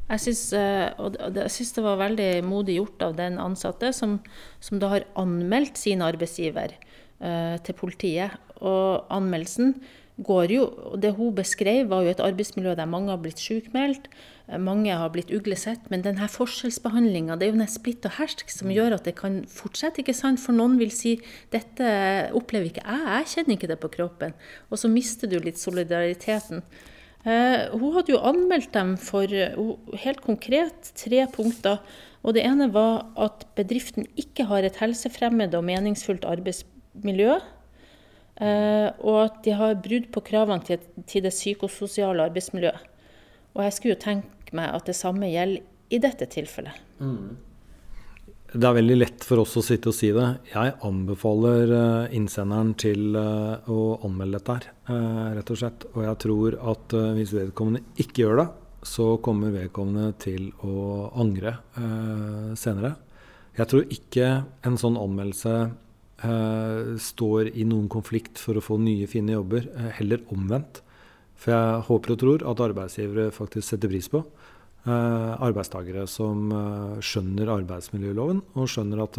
Jeg 0.06 0.22
syns, 0.22 0.42
jeg 0.54 1.72
det 1.74 1.82
var 1.82 1.98
veldig 1.98 2.30
modig 2.46 2.76
gjort 2.78 3.02
av 3.08 3.16
den 3.18 3.40
ansatte, 3.42 3.90
som, 3.96 4.20
som 4.62 4.78
da 4.78 4.92
har 4.92 5.08
anmeldt 5.18 5.80
sin 5.80 6.04
arbeidsgiver 6.04 6.76
uh, 6.76 7.56
til 7.66 7.74
politiet. 7.74 8.36
Og 8.60 9.08
anmeldelsen 9.12 9.74
går 10.16 10.52
jo 10.52 10.62
Det 10.96 11.12
hun 11.12 11.34
beskrev, 11.34 11.90
var 11.90 12.02
jo 12.02 12.14
et 12.14 12.22
arbeidsmiljø 12.24 12.74
der 12.74 12.88
mange 12.88 13.10
har 13.10 13.20
blitt 13.20 13.40
sykmeldt. 13.42 14.08
eh, 14.08 14.35
mange 14.62 14.94
har 14.94 15.10
blitt 15.10 15.32
uglesett. 15.34 15.88
Men 15.90 16.04
denne 16.04 16.28
forskjellsbehandlinga, 16.30 17.36
det 17.36 17.48
er 17.48 17.52
jo 17.52 17.58
den 17.58 17.70
splitt 17.70 18.06
og 18.06 18.14
hersk 18.20 18.50
som 18.52 18.70
gjør 18.70 18.94
at 18.98 19.08
det 19.08 19.16
kan 19.18 19.40
fortsette. 19.50 20.02
ikke 20.02 20.14
sant? 20.14 20.42
For 20.42 20.54
noen 20.54 20.78
vil 20.78 20.92
si 20.94 21.16
dette 21.54 21.88
opplever 22.36 22.70
ikke 22.70 22.84
jeg, 22.84 23.06
jeg 23.10 23.32
kjenner 23.34 23.56
ikke 23.56 23.70
det 23.72 23.80
på 23.82 23.92
kroppen. 23.96 24.36
Og 24.70 24.78
så 24.78 24.90
mister 24.92 25.30
du 25.30 25.40
litt 25.42 25.58
solidariteten. 25.58 26.62
Uh, 27.26 27.74
hun 27.74 27.96
hadde 27.96 28.12
jo 28.14 28.22
anmeldt 28.22 28.70
dem 28.76 28.94
for 29.02 29.26
helt 29.26 30.22
konkret 30.22 30.92
tre 30.94 31.24
punkter. 31.34 31.82
Og 32.22 32.36
det 32.38 32.46
ene 32.46 32.70
var 32.74 33.08
at 33.18 33.48
bedriften 33.58 34.06
ikke 34.18 34.46
har 34.46 34.66
et 34.66 34.78
helsefremmende 34.78 35.58
og 35.58 35.66
meningsfullt 35.66 36.26
arbeidsmiljø. 36.26 37.34
Uh, 38.36 38.94
og 39.00 39.18
at 39.24 39.42
de 39.46 39.58
har 39.58 39.78
brudd 39.82 40.10
på 40.14 40.22
kravene 40.22 40.62
til, 40.62 40.78
til, 41.08 41.24
det 41.24 41.34
psykososiale 41.34 42.28
arbeidsmiljøet. 42.28 42.94
Og 43.56 43.64
jeg 43.64 43.72
skulle 43.72 43.94
jo 43.96 44.02
tenke 44.02 44.35
meg 44.56 44.72
at 44.74 44.88
det 44.88 44.96
samme 44.98 45.28
gjelder 45.30 45.64
i 45.88 46.00
dette 46.02 46.26
tilfellet. 46.30 46.74
Mm. 46.98 47.36
Det 48.56 48.64
er 48.64 48.76
veldig 48.78 48.96
lett 48.96 49.24
for 49.26 49.42
oss 49.42 49.56
å 49.58 49.62
sitte 49.64 49.90
og 49.90 49.96
si 49.96 50.12
det. 50.14 50.26
Jeg 50.52 50.76
anbefaler 50.86 51.72
uh, 51.74 52.14
innsenderen 52.14 52.72
til 52.78 53.16
uh, 53.18 53.66
å 53.68 53.98
anmelde 54.06 54.38
dette 54.38 54.54
her, 54.56 54.68
rett 55.36 55.50
og 55.52 55.58
slett. 55.60 55.88
Og 55.94 56.04
jeg 56.06 56.20
tror 56.22 56.56
at 56.72 56.94
hvis 57.18 57.34
vedkommende 57.36 57.82
ikke 58.02 58.22
gjør 58.22 58.40
det, 58.42 58.46
så 58.86 59.08
kommer 59.18 59.50
vedkommende 59.50 60.12
til 60.22 60.52
å 60.62 61.08
angre 61.18 61.56
senere. 62.54 62.92
Jeg 63.58 63.66
tror 63.72 63.90
ikke 63.90 64.28
en 64.68 64.76
sånn 64.78 64.98
anmeldelse 65.00 65.54
står 67.02 67.50
i 67.50 67.64
noen 67.66 67.88
konflikt 67.90 68.38
for 68.38 68.56
å 68.56 68.62
få 68.62 68.78
nye, 68.78 69.08
fine 69.10 69.34
jobber. 69.34 69.66
Heller 69.98 70.22
omvendt. 70.30 70.84
For 71.34 71.52
jeg 71.52 71.82
håper 71.88 72.14
og 72.14 72.20
tror 72.22 72.46
at 72.52 72.62
arbeidsgivere 72.68 73.34
faktisk 73.34 73.72
setter 73.72 73.90
pris 73.90 74.06
på 74.12 74.22
arbeidstakere 74.86 76.06
som 76.10 76.50
skjønner 77.02 77.50
arbeidsmiljøloven, 77.56 78.42
og 78.54 78.70
skjønner 78.70 79.02
at 79.02 79.18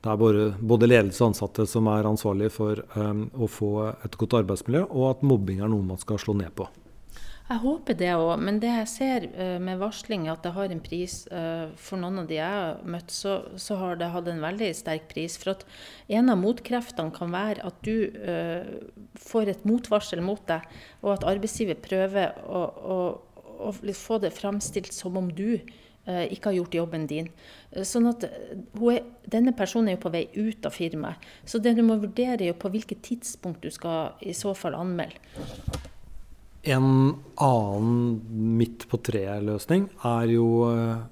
det 0.00 0.10
er 0.10 0.20
både, 0.20 0.88
ledelse 0.88 1.22
og 1.22 1.30
ansatte 1.30 1.66
som 1.68 1.88
er 1.92 2.08
ansvarlige 2.08 2.52
for 2.54 2.80
å 2.80 3.48
få 3.50 3.72
et 3.92 4.16
godt 4.18 4.38
arbeidsmiljø, 4.42 4.86
og 4.88 5.10
at 5.12 5.26
mobbing 5.26 5.60
er 5.60 5.70
noe 5.70 5.86
man 5.92 6.00
skal 6.00 6.18
slå 6.22 6.34
ned 6.40 6.54
på. 6.58 6.66
Jeg 7.50 7.64
håper 7.64 7.96
det 7.98 8.10
òg, 8.14 8.36
men 8.46 8.60
det 8.62 8.68
jeg 8.70 8.88
ser 8.92 9.24
med 9.58 9.80
varsling, 9.80 10.28
at 10.30 10.44
det 10.44 10.52
har 10.54 10.70
en 10.70 10.82
pris. 10.84 11.14
For 11.82 11.98
noen 11.98 12.20
av 12.22 12.28
de 12.28 12.36
jeg 12.36 12.46
har 12.46 12.84
møtt, 12.86 13.10
så, 13.10 13.40
så, 13.58 13.74
har 13.80 13.98
det 13.98 14.12
hatt 14.14 14.28
en 14.30 14.44
veldig 14.44 14.68
sterk 14.78 15.08
pris. 15.10 15.34
For 15.40 15.56
at 15.56 15.64
en 16.14 16.30
av 16.30 16.38
motkreftene 16.38 17.10
kan 17.16 17.34
være 17.34 17.64
at 17.66 17.80
du 17.82 18.06
uh, 18.06 18.70
får 19.18 19.50
et 19.50 19.66
motvarsel 19.66 20.22
mot 20.22 20.44
deg, 20.46 20.62
og 21.02 21.16
at 21.16 21.26
arbeidsgiver 21.32 21.80
prøver 21.82 22.38
å, 22.46 22.62
å, 22.70 23.00
å 23.60 23.94
få 23.96 24.18
det 24.22 24.32
framstilt 24.36 24.94
som 24.96 25.18
om 25.20 25.30
du 25.32 25.60
ikke 26.10 26.48
har 26.48 26.56
gjort 26.56 26.74
jobben 26.74 27.04
din. 27.06 27.26
Sånn 27.86 28.08
at 28.08 28.24
er, 28.24 29.02
Denne 29.30 29.52
personen 29.54 29.92
er 29.92 29.98
jo 29.98 30.04
på 30.06 30.12
vei 30.14 30.24
ut 30.32 30.64
av 30.66 30.72
firmaet. 30.74 31.20
Så 31.44 31.60
det 31.62 31.74
du 31.76 31.84
må 31.86 31.98
vurdere, 32.00 32.40
er 32.40 32.48
jo 32.50 32.56
på 32.58 32.70
hvilket 32.72 33.04
tidspunkt 33.04 33.62
du 33.62 33.70
skal 33.70 34.16
i 34.24 34.32
så 34.34 34.54
fall 34.56 34.74
anmelde. 34.78 35.20
En 36.62 37.14
annen 37.40 38.56
midt 38.58 38.88
på 38.90 38.98
treet-løsning 39.00 39.86
er 40.08 40.32
jo 40.34 40.48
eh, 40.72 41.04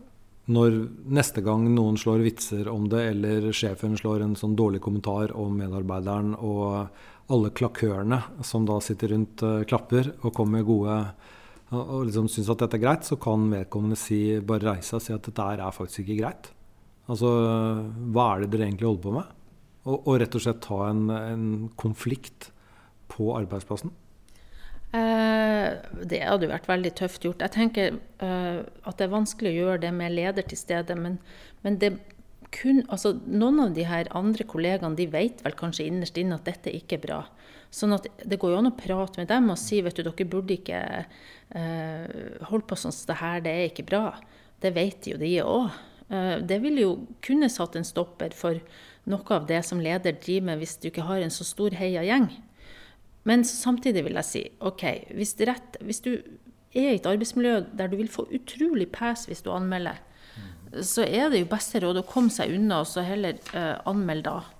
når 0.52 0.76
neste 1.12 1.44
gang 1.44 1.66
noen 1.72 1.96
slår 2.00 2.24
vitser 2.24 2.68
om 2.72 2.88
det, 2.88 3.04
eller 3.12 3.48
sjefen 3.56 3.96
slår 3.96 4.24
en 4.24 4.36
sånn 4.36 4.56
dårlig 4.56 4.80
kommentar 4.84 5.32
om 5.36 5.56
medarbeideren, 5.60 6.34
og 6.36 6.88
alle 7.32 7.52
klakørene 7.52 8.22
som 8.44 8.64
da 8.68 8.78
sitter 8.80 9.12
rundt, 9.12 9.44
klapper 9.68 10.14
og 10.22 10.32
kommer 10.32 10.58
med 10.58 10.68
gode 10.68 11.00
og 11.76 12.06
liksom 12.08 12.28
syns 12.32 12.48
at 12.52 12.62
dette 12.62 12.78
er 12.78 12.84
greit, 12.84 13.04
så 13.04 13.18
kan 13.20 13.50
vedkommende 13.52 13.98
si, 14.00 14.38
bare 14.40 14.72
reise 14.72 14.88
seg 14.88 15.00
og 15.00 15.04
si 15.04 15.16
at 15.16 15.26
dette 15.28 15.48
er 15.52 15.74
faktisk 15.76 16.04
ikke 16.04 16.20
greit. 16.22 16.50
Altså, 17.08 17.28
hva 18.12 18.28
er 18.34 18.44
det 18.44 18.52
dere 18.52 18.68
egentlig 18.68 18.88
holder 18.88 19.04
på 19.04 19.14
med? 19.16 19.34
Og, 19.88 19.96
og 19.96 20.18
rett 20.20 20.36
og 20.36 20.44
slett 20.44 20.60
ta 20.64 20.82
en, 20.90 21.06
en 21.12 21.46
konflikt 21.80 22.50
på 23.12 23.30
arbeidsplassen. 23.36 23.92
Eh, 24.96 25.68
det 26.08 26.20
hadde 26.24 26.48
vært 26.48 26.68
veldig 26.68 26.92
tøft 26.96 27.24
gjort. 27.24 27.44
Jeg 27.44 27.54
tenker 27.56 27.96
eh, 27.96 28.60
at 28.64 29.00
det 29.00 29.06
er 29.06 29.12
vanskelig 29.12 29.52
å 29.52 29.58
gjøre 29.58 29.82
det 29.84 29.92
med 29.96 30.14
leder 30.16 30.46
til 30.48 30.60
stede, 30.60 30.96
men, 30.96 31.18
men 31.64 31.76
det 31.80 31.94
kun, 32.54 32.80
altså, 32.88 33.12
noen 33.28 33.60
av 33.66 33.74
de 33.76 33.84
her 33.88 34.08
andre 34.16 34.44
kollegaene 34.48 34.96
de 34.96 35.08
vet 35.12 35.42
vel 35.44 35.56
kanskje 35.58 35.88
innerst 35.88 36.16
inne 36.20 36.38
at 36.38 36.48
dette 36.48 36.72
ikke 36.72 36.96
er 36.96 37.04
bra. 37.04 37.18
Sånn 37.70 37.92
at 37.92 38.06
Det 38.24 38.38
går 38.40 38.54
jo 38.54 38.60
an 38.62 38.70
å 38.70 38.76
prate 38.76 39.20
med 39.20 39.28
dem 39.28 39.50
og 39.52 39.60
si 39.60 39.82
vet 39.84 39.98
du, 39.98 40.02
dere 40.06 40.28
burde 40.28 40.56
ikke 40.56 40.80
eh, 41.04 42.42
holde 42.48 42.68
på 42.68 42.78
sånn 42.80 42.94
som 42.94 43.10
det 43.10 43.18
her, 43.20 43.44
det 43.44 43.52
er 43.54 43.68
ikke 43.68 43.88
bra. 43.90 44.04
Det 44.62 44.72
vet 44.76 45.10
jo 45.10 45.20
de 45.20 45.34
òg. 45.44 45.70
Eh, 46.08 46.36
det 46.48 46.60
ville 46.64 46.86
jo 46.86 46.92
kunne 47.24 47.50
satt 47.52 47.76
en 47.76 47.86
stopper 47.86 48.32
for 48.36 48.60
noe 49.08 49.36
av 49.36 49.46
det 49.48 49.60
som 49.64 49.80
leder 49.80 50.16
driver 50.16 50.50
med, 50.50 50.62
hvis 50.62 50.76
du 50.80 50.88
ikke 50.90 51.06
har 51.08 51.22
en 51.24 51.32
så 51.32 51.46
stor 51.46 51.76
heia 51.76 52.04
gjeng. 52.06 52.30
Men 53.28 53.44
samtidig 53.44 54.06
vil 54.06 54.16
jeg 54.20 54.28
si 54.28 54.42
OK, 54.64 54.84
hvis, 55.16 55.34
rett, 55.44 55.80
hvis 55.84 56.00
du 56.04 56.12
er 56.16 56.92
i 56.94 56.98
et 56.98 57.08
arbeidsmiljø 57.08 57.60
der 57.76 57.90
du 57.90 57.98
vil 58.00 58.10
få 58.12 58.26
utrolig 58.34 58.88
pes 58.94 59.26
hvis 59.28 59.44
du 59.44 59.50
anmelder, 59.52 60.00
mm. 60.36 60.80
så 60.86 61.04
er 61.04 61.32
det 61.32 61.42
jo 61.42 61.50
beste 61.50 61.82
råd 61.84 62.00
å 62.00 62.06
komme 62.08 62.32
seg 62.32 62.54
unna 62.56 62.82
og 62.84 62.88
så 62.88 63.04
heller 63.04 63.40
uh, 63.52 63.76
anmelde 63.88 64.32
da. 64.32 64.57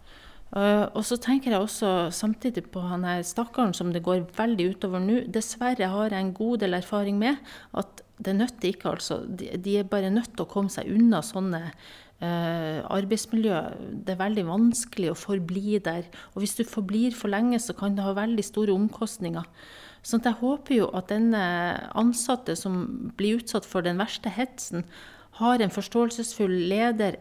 Uh, 0.49 0.89
og 0.97 1.03
så 1.05 1.19
tenker 1.21 1.53
jeg 1.53 1.61
også 1.61 2.09
samtidig 2.15 2.63
på 2.73 2.81
han 2.81 3.05
her 3.05 3.21
stakkaren 3.27 3.75
som 3.77 3.91
det 3.93 4.01
går 4.07 4.25
veldig 4.37 4.71
utover 4.73 5.03
nå. 5.05 5.23
Dessverre 5.29 5.91
har 5.93 6.15
jeg 6.15 6.25
en 6.25 6.37
god 6.37 6.63
del 6.65 6.79
erfaring 6.79 7.19
med 7.21 7.37
at 7.77 8.05
det 8.19 8.35
nytter 8.35 8.73
ikke, 8.73 8.95
altså. 8.97 9.21
De, 9.29 9.77
er 9.77 9.89
bare 9.89 10.11
nødt 10.11 10.33
til 10.35 10.47
å 10.47 10.51
komme 10.51 10.73
seg 10.73 10.89
unna 10.91 11.21
sånne 11.23 11.61
eh, 11.69 12.81
arbeidsmiljø. 12.83 13.61
Det 14.07 14.15
er 14.15 14.23
veldig 14.25 14.47
vanskelig 14.49 15.13
å 15.13 15.19
forbli 15.19 15.79
der. 15.85 16.09
Og 16.35 16.43
hvis 16.43 16.57
du 16.59 16.65
forblir 16.67 17.15
for 17.15 17.31
lenge, 17.31 17.61
så 17.63 17.77
kan 17.79 17.95
det 17.95 18.07
ha 18.07 18.17
veldig 18.17 18.43
store 18.43 18.75
omkostninger. 18.75 19.47
Så 20.03 20.19
jeg 20.25 20.41
håper 20.41 20.81
jo 20.81 20.91
at 20.97 21.13
denne 21.13 21.45
ansatte 21.99 22.57
som 22.59 23.13
blir 23.19 23.39
utsatt 23.43 23.67
for 23.69 23.87
den 23.87 24.01
verste 24.01 24.33
hetsen, 24.35 24.87
har 25.39 25.63
en 25.63 25.71
forståelsesfull 25.71 26.55
leder, 26.71 27.21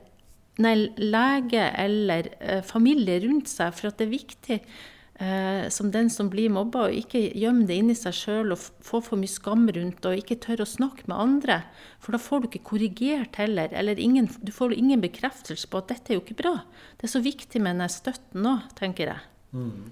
nei, 0.63 0.75
lege 0.97 1.63
eller 1.77 2.31
eh, 2.39 2.61
familie 2.65 3.19
rundt 3.25 3.49
seg. 3.51 3.73
For 3.77 3.91
at 3.91 3.99
det 3.99 4.07
er 4.07 4.13
viktig 4.13 4.57
eh, 4.57 5.67
som 5.73 5.91
den 5.93 6.09
som 6.13 6.29
blir 6.33 6.51
mobba, 6.53 6.87
å 6.87 6.99
ikke 7.01 7.21
gjemme 7.37 7.67
det 7.69 7.79
inni 7.81 7.97
seg 7.97 8.15
sjøl 8.15 8.55
og 8.55 8.63
få 8.85 9.01
for 9.05 9.19
mye 9.19 9.31
skam 9.31 9.67
rundt 9.73 10.05
og 10.07 10.21
ikke 10.21 10.39
tørre 10.43 10.65
å 10.65 10.71
snakke 10.73 11.07
med 11.09 11.17
andre. 11.17 11.59
For 12.03 12.15
da 12.15 12.21
får 12.21 12.43
du 12.43 12.49
ikke 12.49 12.65
korrigert 12.71 13.39
heller, 13.41 13.73
eller 13.73 13.99
ingen, 14.01 14.29
du 14.41 14.53
får 14.55 14.77
ingen 14.77 15.03
bekreftelse 15.03 15.69
på 15.69 15.81
at 15.81 15.93
dette 15.93 16.13
er 16.13 16.19
jo 16.19 16.25
ikke 16.25 16.41
bra. 16.43 16.55
Det 16.97 17.09
er 17.09 17.15
så 17.17 17.23
viktig 17.25 17.63
med 17.63 17.81
den 17.81 17.93
støtten 17.93 18.45
nå, 18.45 18.57
tenker 18.79 19.13
jeg. 19.13 19.29
Mm. 19.57 19.87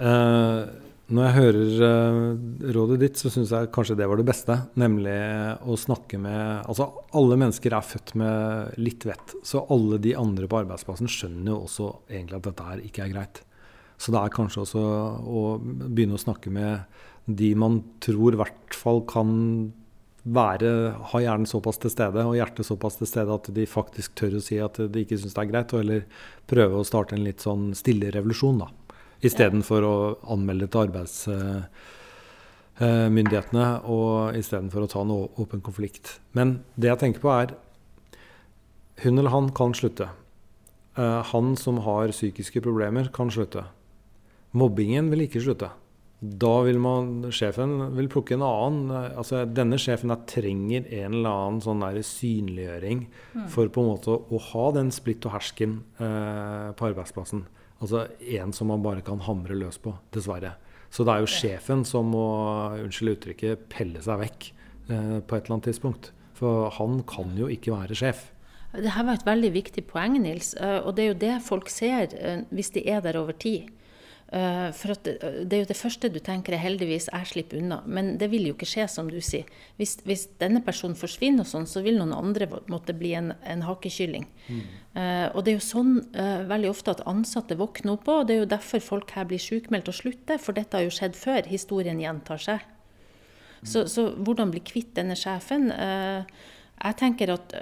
Eh, 0.00 0.89
Når 1.10 1.24
jeg 1.26 1.34
hører 1.34 1.80
uh, 1.82 2.26
rådet 2.76 3.00
ditt, 3.02 3.18
så 3.18 3.32
syns 3.34 3.50
jeg 3.50 3.70
kanskje 3.74 3.96
det 3.98 4.06
var 4.06 4.20
det 4.20 4.28
beste. 4.28 4.54
Nemlig 4.78 5.16
å 5.66 5.78
snakke 5.80 6.20
med 6.22 6.68
Altså, 6.70 6.86
alle 7.18 7.38
mennesker 7.40 7.74
er 7.74 7.86
født 7.86 8.14
med 8.20 8.78
litt 8.78 9.06
vett. 9.08 9.34
Så 9.42 9.64
alle 9.74 9.98
de 10.02 10.14
andre 10.18 10.46
på 10.46 10.60
arbeidsplassen 10.62 11.10
skjønner 11.10 11.50
jo 11.50 11.64
også 11.64 11.88
egentlig 12.06 12.38
at 12.38 12.46
dette 12.46 12.68
her 12.68 12.84
ikke 12.86 13.04
er 13.06 13.14
greit. 13.16 13.42
Så 14.00 14.14
det 14.14 14.22
er 14.22 14.32
kanskje 14.32 14.62
også 14.62 14.84
å 15.26 15.44
begynne 15.60 16.16
å 16.16 16.22
snakke 16.22 16.52
med 16.54 16.86
de 17.26 17.50
man 17.58 17.82
tror 18.02 18.34
i 18.34 18.40
hvert 18.40 18.78
fall 18.78 19.02
kan 19.10 19.34
være, 20.22 20.70
ha 21.12 21.20
hjernen 21.22 21.48
såpass 21.48 21.80
til 21.80 21.92
stede 21.92 22.24
og 22.28 22.36
hjertet 22.36 22.68
såpass 22.68 22.98
til 23.00 23.08
stede 23.08 23.34
at 23.34 23.48
de 23.56 23.64
faktisk 23.68 24.14
tør 24.20 24.36
å 24.36 24.42
si 24.44 24.58
at 24.60 24.76
de 24.92 25.04
ikke 25.04 25.18
syns 25.20 25.36
det 25.36 25.42
er 25.42 25.50
greit, 25.52 25.72
og 25.74 25.84
eller 25.84 26.04
prøve 26.50 26.80
å 26.80 26.86
starte 26.86 27.16
en 27.16 27.24
litt 27.24 27.44
sånn 27.44 27.70
stille 27.78 28.12
revolusjon, 28.14 28.60
da. 28.60 28.68
Istedenfor 29.20 29.84
å 29.84 30.16
anmelde 30.32 30.64
til 30.70 30.80
arbeidsmyndighetene 30.86 33.66
og 33.92 34.38
istedenfor 34.38 34.80
å 34.84 34.90
ta 34.90 35.00
en 35.04 35.12
åpen 35.12 35.60
konflikt. 35.64 36.06
Men 36.32 36.60
det 36.76 36.88
jeg 36.88 36.98
tenker 37.04 37.20
på, 37.24 37.30
er 37.34 37.48
hun 39.04 39.18
eller 39.18 39.30
han 39.32 39.50
kan 39.56 39.74
slutte. 39.76 40.06
Eh, 40.96 41.22
han 41.32 41.56
som 41.56 41.78
har 41.86 42.08
psykiske 42.14 42.60
problemer, 42.64 43.04
kan 43.12 43.30
slutte. 43.32 43.62
Mobbingen 44.56 45.10
vil 45.12 45.20
ikke 45.26 45.44
slutte. 45.44 45.70
Da 46.20 46.52
vil 46.66 46.76
man, 46.82 47.30
sjefen 47.32 47.94
vil 47.96 48.10
plukke 48.12 48.34
en 48.36 48.42
annen 48.44 48.90
altså 48.92 49.46
Denne 49.48 49.78
sjefen 49.80 50.12
trenger 50.28 50.84
en 50.84 51.14
eller 51.16 51.30
annen 51.30 51.62
sånn 51.64 51.80
synliggjøring 52.04 53.06
mm. 53.08 53.46
for 53.48 53.72
på 53.72 53.80
en 53.80 53.88
måte 53.88 54.12
å 54.12 54.40
ha 54.50 54.66
den 54.76 54.92
splitt 54.92 55.24
og 55.24 55.32
hersken 55.38 55.78
eh, 55.96 56.76
på 56.76 56.90
arbeidsplassen. 56.90 57.46
Altså 57.80 58.06
en 58.36 58.52
som 58.52 58.68
man 58.68 58.82
bare 58.84 59.04
kan 59.04 59.22
hamre 59.24 59.56
løs 59.56 59.80
på, 59.80 59.94
dessverre. 60.12 60.54
Så 60.90 61.06
det 61.06 61.14
er 61.14 61.22
jo 61.22 61.30
sjefen 61.30 61.84
som 61.86 62.10
må, 62.12 62.26
unnskyld 62.82 63.14
uttrykket, 63.14 63.68
pelle 63.72 64.02
seg 64.04 64.20
vekk 64.24 64.48
eh, 64.90 65.16
på 65.22 65.36
et 65.36 65.46
eller 65.46 65.56
annet 65.56 65.70
tidspunkt. 65.70 66.10
For 66.36 66.70
han 66.76 67.00
kan 67.08 67.32
jo 67.38 67.48
ikke 67.52 67.72
være 67.72 67.96
sjef. 67.96 68.28
Det 68.70 68.92
her 68.94 69.06
var 69.06 69.18
et 69.18 69.26
veldig 69.26 69.50
viktig 69.54 69.84
poeng, 69.90 70.18
Nils. 70.22 70.52
Eh, 70.58 70.78
og 70.82 70.94
det 70.96 71.04
er 71.04 71.12
jo 71.12 71.20
det 71.24 71.36
folk 71.46 71.70
ser 71.72 72.14
eh, 72.18 72.42
hvis 72.54 72.74
de 72.76 72.84
er 72.90 73.02
der 73.06 73.18
over 73.22 73.38
tid. 73.38 73.70
Uh, 74.30 74.68
for 74.70 74.94
det, 75.02 75.16
det, 75.50 75.56
er 75.56 75.62
jo 75.64 75.68
det 75.72 75.74
første 75.74 76.08
du 76.14 76.20
tenker 76.22 76.54
er 76.54 76.62
heldigvis 76.62 77.08
jeg 77.08 77.28
slipper 77.32 77.58
unna. 77.58 77.80
Men 77.90 78.12
det 78.20 78.28
vil 78.30 78.46
jo 78.46 78.54
ikke 78.54 78.68
skje, 78.68 78.86
som 78.92 79.08
du 79.10 79.18
sier. 79.24 79.48
Hvis, 79.80 79.96
hvis 80.06 80.28
denne 80.38 80.62
personen 80.62 80.94
forsvinner, 80.98 81.42
og 81.42 81.50
sånn, 81.50 81.66
så 81.66 81.82
vil 81.82 81.98
noen 81.98 82.14
andre 82.14 82.46
måtte 82.70 82.94
bli 82.94 83.10
en, 83.18 83.32
en 83.42 83.64
hakekylling. 83.66 84.28
Mm. 84.46 84.60
Uh, 84.94 85.26
og 85.34 85.42
det 85.42 85.54
er 85.54 85.58
jo 85.58 85.66
sånn 85.66 85.96
uh, 86.14 86.44
veldig 86.50 86.70
ofte 86.70 86.94
at 86.94 87.02
ansatte 87.10 87.58
våkner 87.58 87.96
opp 87.96 88.08
og 88.10 88.24
det 88.28 88.36
er 88.36 88.40
jo 88.44 88.52
derfor 88.52 88.82
folk 88.82 89.12
her 89.14 89.26
blir 89.30 89.42
sykmeldt 89.42 89.90
og 89.90 89.98
slutter. 89.98 90.38
For 90.42 90.54
dette 90.54 90.78
har 90.78 90.86
jo 90.86 90.94
skjedd 90.94 91.18
før. 91.18 91.50
Historien 91.50 91.98
gjentar 92.02 92.42
seg. 92.42 92.62
Mm. 93.60 93.66
Så, 93.72 93.84
så, 93.90 94.06
hvordan 94.14 94.54
bli 94.54 94.62
kvitt 94.64 94.94
denne 94.96 95.18
sjefen? 95.18 95.72
Jeg 96.80 96.96
tenker 96.96 97.34
at 97.34 97.52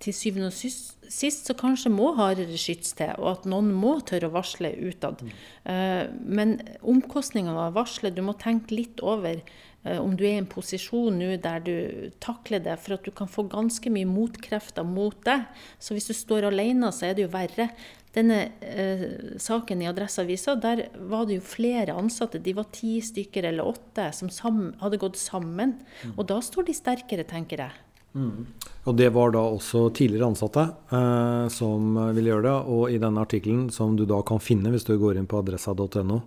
til 0.00 0.14
syvende 0.14 0.50
og 0.52 0.54
sist 0.54 1.00
sist 1.10 1.48
så 1.48 1.56
kanskje 1.58 1.90
må 1.92 2.12
hardere 2.18 2.58
skyts 2.58 2.94
til, 2.98 3.12
og 3.18 3.32
at 3.32 3.48
noen 3.50 3.72
må 3.74 3.96
tørre 4.06 4.30
å 4.30 4.34
varsle 4.34 4.72
utad. 4.78 5.24
Mm. 5.24 5.34
Uh, 5.66 6.04
men 6.38 6.54
omkostningene 6.80 7.56
av 7.56 7.72
å 7.72 7.80
varsle, 7.80 8.12
du 8.14 8.22
må 8.24 8.36
tenke 8.38 8.76
litt 8.76 9.02
over 9.02 9.40
uh, 9.40 9.98
om 9.98 10.14
du 10.14 10.24
er 10.24 10.36
i 10.36 10.42
en 10.42 10.50
posisjon 10.50 11.18
nå 11.18 11.32
der 11.42 11.64
du 11.66 11.74
takler 12.22 12.62
det, 12.64 12.78
for 12.82 12.96
at 12.96 13.06
du 13.06 13.14
kan 13.16 13.30
få 13.30 13.48
ganske 13.50 13.92
mye 13.92 14.08
motkrefter 14.08 14.86
mot 14.86 15.18
deg. 15.26 15.48
Så 15.82 15.96
hvis 15.96 16.10
du 16.10 16.14
står 16.16 16.48
alene, 16.50 16.92
så 16.94 17.10
er 17.10 17.18
det 17.18 17.26
jo 17.26 17.34
verre. 17.34 17.70
Denne 18.14 18.40
uh, 18.62 19.34
saken 19.42 19.82
i 19.82 19.90
Adresseavisa, 19.90 20.54
der 20.62 20.86
var 21.10 21.26
det 21.26 21.40
jo 21.40 21.50
flere 21.58 21.98
ansatte, 21.98 22.42
de 22.42 22.54
var 22.54 22.70
ti 22.74 22.98
stykker 23.02 23.50
eller 23.50 23.74
åtte, 23.74 24.12
som 24.14 24.64
hadde 24.82 25.02
gått 25.02 25.18
sammen. 25.18 25.80
Mm. 26.04 26.16
Og 26.16 26.26
da 26.30 26.38
står 26.44 26.70
de 26.70 26.78
sterkere, 26.78 27.26
tenker 27.26 27.66
jeg. 27.66 27.86
Mm. 28.14 28.46
Og 28.88 28.96
det 28.98 29.10
var 29.14 29.34
da 29.34 29.42
også 29.44 29.84
tidligere 29.94 30.30
ansatte 30.32 30.64
eh, 30.90 31.46
som 31.52 31.94
ville 32.16 32.32
gjøre 32.32 32.46
det. 32.48 32.56
Og 32.74 32.94
i 32.94 33.00
denne 33.02 33.22
artikkelen, 33.22 33.68
som 33.74 33.94
du 33.98 34.06
da 34.08 34.20
kan 34.26 34.42
finne 34.42 34.72
hvis 34.72 34.88
du 34.88 34.96
går 34.98 35.20
inn 35.20 35.28
på 35.30 35.40
adressa.no, 35.42 36.20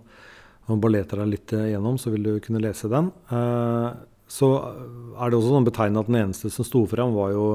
og 0.64 0.80
bare 0.80 0.96
leter 0.96 1.20
deg 1.20 1.32
litt 1.32 1.56
igjennom, 1.56 1.98
så 2.00 2.12
vil 2.14 2.28
du 2.28 2.34
kunne 2.44 2.62
lese 2.64 2.88
den. 2.92 3.10
Eh, 3.28 3.88
så 4.34 4.50
er 5.20 5.30
det 5.30 5.38
også 5.38 5.52
sånn 5.52 5.66
betegnet 5.68 6.04
at 6.04 6.08
den 6.10 6.22
eneste 6.22 6.52
som 6.52 6.66
sto 6.66 6.86
fram, 6.90 7.12
var 7.16 7.34
jo 7.34 7.48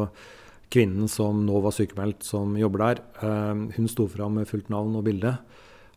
kvinnen 0.70 1.10
som 1.10 1.42
nå 1.48 1.64
var 1.64 1.74
sykemeldt, 1.74 2.22
som 2.28 2.54
jobber 2.60 2.86
der. 2.86 3.02
Eh, 3.26 3.64
hun 3.78 3.90
sto 3.90 4.06
fram 4.12 4.38
med 4.38 4.50
fullt 4.50 4.70
navn 4.74 5.00
og 5.00 5.08
bilde. 5.08 5.34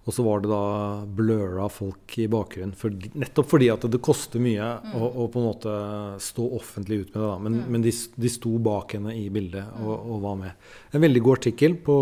Og 0.05 0.15
så 0.15 0.23
var 0.27 0.41
det 0.43 0.51
da 0.51 0.63
bløra 1.07 1.69
folk 1.71 2.17
i 2.19 2.27
bakgrunnen. 2.31 2.75
For, 2.79 2.91
nettopp 2.91 3.53
fordi 3.53 3.69
at 3.71 3.85
det 3.91 4.01
koster 4.03 4.43
mye 4.43 4.71
mm. 4.83 4.95
å, 4.99 5.11
å, 5.23 5.27
på 5.31 5.39
en 5.39 5.47
måte 5.47 5.75
stå 6.23 6.47
offentlig 6.59 7.05
ut 7.05 7.13
med 7.13 7.21
det. 7.21 7.29
da. 7.29 7.37
Men, 7.39 7.59
mm. 7.61 7.69
men 7.71 7.85
de, 7.85 7.93
de, 8.25 8.33
sto 8.33 8.57
bak 8.63 8.97
henne 8.97 9.15
i 9.15 9.29
bildet 9.31 9.79
og, 9.79 9.93
og, 9.95 10.17
var 10.25 10.41
med. 10.41 10.67
En 10.91 11.05
veldig 11.07 11.23
god 11.23 11.39
artikkel 11.39 11.79
på, 11.87 11.99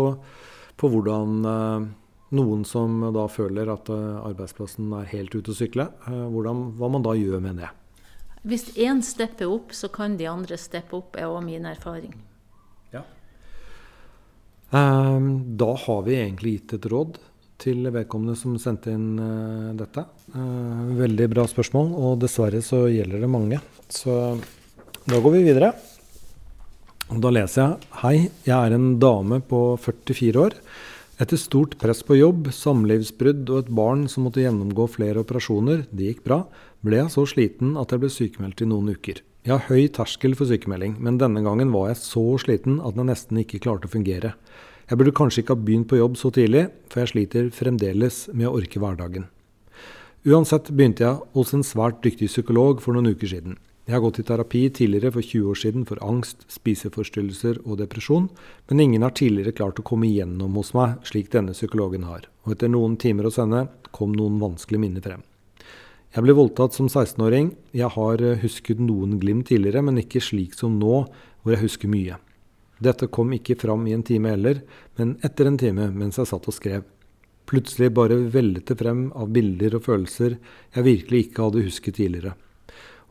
på 0.81 0.91
hvordan 0.95 1.51
eh, 1.51 1.85
noen 2.41 2.65
som 2.65 2.97
da 3.13 3.27
føler 3.29 3.69
at 3.69 3.91
uh, 3.91 4.23
arbeidsplassen 4.23 4.89
er 4.97 5.09
helt 5.11 5.35
ute 5.35 5.51
å 5.51 5.57
sykle, 5.57 5.89
eh, 6.07 6.25
hvordan, 6.31 6.69
hva 6.79 6.89
man 6.93 7.05
da 7.05 7.13
gjør 7.19 7.43
med 7.43 7.61
det. 7.61 7.69
Hvis 8.47 8.71
én 8.81 9.03
stepper 9.05 9.51
opp, 9.51 9.75
så 9.77 9.91
kan 9.93 10.15
de 10.17 10.25
andre 10.31 10.57
steppe 10.57 10.95
opp, 10.97 11.19
er 11.19 11.29
òg 11.29 11.43
min 11.45 11.67
erfaring. 11.69 12.15
Ja. 12.91 13.03
da 14.71 15.67
har 15.83 16.01
vi 16.07 16.15
egentlig 16.15 16.53
gitt 16.55 16.73
et 16.79 16.85
råd 16.91 17.19
til 17.61 17.85
vedkommende 17.93 18.35
som 18.39 18.57
sendte 18.61 18.93
inn 18.93 19.15
uh, 19.21 19.71
dette. 19.77 20.03
Uh, 20.33 20.91
veldig 20.99 21.29
bra 21.31 21.45
spørsmål, 21.49 21.93
og 21.95 22.19
dessverre 22.23 22.63
så 22.65 22.83
gjelder 22.91 23.23
det 23.23 23.31
mange. 23.31 23.61
Så 23.91 24.17
da 25.05 25.19
går 25.21 25.37
vi 25.37 25.45
videre. 25.49 25.73
Da 27.11 27.31
leser 27.33 27.61
jeg 27.61 27.91
Hei, 28.01 28.15
jeg 28.47 28.55
er 28.55 28.73
en 28.75 28.95
dame 29.01 29.41
på 29.43 29.75
44 29.81 30.43
år. 30.45 30.55
Etter 31.21 31.37
stort 31.37 31.75
press 31.77 31.99
på 32.07 32.15
jobb, 32.17 32.47
samlivsbrudd 32.55 33.49
og 33.51 33.57
et 33.59 33.73
barn 33.77 34.07
som 34.09 34.25
måtte 34.25 34.41
gjennomgå 34.41 34.87
flere 34.89 35.21
operasjoner, 35.21 35.83
det 35.91 36.07
gikk 36.07 36.23
bra, 36.25 36.39
ble 36.81 37.03
jeg 37.03 37.13
så 37.13 37.27
sliten 37.29 37.75
at 37.77 37.93
jeg 37.93 38.01
ble 38.01 38.09
sykemeldt 38.09 38.63
i 38.63 38.69
noen 38.71 38.95
uker. 38.95 39.21
Jeg 39.45 39.53
har 39.53 39.67
høy 39.69 39.89
terskel 39.93 40.33
for 40.37 40.49
sykemelding, 40.49 40.95
men 41.01 41.19
denne 41.21 41.43
gangen 41.45 41.73
var 41.73 41.91
jeg 41.91 42.01
så 42.01 42.23
sliten 42.41 42.79
at 42.81 42.97
jeg 42.97 43.09
nesten 43.09 43.41
ikke 43.41 43.61
klarte 43.61 43.89
å 43.89 43.93
fungere. 43.93 44.33
Jeg 44.91 44.99
burde 44.99 45.13
kanskje 45.15 45.39
ikke 45.45 45.55
ha 45.55 45.63
begynt 45.63 45.87
på 45.87 45.95
jobb 45.95 46.17
så 46.19 46.29
tidlig, 46.35 46.65
for 46.91 46.99
jeg 46.99 47.09
sliter 47.13 47.45
fremdeles 47.55 48.25
med 48.35 48.49
å 48.49 48.57
orke 48.57 48.79
hverdagen. 48.81 49.29
Uansett 50.27 50.67
begynte 50.67 51.05
jeg 51.05 51.21
hos 51.31 51.53
en 51.55 51.63
svært 51.63 52.01
dyktig 52.03 52.27
psykolog 52.27 52.81
for 52.83 52.97
noen 52.97 53.13
uker 53.15 53.29
siden. 53.31 53.55
Jeg 53.87 53.95
har 53.95 54.01
gått 54.03 54.19
i 54.19 54.25
terapi 54.27 54.65
tidligere 54.75 55.13
for 55.15 55.23
20 55.23 55.45
år 55.47 55.59
siden 55.61 55.85
for 55.87 56.01
angst, 56.03 56.43
spiseforstyrrelser 56.51 57.61
og 57.63 57.79
depresjon, 57.79 58.27
men 58.67 58.83
ingen 58.83 59.05
har 59.07 59.15
tidligere 59.15 59.55
klart 59.55 59.79
å 59.79 59.85
komme 59.87 60.09
igjennom 60.09 60.59
hos 60.59 60.73
meg 60.75 60.99
slik 61.07 61.31
denne 61.31 61.55
psykologen 61.55 62.03
har, 62.09 62.27
og 62.43 62.57
etter 62.57 62.73
noen 62.73 62.97
timer 62.99 63.29
hos 63.29 63.39
henne 63.39 63.69
kom 63.95 64.11
noen 64.11 64.41
vanskelige 64.43 64.83
minner 64.83 65.05
frem. 65.07 65.23
Jeg 66.11 66.25
ble 66.27 66.35
voldtatt 66.35 66.75
som 66.75 66.91
16-åring. 66.91 67.53
Jeg 67.71 67.95
har 67.95 68.25
husket 68.43 68.83
noen 68.83 69.15
glimt 69.23 69.47
tidligere, 69.47 69.85
men 69.87 70.03
ikke 70.03 70.19
slik 70.19 70.59
som 70.59 70.75
nå, 70.83 71.05
hvor 71.07 71.55
jeg 71.55 71.63
husker 71.63 71.87
mye. 71.87 72.19
Dette 72.81 73.07
kom 73.13 73.33
ikke 73.35 73.59
fram 73.61 73.85
i 73.85 73.93
en 73.93 74.03
time 74.05 74.31
heller, 74.33 74.63
men 74.97 75.13
etter 75.25 75.47
en 75.47 75.59
time 75.61 75.91
mens 75.93 76.17
jeg 76.17 76.29
satt 76.31 76.47
og 76.49 76.55
skrev. 76.55 76.87
Plutselig 77.49 77.91
bare 77.93 78.17
veltet 78.31 78.79
frem 78.79 79.09
av 79.17 79.29
bilder 79.35 79.75
og 79.77 79.85
følelser 79.85 80.37
jeg 80.73 80.87
virkelig 80.87 81.25
ikke 81.27 81.45
hadde 81.45 81.65
husket 81.67 81.97
tidligere. 81.99 82.33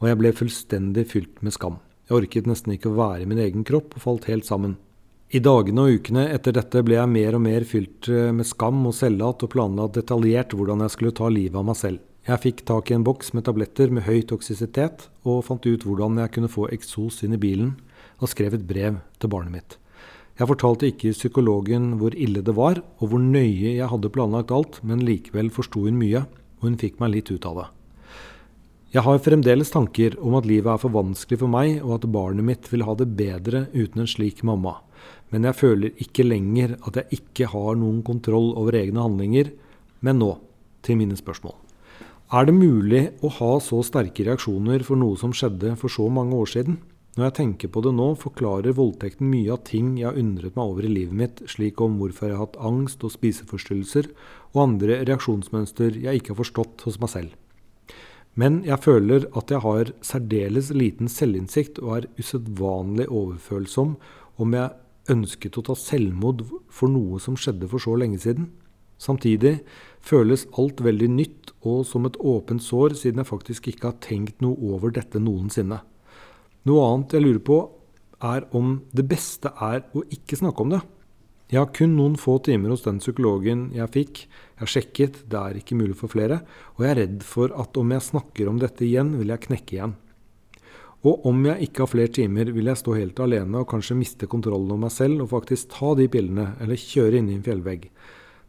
Og 0.00 0.08
jeg 0.08 0.18
ble 0.18 0.34
fullstendig 0.34 1.06
fylt 1.10 1.42
med 1.44 1.54
skam. 1.54 1.78
Jeg 2.08 2.16
orket 2.18 2.48
nesten 2.50 2.74
ikke 2.74 2.90
å 2.90 2.98
være 2.98 3.22
i 3.22 3.30
min 3.30 3.42
egen 3.42 3.66
kropp 3.68 3.94
og 3.94 4.02
falt 4.06 4.30
helt 4.30 4.48
sammen. 4.48 4.78
I 5.30 5.38
dagene 5.38 5.84
og 5.84 6.00
ukene 6.00 6.24
etter 6.34 6.56
dette 6.56 6.80
ble 6.82 6.96
jeg 6.96 7.10
mer 7.12 7.36
og 7.38 7.42
mer 7.44 7.66
fylt 7.68 8.08
eh, 8.10 8.32
med 8.34 8.48
skam 8.48 8.80
og 8.88 8.96
selvhat 8.98 9.44
og 9.46 9.52
planla 9.52 9.86
detaljert 9.94 10.56
hvordan 10.58 10.82
jeg 10.82 10.94
skulle 10.96 11.14
ta 11.14 11.28
livet 11.30 11.60
av 11.60 11.68
meg 11.68 11.78
selv. 11.78 12.00
Jeg 12.26 12.42
fikk 12.42 12.64
tak 12.66 12.90
i 12.90 12.96
en 12.96 13.04
boks 13.06 13.30
med 13.36 13.46
tabletter 13.46 13.92
med 13.94 14.08
høy 14.08 14.24
toksisitet, 14.26 15.06
og 15.22 15.44
fant 15.46 15.64
ut 15.68 15.86
hvordan 15.86 16.18
jeg 16.20 16.32
kunne 16.34 16.50
få 16.50 16.66
eksos 16.74 17.22
inn 17.22 17.36
i 17.36 17.40
bilen, 17.40 17.76
og 18.20 18.30
skrev 18.30 18.54
et 18.56 18.66
brev 18.68 19.00
til 19.18 19.32
barnet 19.32 19.54
mitt. 19.56 19.76
Jeg 20.40 20.48
fortalte 20.48 20.88
ikke 20.88 21.12
psykologen 21.12 21.98
hvor 22.00 22.14
ille 22.16 22.40
det 22.44 22.54
var, 22.56 22.80
og 23.00 23.10
hvor 23.10 23.20
nøye 23.20 23.74
jeg 23.74 23.90
hadde 23.90 24.12
planlagt 24.12 24.54
alt, 24.54 24.78
men 24.86 25.02
likevel 25.04 25.50
forsto 25.52 25.84
hun 25.84 25.98
mye, 26.00 26.24
og 26.60 26.68
hun 26.68 26.78
fikk 26.80 27.00
meg 27.02 27.16
litt 27.16 27.32
ut 27.32 27.48
av 27.48 27.58
det. 27.58 27.68
Jeg 28.90 29.06
har 29.06 29.20
fremdeles 29.22 29.70
tanker 29.70 30.16
om 30.18 30.34
at 30.34 30.48
livet 30.50 30.72
er 30.72 30.80
for 30.82 30.94
vanskelig 30.94 31.38
for 31.42 31.52
meg, 31.52 31.76
og 31.84 31.98
at 31.98 32.08
barnet 32.10 32.46
mitt 32.46 32.70
vil 32.72 32.86
ha 32.88 32.96
det 32.98 33.12
bedre 33.18 33.66
uten 33.74 34.02
en 34.02 34.08
slik 34.10 34.40
mamma, 34.46 34.78
men 35.30 35.46
jeg 35.46 35.58
føler 35.60 36.00
ikke 36.02 36.26
lenger 36.26 36.76
at 36.88 36.98
jeg 36.98 37.20
ikke 37.20 37.50
har 37.52 37.78
noen 37.78 38.00
kontroll 38.06 38.50
over 38.58 38.76
egne 38.80 39.04
handlinger. 39.04 39.52
Men 40.02 40.18
nå, 40.18 40.30
til 40.82 40.98
mine 40.98 41.16
spørsmål. 41.18 41.54
Er 42.34 42.46
det 42.46 42.54
mulig 42.56 43.02
å 43.22 43.30
ha 43.40 43.50
så 43.62 43.80
sterke 43.86 44.24
reaksjoner 44.26 44.84
for 44.86 44.98
noe 44.98 45.18
som 45.20 45.34
skjedde 45.34 45.74
for 45.78 45.92
så 45.92 46.06
mange 46.10 46.36
år 46.38 46.50
siden? 46.50 46.78
Når 47.20 47.28
jeg 47.28 47.36
tenker 47.36 47.68
på 47.68 47.82
det 47.84 47.90
nå, 47.92 48.04
forklarer 48.16 48.72
voldtekten 48.78 49.28
mye 49.28 49.50
av 49.52 49.58
ting 49.68 49.90
jeg 49.98 50.06
har 50.08 50.16
undret 50.16 50.54
meg 50.56 50.70
over 50.70 50.86
i 50.88 50.92
livet 50.94 51.16
mitt, 51.18 51.42
slik 51.52 51.82
om 51.84 51.98
hvorfor 52.00 52.30
jeg 52.30 52.38
har 52.38 52.46
hatt 52.46 52.56
angst 52.64 53.02
og 53.04 53.12
spiseforstyrrelser, 53.12 54.08
og 54.54 54.62
andre 54.62 54.96
reaksjonsmønster 55.02 55.98
jeg 56.00 56.16
ikke 56.16 56.32
har 56.32 56.38
forstått 56.38 56.86
hos 56.86 56.96
meg 57.02 57.12
selv. 57.12 57.34
Men 58.40 58.62
jeg 58.64 58.80
føler 58.86 59.26
at 59.36 59.52
jeg 59.52 59.60
har 59.66 59.92
særdeles 60.00 60.70
liten 60.72 61.12
selvinnsikt 61.12 61.82
og 61.84 61.92
er 61.98 62.08
usedvanlig 62.16 63.10
overfølsom 63.12 63.92
om 64.40 64.56
jeg 64.56 64.72
ønsket 65.12 65.60
å 65.60 65.66
ta 65.68 65.76
selvmord 65.76 66.46
for 66.72 66.88
noe 66.88 67.20
som 67.20 67.36
skjedde 67.36 67.68
for 67.68 67.84
så 67.84 68.00
lenge 68.00 68.22
siden. 68.24 68.48
Samtidig 68.96 69.58
føles 70.00 70.48
alt 70.56 70.80
veldig 70.80 71.12
nytt 71.20 71.52
og 71.68 71.84
som 71.84 72.08
et 72.08 72.16
åpent 72.16 72.64
sår, 72.64 72.96
siden 72.96 73.20
jeg 73.20 73.32
faktisk 73.34 73.68
ikke 73.74 73.90
har 73.92 74.00
tenkt 74.08 74.40
noe 74.40 74.56
over 74.72 74.96
dette 74.96 75.20
noensinne. 75.20 75.82
Noe 76.68 76.86
annet 76.90 77.14
jeg 77.16 77.24
lurer 77.24 77.44
på, 77.44 77.58
er 78.20 78.44
om 78.56 78.74
det 78.92 79.06
beste 79.08 79.48
er 79.64 79.86
å 79.96 80.02
ikke 80.12 80.36
snakke 80.36 80.64
om 80.64 80.74
det. 80.74 80.80
Jeg 81.50 81.58
har 81.58 81.70
kun 81.74 81.96
noen 81.96 82.18
få 82.20 82.36
timer 82.46 82.70
hos 82.70 82.84
den 82.84 83.00
psykologen 83.00 83.70
jeg 83.74 83.90
fikk. 83.94 84.20
Jeg 84.28 84.60
har 84.60 84.70
sjekket, 84.70 85.16
det 85.32 85.38
er 85.40 85.56
ikke 85.58 85.78
mulig 85.80 85.96
for 85.98 86.12
flere. 86.12 86.42
Og 86.76 86.84
jeg 86.84 86.92
er 86.92 87.00
redd 87.00 87.24
for 87.26 87.50
at 87.58 87.80
om 87.80 87.90
jeg 87.90 88.06
snakker 88.06 88.50
om 88.50 88.60
dette 88.60 88.84
igjen, 88.86 89.16
vil 89.18 89.32
jeg 89.32 89.44
knekke 89.48 89.74
igjen. 89.74 89.96
Og 91.08 91.24
om 91.26 91.40
jeg 91.48 91.64
ikke 91.64 91.82
har 91.82 91.90
flere 91.90 92.12
timer, 92.12 92.52
vil 92.52 92.68
jeg 92.70 92.78
stå 92.78 92.94
helt 92.98 93.22
alene 93.24 93.62
og 93.62 93.70
kanskje 93.72 93.96
miste 93.96 94.28
kontrollen 94.30 94.68
over 94.68 94.84
meg 94.84 94.92
selv 94.94 95.24
og 95.24 95.32
faktisk 95.32 95.72
ta 95.72 95.94
de 95.98 96.06
pillene, 96.12 96.52
eller 96.60 96.78
kjøre 96.78 97.18
inn 97.18 97.32
i 97.32 97.38
en 97.38 97.46
fjellvegg. 97.46 97.88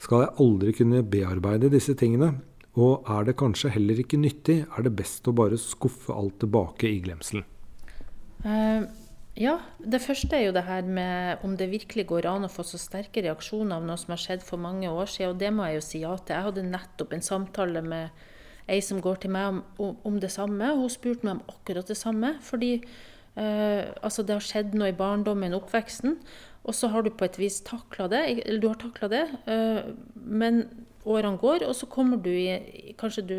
Skal 0.03 0.25
jeg 0.25 0.35
aldri 0.43 0.75
kunne 0.75 1.05
bearbeide 1.07 1.71
disse 1.71 1.95
tingene? 1.97 2.35
Og 2.75 3.07
er 3.09 3.25
det 3.27 3.39
kanskje 3.39 3.71
heller 3.71 4.03
ikke 4.03 4.19
nyttig, 4.19 4.65
er 4.67 4.85
det 4.85 4.93
best 4.99 5.25
å 5.31 5.35
bare 5.35 5.57
skuffe 5.59 6.13
alt 6.13 6.37
tilbake 6.43 6.91
i 6.91 7.01
glemselen. 7.07 7.47
Uh, 8.41 8.89
ja, 9.37 9.55
det 9.79 10.01
første 10.03 10.35
er 10.35 10.47
jo 10.47 10.55
det 10.55 10.65
her 10.67 10.83
med 10.83 11.43
om 11.45 11.53
det 11.57 11.69
virkelig 11.71 12.07
går 12.09 12.27
an 12.27 12.47
å 12.47 12.51
få 12.51 12.65
så 12.67 12.79
sterke 12.81 13.23
reaksjoner 13.23 13.77
av 13.77 13.85
noe 13.87 13.99
som 13.99 14.11
har 14.11 14.21
skjedd 14.21 14.43
for 14.43 14.59
mange 14.59 14.89
år 14.91 15.07
siden, 15.07 15.35
og 15.35 15.39
det 15.39 15.53
må 15.55 15.69
jeg 15.69 15.77
jo 15.77 15.85
si 15.85 16.01
ja 16.03 16.11
til. 16.17 16.35
Jeg 16.35 16.47
hadde 16.49 16.67
nettopp 16.67 17.15
en 17.15 17.25
samtale 17.25 17.83
med 17.85 18.27
ei 18.71 18.81
som 18.83 18.99
går 19.03 19.23
til 19.23 19.33
meg 19.33 19.61
om, 19.81 19.95
om 20.07 20.19
det 20.21 20.33
samme, 20.33 20.73
og 20.73 20.83
hun 20.83 20.93
spurte 20.93 21.27
meg 21.27 21.39
om 21.39 21.55
akkurat 21.55 21.87
det 21.87 21.97
samme. 21.99 22.35
Fordi 22.43 22.73
uh, 22.81 23.83
altså 24.03 24.25
det 24.27 24.35
har 24.35 24.45
skjedd 24.45 24.75
noe 24.77 24.91
i 24.91 24.99
barndommen, 24.99 25.55
oppveksten, 25.57 26.19
og 26.61 26.77
så 26.77 26.91
har 26.93 27.07
du 27.07 27.13
på 27.15 27.25
et 27.25 27.39
vis 27.41 27.61
takla 27.65 28.09
det, 28.11 28.25
eller 28.43 28.61
du 28.61 28.69
har 28.69 28.81
takla 28.83 29.09
det, 29.11 29.25
uh, 29.47 29.95
men 30.15 30.65
årene 31.05 31.39
går, 31.41 31.65
og 31.67 31.75
så 31.77 31.87
kommer 31.89 32.19
du 32.21 32.31
i, 32.31 32.93
kanskje 32.99 33.23
du 33.25 33.37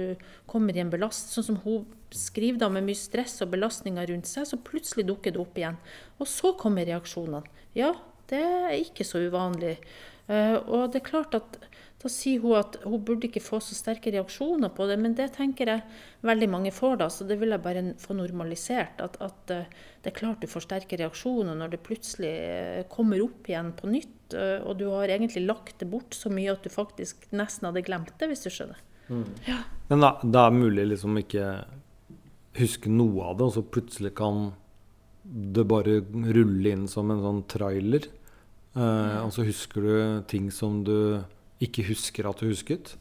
kommer 0.51 0.77
i 0.77 0.83
en 0.83 0.93
belast, 0.93 1.33
sånn 1.35 1.47
som 1.47 1.61
hun 1.65 1.85
skriver 2.13 2.61
da 2.61 2.69
med 2.73 2.87
mye 2.87 2.99
stress 2.99 3.39
og 3.45 3.53
belastninger 3.55 4.11
rundt 4.11 4.31
seg, 4.31 4.49
så 4.49 4.61
plutselig 4.61 5.07
dukker 5.09 5.35
det 5.35 5.43
opp 5.43 5.59
igjen. 5.59 5.79
Og 6.21 6.31
så 6.31 6.55
kommer 6.59 6.89
reaksjonene. 6.89 7.45
Ja, 7.79 7.95
det 8.33 8.41
er 8.43 8.79
ikke 8.81 9.07
så 9.07 9.23
uvanlig. 9.23 9.77
Uh, 10.31 10.59
og 10.71 10.93
det 10.93 11.03
er 11.03 11.09
klart 11.09 11.35
at 11.37 11.59
da 12.03 12.11
sier 12.11 12.43
hun 12.43 12.57
at 12.59 12.77
hun 12.83 13.03
burde 13.07 13.29
ikke 13.29 13.43
få 13.43 13.61
så 13.63 13.77
sterke 13.79 14.11
reaksjoner 14.11 14.73
på 14.75 14.89
det, 14.91 14.97
men 14.99 15.15
det 15.19 15.29
tenker 15.37 15.71
jeg 15.71 15.85
veldig 16.27 16.49
mange 16.51 16.73
får 16.75 16.97
da, 16.99 17.09
så 17.13 17.27
det 17.29 17.37
vil 17.39 17.55
jeg 17.55 17.63
bare 17.63 17.85
få 18.03 18.17
normalisert. 18.19 19.03
At, 19.05 19.19
at 19.23 19.55
uh, 19.55 19.85
det 20.03 20.11
er 20.11 20.19
klart 20.19 20.43
du 20.43 20.51
får 20.51 20.67
sterke 20.67 20.99
reaksjoner 20.99 21.59
når 21.59 21.75
det 21.75 21.85
plutselig 21.87 22.33
uh, 22.33 22.83
kommer 22.91 23.23
opp 23.23 23.51
igjen 23.51 23.71
på 23.79 23.91
nytt, 23.93 24.19
og 24.39 24.79
du 24.81 24.87
har 24.93 25.11
egentlig 25.13 25.45
lagt 25.45 25.79
det 25.83 25.89
bort 25.93 26.17
så 26.17 26.33
mye 26.33 26.53
at 26.55 26.65
du 26.65 26.73
faktisk 26.73 27.29
nesten 27.35 27.69
hadde 27.69 27.85
glemt 27.87 28.15
det, 28.21 28.31
hvis 28.31 28.45
du 28.47 28.51
skjønner. 28.53 28.81
Mm. 29.13 29.27
Ja. 29.47 29.61
Men 29.91 30.05
da, 30.05 30.15
det 30.23 30.43
er 30.43 30.57
mulig 30.57 30.89
liksom 30.95 31.19
ikke 31.21 31.47
huske 32.59 32.93
noe 32.93 33.31
av 33.31 33.39
det, 33.39 33.49
og 33.49 33.55
så 33.57 33.65
plutselig 33.65 34.15
kan 34.19 34.51
det 35.23 35.65
bare 35.71 36.01
rulle 36.35 36.75
inn 36.75 36.89
som 36.91 37.13
en 37.13 37.23
sånn 37.23 37.45
trailer. 37.51 38.09
Eh, 38.75 39.19
og 39.23 39.33
så 39.35 39.45
husker 39.47 39.87
du 39.87 39.95
ting 40.31 40.51
som 40.55 40.83
du 40.87 41.23
ikke 41.63 41.87
husker 41.87 42.27
at 42.29 42.43
du 42.43 42.51
husket. 42.51 42.97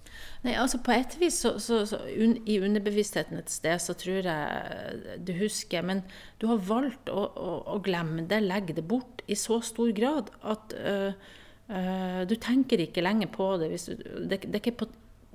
Nei, 0.46 0.56
altså 0.58 0.80
På 0.82 0.94
et 0.96 1.16
vis 1.22 1.40
så, 1.44 1.56
så, 1.62 1.82
så 1.90 2.00
un, 2.18 2.36
I 2.50 2.60
underbevisstheten 2.66 3.40
et 3.40 3.52
sted 3.54 3.82
så 3.82 3.96
tror 3.98 4.28
jeg 4.28 5.20
du 5.26 5.34
husker, 5.40 5.86
men 5.86 6.04
du 6.42 6.48
har 6.52 6.64
valgt 6.66 7.12
å, 7.14 7.26
å, 7.30 7.52
å 7.76 7.78
glemme 7.86 8.26
det, 8.30 8.42
legge 8.46 8.78
det 8.78 8.86
bort, 8.88 9.22
i 9.30 9.38
så 9.38 9.62
stor 9.64 9.94
grad 9.96 10.32
at 10.42 10.74
øh, 10.76 11.14
øh, 11.70 12.24
du 12.28 12.36
tenker 12.42 12.82
ikke 12.84 13.06
lenger 13.06 13.30
på 13.34 13.54
det. 13.62 13.72
Du, 13.72 13.94
det, 14.26 14.42
det, 14.48 14.56
er 14.58 14.62
ikke 14.64 14.80
på 14.82 14.90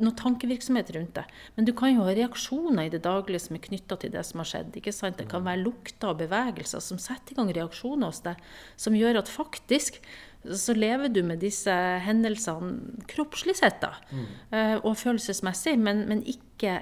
noe 0.04 0.12
tankevirksomhet 0.18 0.90
rundt 0.96 1.14
det. 1.16 1.24
Men 1.56 1.68
du 1.68 1.72
kan 1.76 1.94
jo 1.94 2.04
ha 2.04 2.12
reaksjoner 2.12 2.88
i 2.88 2.92
det 2.92 3.00
daglige 3.06 3.46
som 3.46 3.56
er 3.56 3.64
knytta 3.64 3.96
til 4.02 4.12
det 4.12 4.24
som 4.28 4.42
har 4.42 4.50
skjedd. 4.50 4.76
ikke 4.76 4.92
sant? 4.92 5.16
Det 5.20 5.28
kan 5.30 5.46
være 5.46 5.62
lukter 5.62 6.12
og 6.12 6.20
bevegelser 6.20 6.84
som 6.84 7.00
setter 7.00 7.32
i 7.32 7.38
gang 7.38 7.52
reaksjoner 7.56 8.10
hos 8.10 8.20
deg, 8.26 8.42
som 8.76 8.98
gjør 8.98 9.22
at 9.22 9.32
faktisk 9.32 10.02
så 10.54 10.74
lever 10.76 11.10
du 11.12 11.22
med 11.26 11.40
disse 11.42 11.72
hendelsene 12.04 13.02
kroppslig 13.10 13.56
sett, 13.58 13.80
da, 13.82 13.94
mm. 14.10 14.26
Eh, 14.54 14.76
og 14.78 14.96
følelsesmessig, 15.00 15.76
men, 15.80 16.04
men, 16.10 16.22
ikke 16.26 16.78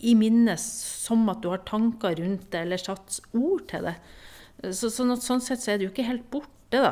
i 0.00 0.14
minnet 0.16 0.60
som 0.60 1.26
at 1.32 1.42
du 1.44 1.50
har 1.52 1.64
tanker 1.68 2.16
rundt 2.20 2.48
det 2.52 2.64
eller 2.64 2.80
satt 2.80 3.20
ord 3.36 3.66
til 3.70 3.90
det. 3.90 3.96
Så, 4.76 4.90
sånn, 4.92 5.12
at, 5.14 5.24
sånn 5.24 5.42
sett 5.44 5.62
så 5.62 5.72
er 5.72 5.80
det 5.80 5.88
jo 5.88 5.92
ikke 5.92 6.08
helt 6.08 6.26
borte 6.32 6.56
det, 6.70 6.82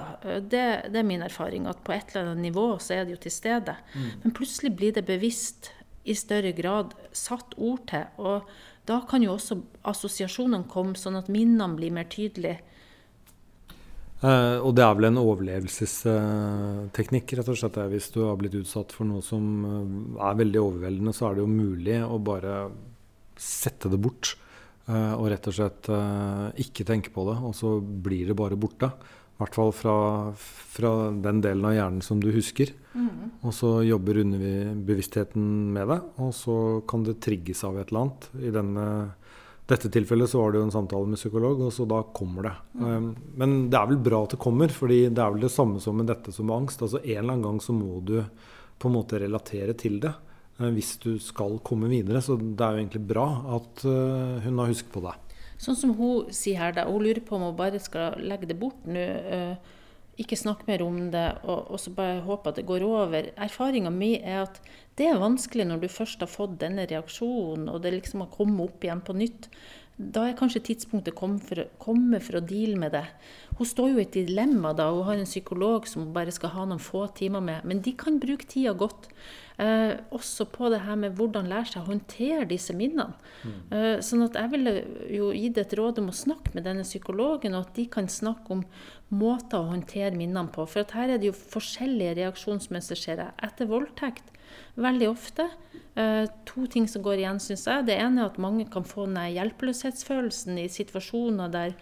det, 0.51 0.63
det, 0.91 0.99
er 0.99 1.07
min 1.07 1.23
erfaring. 1.23 1.69
At 1.71 1.85
på 1.87 1.95
et 1.95 2.11
eller 2.13 2.33
annet 2.33 2.49
nivå 2.49 2.71
så 2.83 2.97
er 2.97 3.05
det 3.07 3.15
jo 3.15 3.21
til 3.23 3.35
stede. 3.35 3.77
Mm. 3.95 4.09
Men 4.25 4.35
plutselig 4.35 4.73
blir 4.77 4.97
det 4.97 5.07
bevisst 5.07 5.71
i 6.09 6.17
større 6.19 6.53
grad 6.57 6.97
satt 7.17 7.55
ord 7.57 7.85
til. 7.91 8.09
Og 8.19 8.49
da 8.89 8.99
kan 9.09 9.23
jo 9.23 9.37
også 9.37 9.61
assosiasjonene 9.89 10.67
komme, 10.73 10.99
sånn 10.99 11.21
at 11.21 11.31
minnene 11.33 11.79
blir 11.79 11.95
mer 11.95 12.09
tydelige. 12.11 12.59
Eh, 14.19 14.59
og 14.59 14.75
det 14.75 14.83
er 14.83 14.97
vel 14.99 15.07
en 15.13 15.21
overlevelsesteknikk, 15.21 17.37
rett 17.39 17.51
og 17.53 17.59
slett. 17.61 17.77
Hvis 17.93 18.09
du 18.15 18.21
har 18.25 18.39
blitt 18.41 18.57
utsatt 18.59 18.91
for 18.95 19.05
noe 19.07 19.23
som 19.23 19.45
eh, 19.69 20.25
er 20.27 20.41
veldig 20.41 20.61
overveldende, 20.65 21.13
så 21.15 21.23
er 21.29 21.33
det 21.37 21.45
jo 21.45 21.53
mulig 21.53 21.99
å 22.03 22.19
bare 22.19 22.55
sette 23.39 23.89
det 23.93 24.01
bort. 24.03 24.35
Uh, 24.89 25.21
og 25.21 25.29
rett 25.29 25.45
og 25.51 25.53
slett 25.53 25.85
uh, 25.93 26.49
ikke 26.57 26.81
tenke 26.89 27.11
på 27.13 27.21
det, 27.29 27.37
og 27.45 27.53
så 27.53 27.77
blir 27.77 28.25
det 28.31 28.37
bare 28.39 28.57
borte. 28.57 28.89
I 28.89 29.37
hvert 29.43 29.55
fall 29.55 29.69
fra, 29.77 30.33
fra, 30.35 31.13
den 31.13 31.43
delen 31.45 31.67
av 31.69 31.75
hjernen 31.77 32.01
som 32.03 32.23
du 32.25 32.33
husker. 32.33 32.73
Mm. 32.97 33.37
Og 33.45 33.53
så 33.55 33.85
jobber 33.85 34.23
underbevisstheten 34.25 35.45
med 35.77 35.93
det, 35.93 36.01
og 36.25 36.33
så 36.35 36.81
kan 36.89 37.05
det 37.05 37.21
trigges 37.23 37.61
av 37.69 37.77
et 37.77 37.93
eller 37.93 38.07
annet. 38.07 38.23
I 38.41 38.55
denne, 38.57 38.87
dette 39.69 39.91
tilfellet 39.93 40.31
så 40.31 40.41
var 40.41 40.53
det 40.53 40.63
jo 40.63 40.67
en 40.67 40.73
samtale 40.73 41.11
med 41.11 41.21
psykolog, 41.21 41.61
og 41.67 41.73
så 41.77 41.85
da 41.89 42.01
kommer 42.17 42.47
det. 42.49 42.55
Mm. 42.81 43.09
Men 43.41 43.57
det 43.69 43.77
er 43.77 43.91
vel 43.91 44.01
bra 44.01 44.23
at 44.25 44.33
det 44.33 44.41
kommer, 44.41 44.73
fordi 44.73 45.03
det 45.13 45.21
er 45.21 45.35
vel 45.35 45.45
det 45.45 45.53
samme 45.53 45.83
som 45.85 45.99
med 46.01 46.09
dette 46.09 46.33
som 46.33 46.49
med 46.49 46.63
angst. 46.63 46.85
Altså 46.87 47.03
En 47.03 47.11
eller 47.11 47.35
annen 47.35 47.45
gang 47.45 47.61
så 47.61 47.77
må 47.77 48.01
du 48.01 48.17
på 48.79 48.89
en 48.89 48.97
måte 48.97 49.21
relatere 49.21 49.75
til 49.77 49.99
det 50.01 50.15
uh, 50.61 50.71
hvis 50.73 50.95
du 51.03 51.19
skal 51.21 51.59
komme 51.67 51.91
videre. 51.93 52.23
Så 52.25 52.39
det 52.41 52.65
er 52.65 52.79
jo 52.79 52.83
egentlig 52.85 53.05
bra 53.11 53.27
at 53.59 53.85
uh, 53.85 54.39
hun 54.47 54.63
har 54.63 54.73
husket 54.73 54.95
på 54.95 55.05
det. 55.05 55.17
Sånn 55.61 55.77
som 55.77 55.93
hun 55.99 56.33
sier 56.33 56.63
her, 56.63 56.73
da. 56.79 56.87
Hun 56.89 57.05
lurer 57.05 57.21
på 57.27 57.37
om 57.37 57.51
hun 57.51 57.59
bare 57.59 57.83
skal 57.83 58.17
legge 58.25 58.49
det 58.49 58.57
bort 58.61 58.89
nå. 58.89 59.05
Ikke 60.19 60.39
snakke 60.39 60.67
mer 60.67 60.83
om 60.83 60.97
det, 61.13 61.27
og, 61.45 61.71
og 61.71 61.81
så 61.81 61.93
bare 61.95 62.23
håpe 62.27 62.51
at 62.51 62.59
det 62.59 62.67
går 62.67 62.85
over. 62.87 63.31
Erfaringa 63.39 63.93
mi 63.95 64.17
er 64.19 64.43
at 64.43 64.61
det 64.99 65.07
er 65.07 65.21
vanskelig 65.23 65.69
når 65.69 65.85
du 65.85 65.91
først 65.95 66.25
har 66.25 66.31
fått 66.31 66.57
denne 66.59 66.89
reaksjonen, 66.91 67.69
og 67.71 67.85
det 67.85 67.95
liksom 67.95 68.25
har 68.25 68.33
kommet 68.35 68.65
opp 68.67 68.83
igjen 68.83 69.05
på 69.07 69.15
nytt. 69.15 69.47
Da 69.99 70.29
er 70.29 70.37
kanskje 70.39 70.63
tidspunktet 70.69 71.17
kommet 71.19 71.43
for, 71.47 71.65
komme 71.83 72.21
for 72.23 72.39
å 72.39 72.43
deale 72.47 72.79
med 72.79 72.93
det. 72.95 73.05
Hun 73.59 73.67
står 73.67 73.93
jo 73.93 73.99
i 73.99 74.05
et 74.05 74.15
dilemma 74.15 74.71
da. 74.79 74.93
Hun 74.95 75.07
har 75.09 75.19
en 75.19 75.27
psykolog 75.27 75.89
som 75.91 76.05
hun 76.05 76.13
bare 76.15 76.35
skal 76.35 76.53
ha 76.55 76.67
noen 76.71 76.83
få 76.83 77.09
timer 77.19 77.43
med. 77.43 77.67
Men 77.67 77.83
de 77.83 77.97
kan 77.99 78.21
bruke 78.23 78.47
tida 78.47 78.77
godt. 78.79 79.09
Eh, 79.59 79.97
også 80.15 80.45
på 80.55 80.69
det 80.71 80.85
her 80.85 80.95
med 80.95 81.17
hvordan 81.19 81.49
lære 81.51 81.67
seg 81.67 81.83
å 81.83 81.89
håndtere 81.91 82.45
disse 82.47 82.77
minnene. 82.79 83.17
Mm. 83.43 83.57
Eh, 83.75 83.95
sånn 84.07 84.23
at 84.29 84.39
jeg 84.39 84.53
ville 84.53 84.75
jo 85.11 85.33
gitt 85.35 85.59
et 85.59 85.75
råd 85.75 85.99
om 85.99 86.13
å 86.13 86.15
snakke 86.15 86.53
med 86.55 86.63
denne 86.69 86.85
psykologen, 86.87 87.57
og 87.59 87.67
at 87.67 87.73
de 87.75 87.89
kan 87.91 88.07
snakke 88.07 88.55
om 88.55 88.63
måter 89.11 89.59
å 89.59 89.73
håndtere 89.73 90.15
minnene 90.15 90.53
på. 90.55 90.63
For 90.71 90.87
her 90.95 91.11
er 91.11 91.19
det 91.19 91.33
jo 91.33 91.35
forskjellige 91.35 92.21
reaksjonsmønster 92.21 93.01
skjer 93.03 93.25
etter 93.27 93.67
voldtekt. 93.71 94.31
Veldig 94.79 95.11
ofte. 95.11 95.49
Eh, 95.99 96.31
to 96.47 96.69
ting 96.71 96.87
som 96.87 97.03
går 97.03 97.25
igjen, 97.25 97.43
syns 97.43 97.67
jeg. 97.67 97.89
Det 97.91 97.99
ene 97.99 98.23
er 98.23 98.31
at 98.31 98.39
mange 98.39 98.69
kan 98.71 98.87
få 98.87 99.09
den 99.11 99.19
hjelpeløshetsfølelsen 99.35 100.63
i 100.63 100.69
situasjoner 100.71 101.51
der 101.51 101.75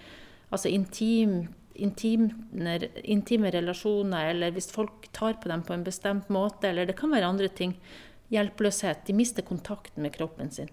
altså 0.48 0.72
intim 0.72 1.42
intime, 1.82 2.30
intime 3.04 3.50
relasjoner, 3.54 4.32
eller 4.32 4.54
hvis 4.54 4.70
folk 4.72 5.08
tar 5.16 5.38
på 5.42 5.50
dem 5.52 5.64
på 5.66 5.74
en 5.76 5.84
bestemt 5.86 6.30
måte, 6.32 6.70
eller 6.70 6.88
det 6.88 6.96
kan 6.98 7.12
være 7.12 7.28
andre 7.32 7.48
ting. 7.48 7.76
Hjelpeløshet. 8.32 9.04
De 9.06 9.14
mister 9.14 9.46
kontakten 9.46 10.02
med 10.02 10.16
kroppen 10.16 10.50
sin. 10.50 10.72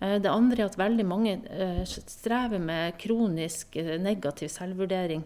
Eh, 0.00 0.18
det 0.22 0.30
andre 0.30 0.62
er 0.62 0.70
at 0.70 0.78
veldig 0.78 1.06
mange 1.06 1.38
eh, 1.50 1.82
strever 1.86 2.62
med 2.62 2.98
kronisk 3.02 3.76
eh, 3.80 3.96
negativ 4.02 4.50
selvvurdering. 4.54 5.24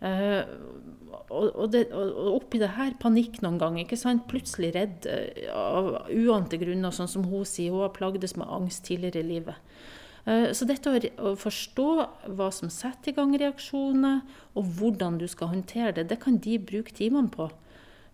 Og, 0.00 1.66
det, 1.68 1.82
og 1.92 2.28
oppi 2.38 2.56
det 2.56 2.70
her 2.72 2.94
panikk 3.02 3.42
noen 3.44 3.58
ganger. 3.60 3.82
ikke 3.82 3.98
sant? 4.00 4.24
Plutselig 4.30 4.70
redd 4.72 5.04
av 5.52 5.90
uante 6.08 6.56
grunner, 6.56 6.94
sånn 6.96 7.10
som 7.12 7.26
hun 7.28 7.44
sier. 7.44 7.74
Hun 7.74 7.84
har 7.84 7.92
plagdes 7.92 8.32
med 8.40 8.48
angst 8.48 8.86
tidligere 8.88 9.20
i 9.20 9.28
livet. 9.34 9.60
Eh, 10.26 10.50
så 10.56 10.68
dette 10.68 10.92
å 11.16 11.34
forstå 11.38 11.88
hva 12.36 12.50
som 12.52 12.72
setter 12.72 13.12
i 13.12 13.16
gang 13.16 13.34
reaksjoner, 13.40 14.22
og 14.54 14.76
hvordan 14.78 15.18
du 15.20 15.26
skal 15.30 15.52
håndtere 15.54 15.94
det, 15.96 16.08
det 16.10 16.20
kan 16.22 16.38
de 16.42 16.58
bruke 16.58 16.94
timene 16.96 17.32
på. 17.32 17.48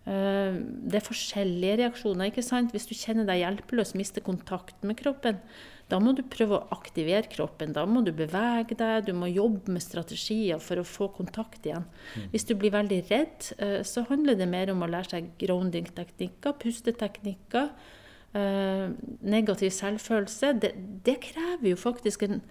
Eh, 0.07 0.59
det 0.87 1.01
er 1.01 1.03
forskjellige 1.03 1.79
reaksjoner. 1.81 2.29
ikke 2.29 2.45
sant? 2.45 2.71
Hvis 2.71 2.87
du 2.87 2.95
kjenner 2.95 3.27
deg 3.27 3.41
hjelpeløs, 3.41 3.95
mister 3.99 4.23
kontakten 4.23 4.87
med 4.87 4.99
kroppen, 5.01 5.41
da 5.91 5.99
må 6.03 6.13
du 6.15 6.23
prøve 6.23 6.57
å 6.57 6.67
aktivere 6.75 7.27
kroppen. 7.31 7.73
Da 7.75 7.85
må 7.87 8.03
du 8.03 8.11
bevege 8.15 8.75
deg, 8.75 9.05
du 9.07 9.13
må 9.15 9.29
jobbe 9.31 9.71
med 9.71 9.83
strategier 9.83 10.59
for 10.63 10.79
å 10.79 10.87
få 10.87 11.09
kontakt 11.15 11.67
igjen. 11.67 11.85
Mm. 12.15 12.25
Hvis 12.33 12.47
du 12.47 12.55
blir 12.59 12.75
veldig 12.75 13.01
redd, 13.11 13.51
eh, 13.59 13.79
så 13.87 14.03
handler 14.07 14.35
det 14.35 14.49
mer 14.51 14.71
om 14.71 14.83
å 14.83 14.91
lære 14.91 15.11
seg 15.15 15.31
grounding-teknikker, 15.39 16.55
pusteteknikker. 16.59 17.71
Eh, 18.35 18.89
negativ 19.21 19.71
selvfølelse. 19.71 20.53
Det, 20.61 20.73
det 21.05 21.19
krever 21.23 21.69
jo 21.71 21.75
faktisk 21.79 22.23
en 22.27 22.41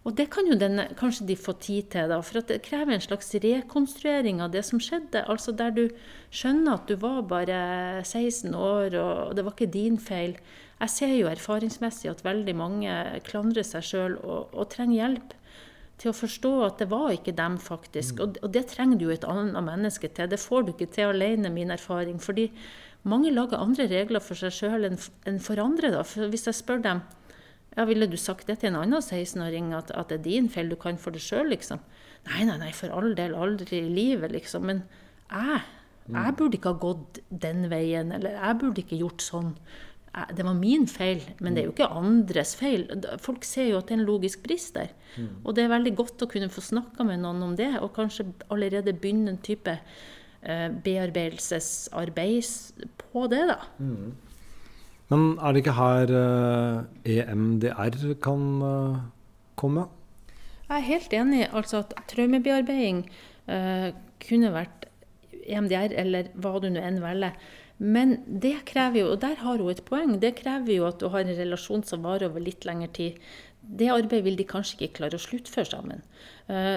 og 0.00 0.14
det 0.16 0.30
kan 0.32 0.46
jo 0.48 0.56
denne, 0.56 0.86
kanskje 0.96 1.26
de 1.28 1.34
få 1.36 1.52
tid 1.60 1.90
til, 1.92 2.08
da, 2.08 2.22
for 2.24 2.40
det 2.48 2.62
krever 2.64 2.94
en 2.94 3.02
slags 3.04 3.34
rekonstruering 3.44 4.40
av 4.40 4.54
det 4.54 4.62
som 4.64 4.80
skjedde. 4.80 5.26
Altså 5.28 5.52
der 5.52 5.74
du 5.76 5.82
skjønner 6.32 6.78
at 6.78 6.88
du 6.88 6.96
var 7.02 7.20
bare 7.28 7.58
16 8.00 8.54
år, 8.56 8.96
og 8.96 9.34
det 9.36 9.44
var 9.44 9.52
ikke 9.52 9.68
din 9.74 9.98
feil. 10.00 10.38
Jeg 10.80 10.94
ser 10.94 11.12
jo 11.12 11.28
erfaringsmessig 11.28 12.08
at 12.08 12.24
veldig 12.24 12.56
mange 12.56 12.96
klandrer 13.28 13.66
seg 13.66 13.84
sjøl 13.84 14.16
og, 14.22 14.54
og, 14.54 14.70
trenger 14.72 15.02
hjelp 15.02 15.36
til 16.00 16.14
å 16.14 16.16
forstå 16.16 16.54
at 16.64 16.80
det 16.80 16.88
var 16.88 17.10
ikke 17.12 17.36
dem, 17.36 17.60
faktisk. 17.60 18.16
Mm. 18.16 18.22
Og, 18.24 18.40
og, 18.40 18.52
det 18.56 18.64
trenger 18.72 18.96
du 18.96 19.04
jo 19.04 19.12
et 19.12 19.28
annet 19.28 19.66
menneske 19.66 20.08
til. 20.08 20.32
Det 20.32 20.40
får 20.40 20.64
du 20.64 20.72
ikke 20.72 20.88
til 20.96 21.12
alene, 21.12 21.52
min 21.52 21.76
erfaring. 21.76 22.16
Fordi 22.24 22.48
mange 23.08 23.32
lager 23.32 23.60
andre 23.60 23.86
regler 23.88 24.20
for 24.20 24.38
seg 24.38 24.52
sjøl 24.52 24.86
enn, 24.90 24.98
for 25.40 25.62
andre. 25.62 25.92
Da. 25.94 26.04
For 26.06 26.30
hvis 26.32 26.48
jeg 26.50 26.58
spør 26.58 26.84
dem 26.84 27.02
ja, 27.76 27.84
Ville 27.86 28.08
du 28.10 28.16
sagt 28.18 28.48
det 28.50 28.58
til 28.60 28.72
en 28.72 28.80
annen 28.80 28.98
16-åring, 28.98 29.72
at, 29.76 29.92
at, 29.94 30.10
det 30.10 30.18
er 30.18 30.24
din 30.24 30.48
feil, 30.50 30.72
du 30.72 30.76
kan 30.80 30.98
for 30.98 31.14
det 31.14 31.22
sjøl, 31.22 31.52
liksom? 31.52 31.78
Nei, 32.26 32.42
nei, 32.48 32.56
nei, 32.60 32.72
for 32.76 32.92
all 32.92 33.14
del, 33.16 33.36
aldri 33.38 33.84
i 33.84 33.92
livet, 33.94 34.34
liksom. 34.34 34.66
Men 34.66 34.82
jeg, 35.30 35.60
jeg 36.10 36.34
burde 36.36 36.58
ikke 36.58 36.74
ha 36.74 36.82
gått 36.82 37.20
den 37.30 37.68
veien, 37.70 38.10
eller 38.16 38.34
jeg 38.34 38.58
burde 38.60 38.82
ikke 38.82 38.98
gjort 38.98 39.24
sånn. 39.24 39.54
Det 40.34 40.42
var 40.42 40.56
min 40.58 40.88
feil, 40.90 41.22
men 41.38 41.54
det 41.54 41.62
er 41.62 41.68
jo 41.68 41.76
ikke 41.76 41.92
andres 41.94 42.56
feil. 42.58 42.88
Folk 43.22 43.46
ser 43.46 43.70
jo 43.70 43.78
at 43.78 43.86
det 43.86 43.94
er 43.94 44.00
en 44.00 44.08
logisk 44.08 44.42
brist 44.42 44.74
der. 44.74 44.90
Mm. 45.14 45.28
Og 45.44 45.54
det 45.54 45.62
er 45.62 45.70
veldig 45.76 45.92
godt 46.02 46.26
å 46.26 46.28
kunne 46.32 46.50
få 46.50 46.64
snakka 46.66 47.06
med 47.06 47.22
noen 47.22 47.44
om 47.46 47.54
det, 47.56 47.70
og 47.78 47.94
kanskje 47.94 48.26
allerede 48.50 48.96
begynne 48.98 49.36
en 49.36 49.44
type 49.46 49.78
eh, 49.78 50.00
bearbeidelsesarbeid 50.40 52.88
på 53.12 53.26
det, 53.28 53.42
da. 53.50 53.58
Mm. 53.78 54.12
Men 55.10 55.32
er 55.42 55.54
det 55.54 55.64
ikke 55.64 55.78
her 55.78 56.12
uh, 56.14 56.82
eh, 57.02 57.24
EMDR 57.26 57.96
kan 58.22 58.44
uh, 58.62 59.00
komme? 59.58 59.88
Jeg 60.68 60.76
er 60.76 60.86
helt 60.86 61.16
enig. 61.18 61.40
Altså 61.50 61.82
at 61.82 61.96
traumebearbeiding 62.12 63.02
uh, 63.50 63.90
kunne 64.22 64.52
vært 64.54 64.86
EMDR, 65.50 65.96
eller 65.98 66.30
hva 66.38 66.60
du 66.62 66.68
nå 66.70 66.82
enn 66.84 67.00
velger. 67.02 67.34
Men 67.80 68.20
det 68.28 68.60
krever 68.68 69.00
jo, 69.00 69.12
og 69.14 69.22
der 69.24 69.40
har 69.40 69.58
hun 69.58 69.72
et 69.72 69.82
poeng, 69.86 70.18
det 70.22 70.36
krever 70.42 70.76
jo 70.76 70.86
at 70.86 71.00
du 71.00 71.08
har 71.10 71.24
en 71.24 71.38
relasjon 71.38 71.82
som 71.88 72.04
varer 72.04 72.28
over 72.28 72.44
litt 72.44 72.68
lengre 72.68 72.90
tid. 72.94 73.16
Det 73.60 73.88
arbeidet 73.90 74.26
vil 74.28 74.38
de 74.38 74.46
kanskje 74.46 74.76
ikke 74.76 75.00
klare 75.00 75.16
å 75.16 75.22
sluttføre 75.22 75.68
sammen. 75.68 76.04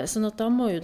sånn 0.08 0.30
at 0.30 0.39
da 0.39 0.47
må 0.52 0.69
jo 0.71 0.80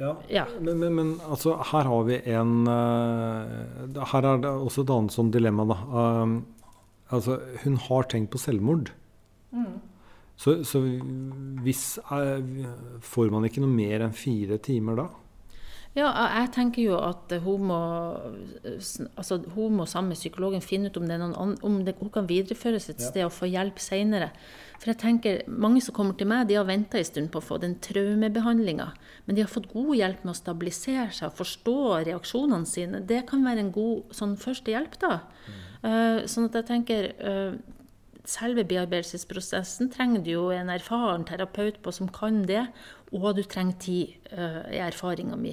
ja, 0.00 0.10
ja. 0.28 0.44
Men, 0.60 0.78
men, 0.80 0.94
men, 0.94 1.10
altså, 1.30 1.54
her 1.70 1.86
har 1.90 2.06
vi 2.08 2.18
en 2.34 2.66
uh, 2.66 4.04
Her 4.10 4.26
er 4.26 4.40
det 4.42 4.50
også 4.50 4.82
et 4.82 4.92
annet 4.94 5.14
sånn 5.14 5.30
dilemma, 5.34 5.66
da. 5.70 5.76
Uh, 5.86 6.70
altså, 7.14 7.38
hun 7.62 7.78
har 7.86 8.08
tenkt 8.10 8.32
på 8.34 8.40
selvmord. 8.42 8.90
Mm. 9.54 9.76
Så, 10.34 10.56
så, 10.66 10.80
hvis 11.62 11.84
uh, 12.10 12.42
Får 13.06 13.30
man 13.30 13.46
ikke 13.46 13.62
noe 13.62 13.70
mer 13.70 14.02
enn 14.02 14.16
fire 14.18 14.58
timer 14.62 14.98
da? 14.98 15.08
Ja, 15.94 16.08
jeg 16.10 16.48
tenker 16.56 16.82
jo 16.82 16.96
at 16.98 17.30
hun 17.44 17.68
må, 17.68 17.80
altså, 19.14 19.36
hun 19.54 19.76
må 19.78 19.84
sammen 19.86 20.10
med 20.10 20.18
psykologen 20.18 20.64
finne 20.64 20.90
ut 20.90 20.96
om, 20.98 21.06
det 21.06 21.20
noen, 21.20 21.54
om 21.62 21.76
det, 21.86 21.94
hun 22.00 22.10
kan 22.10 22.26
videreføres 22.26 22.88
et 22.90 23.04
sted 23.04 23.22
og 23.22 23.30
få 23.36 23.46
hjelp 23.46 23.78
seinere. 23.78 24.32
For 24.82 24.90
jeg 24.90 24.98
tenker, 24.98 25.44
Mange 25.46 25.78
som 25.84 25.94
kommer 25.94 26.16
til 26.18 26.26
meg, 26.26 26.48
de 26.48 26.58
har 26.58 26.66
venta 26.66 26.98
en 26.98 27.06
stund 27.06 27.30
på 27.30 27.38
å 27.38 27.46
få 27.46 27.60
den 27.62 27.76
traumebehandlinga. 27.84 28.88
Men 29.28 29.38
de 29.38 29.44
har 29.44 29.52
fått 29.52 29.70
god 29.70 29.94
hjelp 30.00 30.24
med 30.26 30.34
å 30.34 30.40
stabilisere 30.40 31.12
seg 31.14 31.30
og 31.30 31.38
forstå 31.38 31.76
reaksjonene 32.10 32.66
sine. 32.66 33.04
Det 33.06 33.22
kan 33.30 33.46
være 33.46 33.62
en 33.62 33.72
god 33.78 34.18
sånn 34.18 34.34
førstehjelp. 34.40 34.98
da. 34.98 35.20
Mm. 35.46 35.62
Uh, 35.84 36.18
sånn 36.26 36.50
at 36.50 36.58
jeg 36.58 36.70
tenker 36.72 37.10
uh, 37.22 37.54
Selve 38.24 38.62
bearbeidelsesprosessen 38.64 39.90
trenger 39.92 40.22
du 40.24 40.30
jo 40.32 40.44
en 40.54 40.70
erfaren 40.72 41.26
terapeut 41.28 41.76
på 41.84 41.92
som 41.92 42.08
kan 42.08 42.40
det, 42.48 42.62
og 43.12 43.34
du 43.36 43.42
trenger 43.44 43.76
tid, 43.84 44.14
uh, 44.32 44.64
i 44.72 44.80
erfaringa 44.80 45.36
mi. 45.36 45.52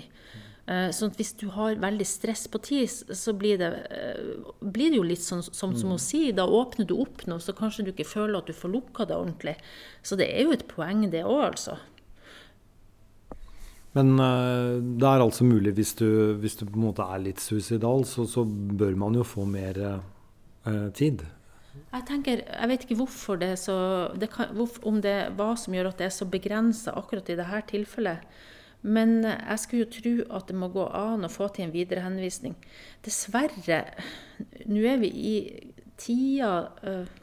Uh, 0.70 0.88
sånn 0.96 1.12
at 1.12 1.18
hvis 1.20 1.34
du 1.42 1.50
har 1.52 1.82
veldig 1.82 2.08
stress 2.08 2.46
på 2.48 2.62
tid, 2.64 2.88
så 2.88 3.34
blir 3.36 3.60
det, 3.60 3.72
uh, 3.92 4.54
blir 4.64 4.94
det 4.94 5.02
jo 5.02 5.08
litt 5.10 5.24
sånn 5.24 5.44
som, 5.44 5.76
som, 5.76 5.92
å 5.92 6.00
mm. 6.00 6.04
si. 6.06 6.22
Da 6.38 6.46
åpner 6.48 6.88
du 6.88 6.96
opp 7.04 7.26
noe, 7.28 7.44
så 7.44 7.52
kanskje 7.58 7.90
du 7.90 7.92
ikke 7.92 8.08
føler 8.08 8.40
at 8.40 8.48
du 8.48 8.56
får 8.56 8.72
lukka 8.78 9.10
det 9.10 9.20
ordentlig. 9.20 9.58
Så 10.00 10.16
det 10.22 10.30
er 10.32 10.48
jo 10.48 10.56
et 10.56 10.66
poeng, 10.72 11.04
det 11.12 11.26
òg, 11.28 11.44
altså. 11.50 11.76
Men 13.92 14.16
det 14.16 15.04
er 15.04 15.20
altså 15.20 15.44
mulig, 15.44 15.74
hvis 15.76 15.92
du, 16.00 16.08
hvis 16.40 16.56
du, 16.56 16.64
på 16.64 16.80
en 16.80 16.86
måte 16.86 17.04
er 17.04 17.20
litt 17.26 17.44
suicidal, 17.44 18.06
så, 18.08 18.24
så 18.24 18.46
bør 18.48 18.96
man 18.96 19.20
jo 19.20 19.28
få 19.28 19.44
mer 19.44 19.82
tid? 20.96 21.26
Jeg 21.72 22.04
tenker, 22.08 22.42
jeg 22.44 22.70
vet 22.72 22.86
ikke 22.86 22.98
hvorfor 23.00 23.38
det 23.40 23.54
er 23.54 23.60
så 23.60 23.76
det 24.20 24.28
kan, 24.34 24.52
Om 24.84 24.98
det 25.04 25.12
er 25.12 25.36
hva 25.38 25.54
som 25.60 25.76
gjør 25.76 25.92
at 25.92 26.02
det 26.02 26.10
er 26.10 26.16
så 26.16 26.28
begrensa 26.28 26.96
akkurat 27.00 27.30
i 27.32 27.38
dette 27.40 27.62
tilfellet. 27.72 28.26
Men 28.82 29.22
jeg 29.24 29.60
skulle 29.62 29.86
jo 29.86 29.94
tro 29.94 30.14
at 30.38 30.48
det 30.50 30.58
må 30.58 30.72
gå 30.74 30.88
an 30.98 31.28
å 31.28 31.32
få 31.32 31.52
til 31.54 31.68
en 31.68 31.74
videre 31.74 32.02
henvisning. 32.02 32.56
Dessverre, 33.06 33.84
nå 34.66 34.82
er 34.90 34.98
vi 35.04 35.12
i 35.12 35.36
tida 36.02 36.54
uh, 36.82 37.18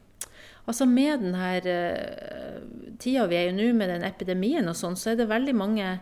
Altså 0.68 0.84
med 0.84 1.24
denne 1.24 1.50
uh, 1.64 2.58
tida 3.00 3.24
vi 3.26 3.38
er 3.40 3.50
i 3.50 3.56
nå 3.56 3.72
med 3.74 3.88
den 3.88 4.04
epidemien 4.06 4.68
og 4.68 4.76
sånn, 4.76 4.98
så 5.00 5.14
er 5.14 5.20
det 5.20 5.30
veldig 5.30 5.54
mange 5.56 5.96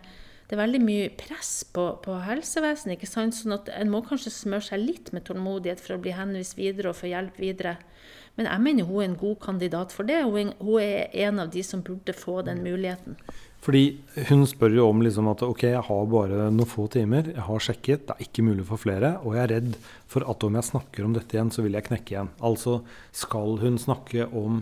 det 0.46 0.54
er 0.54 0.60
veldig 0.60 0.80
mye 0.82 1.06
press 1.18 1.64
på, 1.74 1.84
på 2.04 2.20
helsevesenet. 2.22 2.94
ikke 2.94 3.08
sant? 3.10 3.34
Sånn 3.34 3.56
at 3.56 3.70
En 3.74 3.90
må 3.90 3.98
kanskje 4.06 4.30
smøre 4.30 4.62
seg 4.68 4.84
litt 4.84 5.10
med 5.14 5.24
tålmodighet 5.26 5.82
for 5.82 5.96
å 5.96 6.02
bli 6.02 6.12
henvist 6.14 6.54
videre 6.58 6.92
og 6.92 7.00
få 7.00 7.10
hjelp 7.10 7.40
videre. 7.42 7.72
Men 8.36 8.50
jeg 8.50 8.62
mener 8.62 8.88
hun 8.88 9.00
er 9.00 9.08
en 9.10 9.18
god 9.20 9.36
kandidat 9.40 9.92
for 9.96 10.08
det. 10.08 10.20
Hun 10.24 10.52
er 10.82 11.08
en 11.26 11.40
av 11.40 11.52
de 11.52 11.62
som 11.64 11.82
burde 11.84 12.12
få 12.16 12.42
den 12.46 12.62
muligheten. 12.64 13.16
Fordi 13.66 13.98
hun 14.28 14.44
spør 14.46 14.76
jo 14.76 14.84
om 14.92 15.00
liksom 15.02 15.26
at 15.32 15.42
ok, 15.42 15.64
jeg 15.72 15.84
har 15.88 16.10
bare 16.12 16.50
noen 16.54 16.68
få 16.70 16.84
timer, 16.92 17.32
jeg 17.32 17.46
har 17.48 17.64
sjekket, 17.64 18.04
det 18.06 18.14
er 18.14 18.28
ikke 18.28 18.44
mulig 18.46 18.66
for 18.68 18.78
flere, 18.78 19.16
og 19.26 19.34
jeg 19.34 19.42
er 19.42 19.52
redd 19.56 19.72
for 20.12 20.26
at 20.30 20.46
om 20.46 20.58
jeg 20.58 20.68
snakker 20.68 21.06
om 21.06 21.16
dette 21.16 21.34
igjen, 21.34 21.50
så 21.50 21.64
vil 21.64 21.74
jeg 21.74 21.88
knekke 21.88 22.14
igjen. 22.14 22.30
Altså 22.46 22.76
skal 23.16 23.56
hun 23.64 23.80
snakke 23.82 24.28
om 24.28 24.60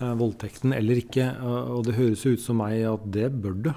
eh, 0.00 0.16
voldtekten 0.18 0.74
eller 0.74 0.98
ikke? 0.98 1.28
Uh, 1.38 1.76
og 1.76 1.86
det 1.86 1.98
høres 2.00 2.26
ut 2.26 2.42
som 2.42 2.58
meg 2.58 2.82
at 2.90 3.06
det 3.14 3.28
bør 3.38 3.54
du. 3.68 3.70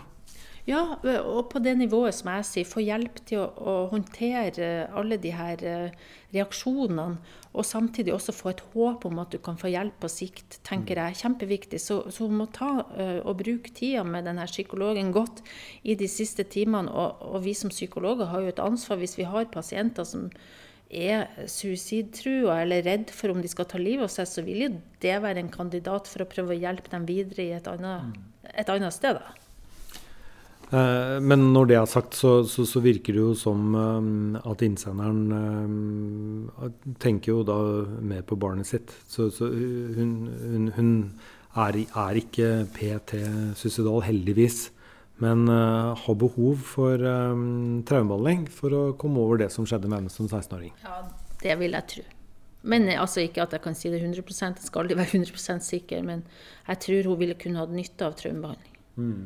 Ja, 0.64 0.96
og 1.28 1.50
på 1.52 1.60
det 1.60 1.74
nivået 1.76 2.16
som 2.16 2.30
jeg 2.32 2.46
sier, 2.48 2.68
få 2.68 2.80
hjelp 2.80 3.18
til 3.28 3.42
å, 3.42 3.48
å 3.52 3.72
håndtere 3.92 4.88
alle 4.96 5.18
de 5.20 5.34
her 5.36 5.60
uh, 5.68 6.14
reaksjonene. 6.32 7.18
Og 7.52 7.68
samtidig 7.68 8.14
også 8.16 8.34
få 8.34 8.54
et 8.54 8.64
håp 8.72 9.04
om 9.10 9.20
at 9.20 9.36
du 9.36 9.42
kan 9.44 9.60
få 9.60 9.74
hjelp 9.74 10.00
på 10.00 10.10
sikt, 10.10 10.62
tenker 10.64 11.02
jeg 11.02 11.12
er 11.12 11.20
kjempeviktig. 11.20 11.82
Så, 11.84 12.00
så 12.08 12.30
hun 12.30 12.40
må 12.40 12.48
ta 12.56 12.72
uh, 12.80 13.20
og 13.28 13.42
bruke 13.44 13.76
tida 13.76 14.06
med 14.08 14.24
denne 14.30 14.48
psykologen 14.48 15.12
godt 15.12 15.44
i 15.84 15.98
de 16.00 16.08
siste 16.08 16.48
timene. 16.48 16.88
Og, 16.96 17.28
og, 17.28 17.42
vi 17.44 17.58
som 17.60 17.74
psykologer 17.74 18.32
har 18.32 18.48
jo 18.48 18.56
et 18.56 18.64
ansvar 18.64 19.04
hvis 19.04 19.20
vi 19.20 19.28
har 19.28 19.52
pasienter 19.52 20.08
som 20.08 20.30
er 20.94 21.28
suicidtrua 21.50 22.62
eller 22.64 22.86
redd 22.88 23.12
for 23.12 23.34
om 23.34 23.44
de 23.44 23.52
skal 23.52 23.68
ta 23.68 23.82
livet 23.82 24.08
av 24.08 24.16
seg, 24.16 24.32
så 24.32 24.48
vil 24.48 24.68
jo 24.70 24.74
det 25.04 25.20
være 25.26 25.44
en 25.44 25.52
kandidat 25.52 26.08
for 26.08 26.24
å 26.24 26.30
prøve 26.30 26.56
å 26.56 26.62
hjelpe 26.64 26.94
dem 26.94 27.10
videre 27.10 27.50
i 27.50 27.56
et 27.58 27.68
annet, 27.68 28.16
et 28.54 28.72
annet 28.72 28.96
sted. 28.96 29.20
da. 29.20 29.43
Eh, 30.74 31.18
men 31.22 31.50
når 31.54 31.70
det 31.70 31.78
er 31.78 31.90
sagt, 31.90 32.16
så, 32.18 32.42
så, 32.50 32.66
så 32.66 32.82
virker 32.84 33.14
det 33.14 33.22
jo 33.22 33.34
som 33.38 33.76
um, 33.76 34.38
at 34.40 34.64
innsenderen 34.66 35.20
um, 35.30 36.70
tenker 37.04 37.34
jo 37.34 37.44
da 37.48 37.58
mer 38.02 38.24
på 38.26 38.38
barnet 38.40 38.70
sitt. 38.70 38.94
Så, 39.10 39.30
så 39.34 39.50
hun, 39.52 40.16
hun, 40.40 40.72
hun 40.78 40.94
er, 41.54 41.84
er, 41.84 42.22
ikke 42.24 42.66
PT 42.74 43.20
suicidal, 43.60 44.02
heldigvis. 44.08 44.66
Men 45.22 45.46
uh, 45.46 45.94
har 46.00 46.18
behov 46.18 46.64
for 46.66 46.98
um, 46.98 47.84
traumebehandling 47.86 48.48
for 48.50 48.74
å 48.74 48.82
komme 49.00 49.22
over 49.22 49.44
det 49.44 49.52
som 49.54 49.68
skjedde 49.70 49.92
med 49.92 50.02
henne 50.02 50.14
som 50.14 50.26
16-åring. 50.26 50.74
Ja, 50.82 51.04
det 51.44 51.60
vil 51.62 51.78
jeg 51.78 51.90
tro. 51.94 52.10
Men 52.64 52.88
altså 52.96 53.20
ikke 53.26 53.44
at 53.44 53.54
jeg 53.54 53.62
kan 53.66 53.76
si 53.76 53.92
det 53.92 54.00
100 54.00 54.24
jeg 54.24 54.66
skal 54.66 54.86
aldri 54.86 54.96
være 54.96 55.20
100% 55.20 55.66
sikker. 55.68 56.02
Men 56.08 56.24
jeg 56.66 56.84
tror 56.88 57.12
hun 57.12 57.20
ville 57.20 57.38
kunne 57.38 57.60
hatt 57.60 57.76
nytte 57.76 58.08
av 58.08 58.18
traumebehandling. 58.18 58.78
Mm. 58.98 59.24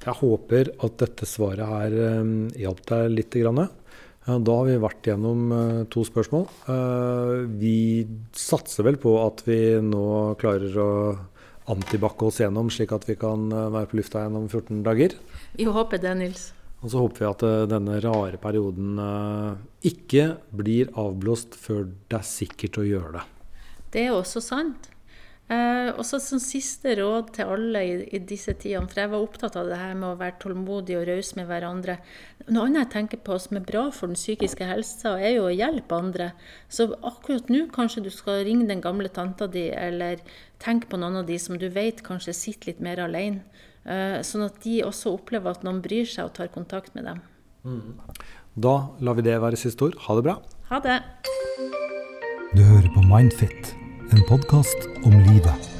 Jeg 0.00 0.16
håper 0.20 0.70
at 0.80 1.00
dette 1.02 1.28
svaret 1.28 1.66
her 1.66 1.96
um, 2.20 2.48
hjalp 2.56 2.84
deg 2.88 3.10
litt. 3.12 3.36
Da 3.40 4.54
har 4.56 4.68
vi 4.68 4.78
vært 4.80 5.10
gjennom 5.10 5.42
uh, 5.52 5.82
to 5.92 6.04
spørsmål. 6.08 6.46
Uh, 6.68 7.48
vi 7.60 8.06
satser 8.36 8.86
vel 8.88 9.00
på 9.00 9.16
at 9.24 9.44
vi 9.48 9.60
nå 9.84 10.06
klarer 10.40 10.78
å 10.80 10.92
antibakke 11.70 12.30
oss 12.30 12.40
gjennom, 12.40 12.72
slik 12.72 12.94
at 12.96 13.04
vi 13.06 13.18
kan 13.20 13.50
være 13.50 13.90
på 13.90 14.00
lufta 14.00 14.24
gjennom 14.24 14.48
14 14.48 14.80
dager. 14.86 15.14
Vi 15.54 15.68
håper 15.68 16.02
det, 16.02 16.16
Nils. 16.18 16.48
Og 16.80 16.92
så 16.92 17.02
håper 17.02 17.22
vi 17.22 17.28
at 17.28 17.42
eh, 17.44 17.66
denne 17.68 17.98
rare 18.02 18.40
perioden 18.40 19.00
eh, 19.04 19.58
ikke 19.90 20.26
blir 20.56 20.92
avblåst 20.98 21.58
før 21.60 21.84
det 22.08 22.20
er 22.20 22.26
sikkert 22.26 22.80
å 22.80 22.86
gjøre 22.86 23.12
det. 23.18 23.26
Det 23.92 24.06
er 24.06 24.16
også 24.16 24.42
sant. 24.44 24.89
Eh, 25.50 25.88
og 25.96 26.04
så 26.06 26.20
som 26.22 26.38
siste 26.38 26.92
råd 27.00 27.32
til 27.34 27.48
alle 27.50 27.80
i, 27.82 27.94
i, 28.14 28.20
disse 28.22 28.52
tidene, 28.54 28.86
for 28.86 29.02
jeg 29.02 29.10
var 29.10 29.24
opptatt 29.24 29.56
av 29.58 29.66
det 29.66 29.78
her 29.80 29.96
med 29.98 30.12
å 30.12 30.18
være 30.20 30.36
tålmodig 30.44 30.94
og 31.00 31.08
raus 31.08 31.32
med 31.34 31.48
hverandre. 31.48 31.96
Noe 32.46 32.68
annet 32.68 32.84
jeg 32.84 32.92
tenker 32.92 33.22
på 33.26 33.38
som 33.42 33.58
er 33.58 33.66
bra 33.66 33.88
for 33.94 34.12
den 34.12 34.20
psykiske 34.20 34.68
helsa, 34.68 35.16
er 35.18 35.34
jo 35.40 35.48
å 35.48 35.54
hjelpe 35.54 35.98
andre. 35.98 36.30
Så 36.70 36.86
akkurat 37.02 37.50
nå 37.50 37.64
kanskje 37.74 38.04
du 38.06 38.12
skal 38.14 38.44
ringe 38.46 38.68
den 38.70 38.84
gamle 38.84 39.10
tanta 39.10 39.50
di, 39.50 39.66
eller 39.74 40.22
tenke 40.62 40.86
på 40.92 41.00
noen 41.02 41.24
av 41.24 41.26
de 41.26 41.40
som 41.42 41.58
du 41.58 41.66
vet 41.74 42.04
kanskje 42.06 42.36
sitter 42.36 42.70
litt 42.70 42.84
mer 42.86 43.02
alene. 43.08 43.42
Eh, 43.90 44.20
sånn 44.22 44.46
at 44.46 44.62
de 44.62 44.82
også 44.86 45.16
opplever 45.16 45.50
at 45.50 45.66
noen 45.66 45.82
bryr 45.82 46.06
seg 46.06 46.28
og 46.28 46.34
tar 46.38 46.54
kontakt 46.54 46.94
med 46.94 47.10
dem. 47.10 47.24
Mm. 47.66 47.98
Da 48.54 48.76
lar 49.02 49.18
vi 49.18 49.26
det 49.26 49.40
være 49.42 49.58
siste 49.58 49.88
ord. 49.88 49.98
Ha 50.06 50.14
det 50.18 50.26
bra. 50.30 50.38
Ha 50.70 50.78
det. 50.84 51.00
Du 52.54 52.62
hører 52.62 52.90
på 52.94 53.02
Mindfit, 53.06 53.74
en 54.12 54.24
podkast 54.24 54.88
om 55.02 55.20
livet. 55.20 55.79